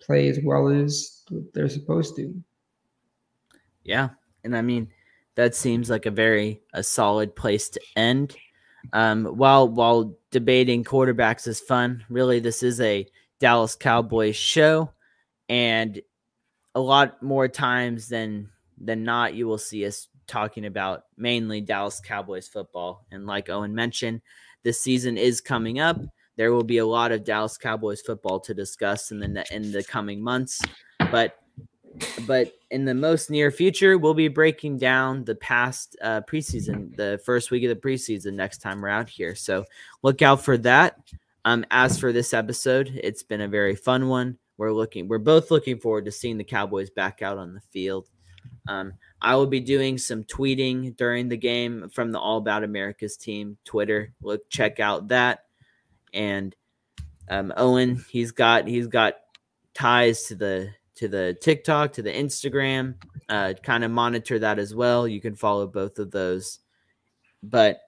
play 0.00 0.28
as 0.28 0.38
well 0.44 0.68
as 0.68 1.22
they're 1.54 1.68
supposed 1.68 2.16
to. 2.16 2.34
Yeah, 3.84 4.10
and 4.44 4.56
I 4.56 4.62
mean, 4.62 4.88
that 5.34 5.54
seems 5.54 5.90
like 5.90 6.06
a 6.06 6.10
very 6.10 6.60
a 6.72 6.82
solid 6.82 7.34
place 7.34 7.68
to 7.70 7.80
end. 7.96 8.36
Um, 8.92 9.24
while 9.24 9.68
while 9.68 10.16
debating 10.30 10.84
quarterbacks 10.84 11.46
is 11.46 11.60
fun, 11.60 12.04
really 12.08 12.40
this 12.40 12.62
is 12.62 12.80
a 12.80 13.06
Dallas 13.38 13.76
Cowboys 13.76 14.36
show, 14.36 14.90
and 15.48 16.00
a 16.74 16.80
lot 16.80 17.22
more 17.22 17.48
times 17.48 18.08
than 18.08 18.48
than 18.78 19.04
not, 19.04 19.34
you 19.34 19.46
will 19.46 19.58
see 19.58 19.86
us 19.86 20.08
talking 20.26 20.66
about 20.66 21.04
mainly 21.16 21.60
Dallas 21.60 22.00
Cowboys 22.00 22.48
football. 22.48 23.06
And 23.10 23.26
like 23.26 23.48
Owen 23.48 23.74
mentioned, 23.74 24.20
this 24.62 24.80
season 24.80 25.16
is 25.16 25.40
coming 25.40 25.80
up. 25.80 26.00
There 26.36 26.52
will 26.52 26.64
be 26.64 26.78
a 26.78 26.86
lot 26.86 27.12
of 27.12 27.24
Dallas 27.24 27.58
Cowboys 27.58 28.00
football 28.00 28.40
to 28.40 28.54
discuss 28.54 29.10
in 29.10 29.20
the 29.20 29.44
in 29.50 29.70
the 29.72 29.84
coming 29.84 30.22
months, 30.22 30.62
but 31.10 31.38
but 32.26 32.52
in 32.70 32.84
the 32.84 32.94
most 32.94 33.30
near 33.30 33.50
future, 33.50 33.98
we'll 33.98 34.14
be 34.14 34.28
breaking 34.28 34.78
down 34.78 35.24
the 35.24 35.34
past 35.34 35.96
uh, 36.02 36.22
preseason, 36.22 36.96
the 36.96 37.20
first 37.24 37.50
week 37.50 37.64
of 37.64 37.68
the 37.68 37.76
preseason 37.76 38.32
next 38.32 38.58
time 38.58 38.80
we're 38.80 38.88
out 38.88 39.08
here. 39.08 39.34
So 39.34 39.64
look 40.02 40.22
out 40.22 40.42
for 40.42 40.56
that. 40.58 40.98
Um, 41.44 41.66
as 41.70 41.98
for 41.98 42.12
this 42.12 42.32
episode, 42.32 42.98
it's 43.02 43.22
been 43.22 43.40
a 43.40 43.48
very 43.48 43.74
fun 43.74 44.08
one. 44.08 44.38
We're 44.56 44.72
looking, 44.72 45.08
we're 45.08 45.18
both 45.18 45.50
looking 45.50 45.78
forward 45.78 46.04
to 46.04 46.12
seeing 46.12 46.38
the 46.38 46.44
Cowboys 46.44 46.88
back 46.88 47.20
out 47.20 47.36
on 47.36 47.52
the 47.52 47.60
field. 47.60 48.08
Um, 48.68 48.92
I 49.22 49.36
will 49.36 49.46
be 49.46 49.60
doing 49.60 49.98
some 49.98 50.24
tweeting 50.24 50.96
during 50.96 51.28
the 51.28 51.36
game 51.36 51.88
from 51.90 52.10
the 52.10 52.18
All 52.18 52.38
About 52.38 52.64
America's 52.64 53.16
team 53.16 53.56
Twitter. 53.64 54.12
Look, 54.20 54.50
check 54.50 54.80
out 54.80 55.08
that. 55.08 55.44
And 56.12 56.54
um, 57.30 57.52
Owen, 57.56 58.04
he's 58.10 58.32
got 58.32 58.66
he's 58.66 58.88
got 58.88 59.14
ties 59.74 60.24
to 60.24 60.34
the 60.34 60.70
to 60.96 61.06
the 61.06 61.38
TikTok, 61.40 61.92
to 61.92 62.02
the 62.02 62.12
Instagram. 62.12 62.96
Uh, 63.28 63.54
kind 63.62 63.84
of 63.84 63.92
monitor 63.92 64.40
that 64.40 64.58
as 64.58 64.74
well. 64.74 65.06
You 65.06 65.20
can 65.20 65.36
follow 65.36 65.68
both 65.68 66.00
of 66.00 66.10
those. 66.10 66.58
But 67.44 67.80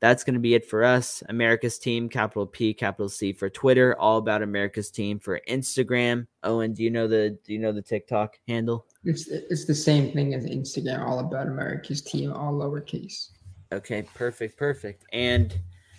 that's 0.00 0.24
going 0.24 0.34
to 0.34 0.40
be 0.40 0.54
it 0.54 0.68
for 0.68 0.84
us. 0.84 1.22
America's 1.28 1.78
Team, 1.78 2.08
capital 2.08 2.46
P, 2.46 2.74
capital 2.74 3.08
C 3.08 3.32
for 3.32 3.48
Twitter. 3.48 3.98
All 3.98 4.18
about 4.18 4.42
America's 4.42 4.90
Team 4.90 5.18
for 5.18 5.40
Instagram. 5.48 6.26
Owen, 6.42 6.74
do 6.74 6.82
you 6.82 6.90
know 6.90 7.08
the 7.08 7.38
do 7.44 7.52
you 7.52 7.58
know 7.58 7.72
the 7.72 7.82
TikTok 7.82 8.38
handle? 8.46 8.86
It's 9.04 9.28
it's 9.28 9.64
the 9.64 9.74
same 9.74 10.12
thing 10.12 10.34
as 10.34 10.44
Instagram. 10.44 11.06
All 11.06 11.20
about 11.20 11.46
America's 11.46 12.02
Team, 12.02 12.32
all 12.32 12.52
lowercase. 12.52 13.30
Okay, 13.72 14.02
perfect, 14.14 14.58
perfect. 14.58 15.04
And 15.12 15.58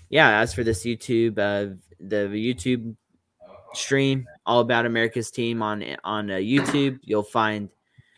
yeah, 0.10 0.40
as 0.40 0.53
for 0.53 0.64
this 0.64 0.86
YouTube, 0.86 1.38
uh, 1.40 1.76
the 1.99 2.28
YouTube 2.28 2.95
stream, 3.74 4.28
all 4.45 4.60
about 4.60 4.86
America's 4.86 5.32
Team 5.32 5.61
on 5.61 5.84
on 6.03 6.30
uh, 6.30 6.36
YouTube, 6.36 6.99
you'll 7.02 7.24
find 7.24 7.69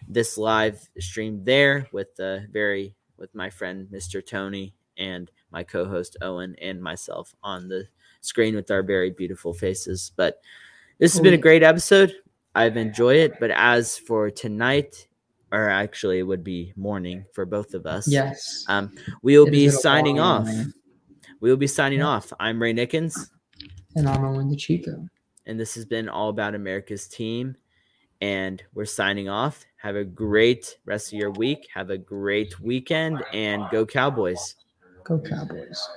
this 0.07 0.37
live 0.37 0.79
stream 0.99 1.43
there 1.43 1.87
with 1.93 2.15
the 2.15 2.43
uh, 2.43 2.51
very 2.51 2.95
with 3.17 3.33
my 3.33 3.49
friend 3.49 3.87
Mr. 3.91 4.25
Tony 4.25 4.73
and 4.97 5.31
my 5.51 5.63
co-host 5.63 6.17
Owen 6.21 6.55
and 6.61 6.81
myself 6.81 7.35
on 7.43 7.67
the 7.67 7.87
screen 8.21 8.55
with 8.55 8.69
our 8.71 8.83
very 8.83 9.09
beautiful 9.11 9.53
faces. 9.53 10.11
But 10.15 10.41
this 10.97 11.13
has 11.13 11.21
been 11.21 11.33
a 11.33 11.37
great 11.37 11.63
episode. 11.63 12.13
I've 12.55 12.77
enjoyed 12.77 13.17
it. 13.17 13.39
But 13.39 13.51
as 13.51 13.97
for 13.97 14.29
tonight, 14.29 15.07
or 15.51 15.69
actually 15.69 16.19
it 16.19 16.23
would 16.23 16.43
be 16.43 16.73
morning 16.75 17.25
for 17.33 17.45
both 17.45 17.73
of 17.73 17.85
us. 17.85 18.07
Yes. 18.07 18.65
Um, 18.67 18.91
we 19.21 19.37
will 19.37 19.49
be 19.49 19.69
signing 19.69 20.19
off. 20.19 20.47
We 21.39 21.49
will 21.49 21.57
be 21.57 21.67
signing 21.67 21.99
yeah. 21.99 22.07
off. 22.07 22.33
I'm 22.39 22.61
Ray 22.61 22.73
Nickens. 22.73 23.17
And 23.95 24.07
I'm 24.07 24.23
Owen 24.23 24.49
DeChico. 24.53 25.07
And 25.45 25.59
this 25.59 25.73
has 25.75 25.85
been 25.85 26.09
all 26.09 26.29
about 26.29 26.53
America's 26.53 27.07
team. 27.07 27.55
And 28.21 28.61
we're 28.73 28.85
signing 28.85 29.29
off. 29.29 29.65
Have 29.77 29.95
a 29.95 30.03
great 30.03 30.77
rest 30.85 31.13
of 31.13 31.19
your 31.19 31.31
week. 31.31 31.69
Have 31.73 31.89
a 31.89 31.97
great 31.97 32.59
weekend 32.59 33.23
and 33.33 33.63
go 33.71 33.85
Cowboys. 33.85 34.55
Go 35.03 35.19
Cowboys. 35.19 35.89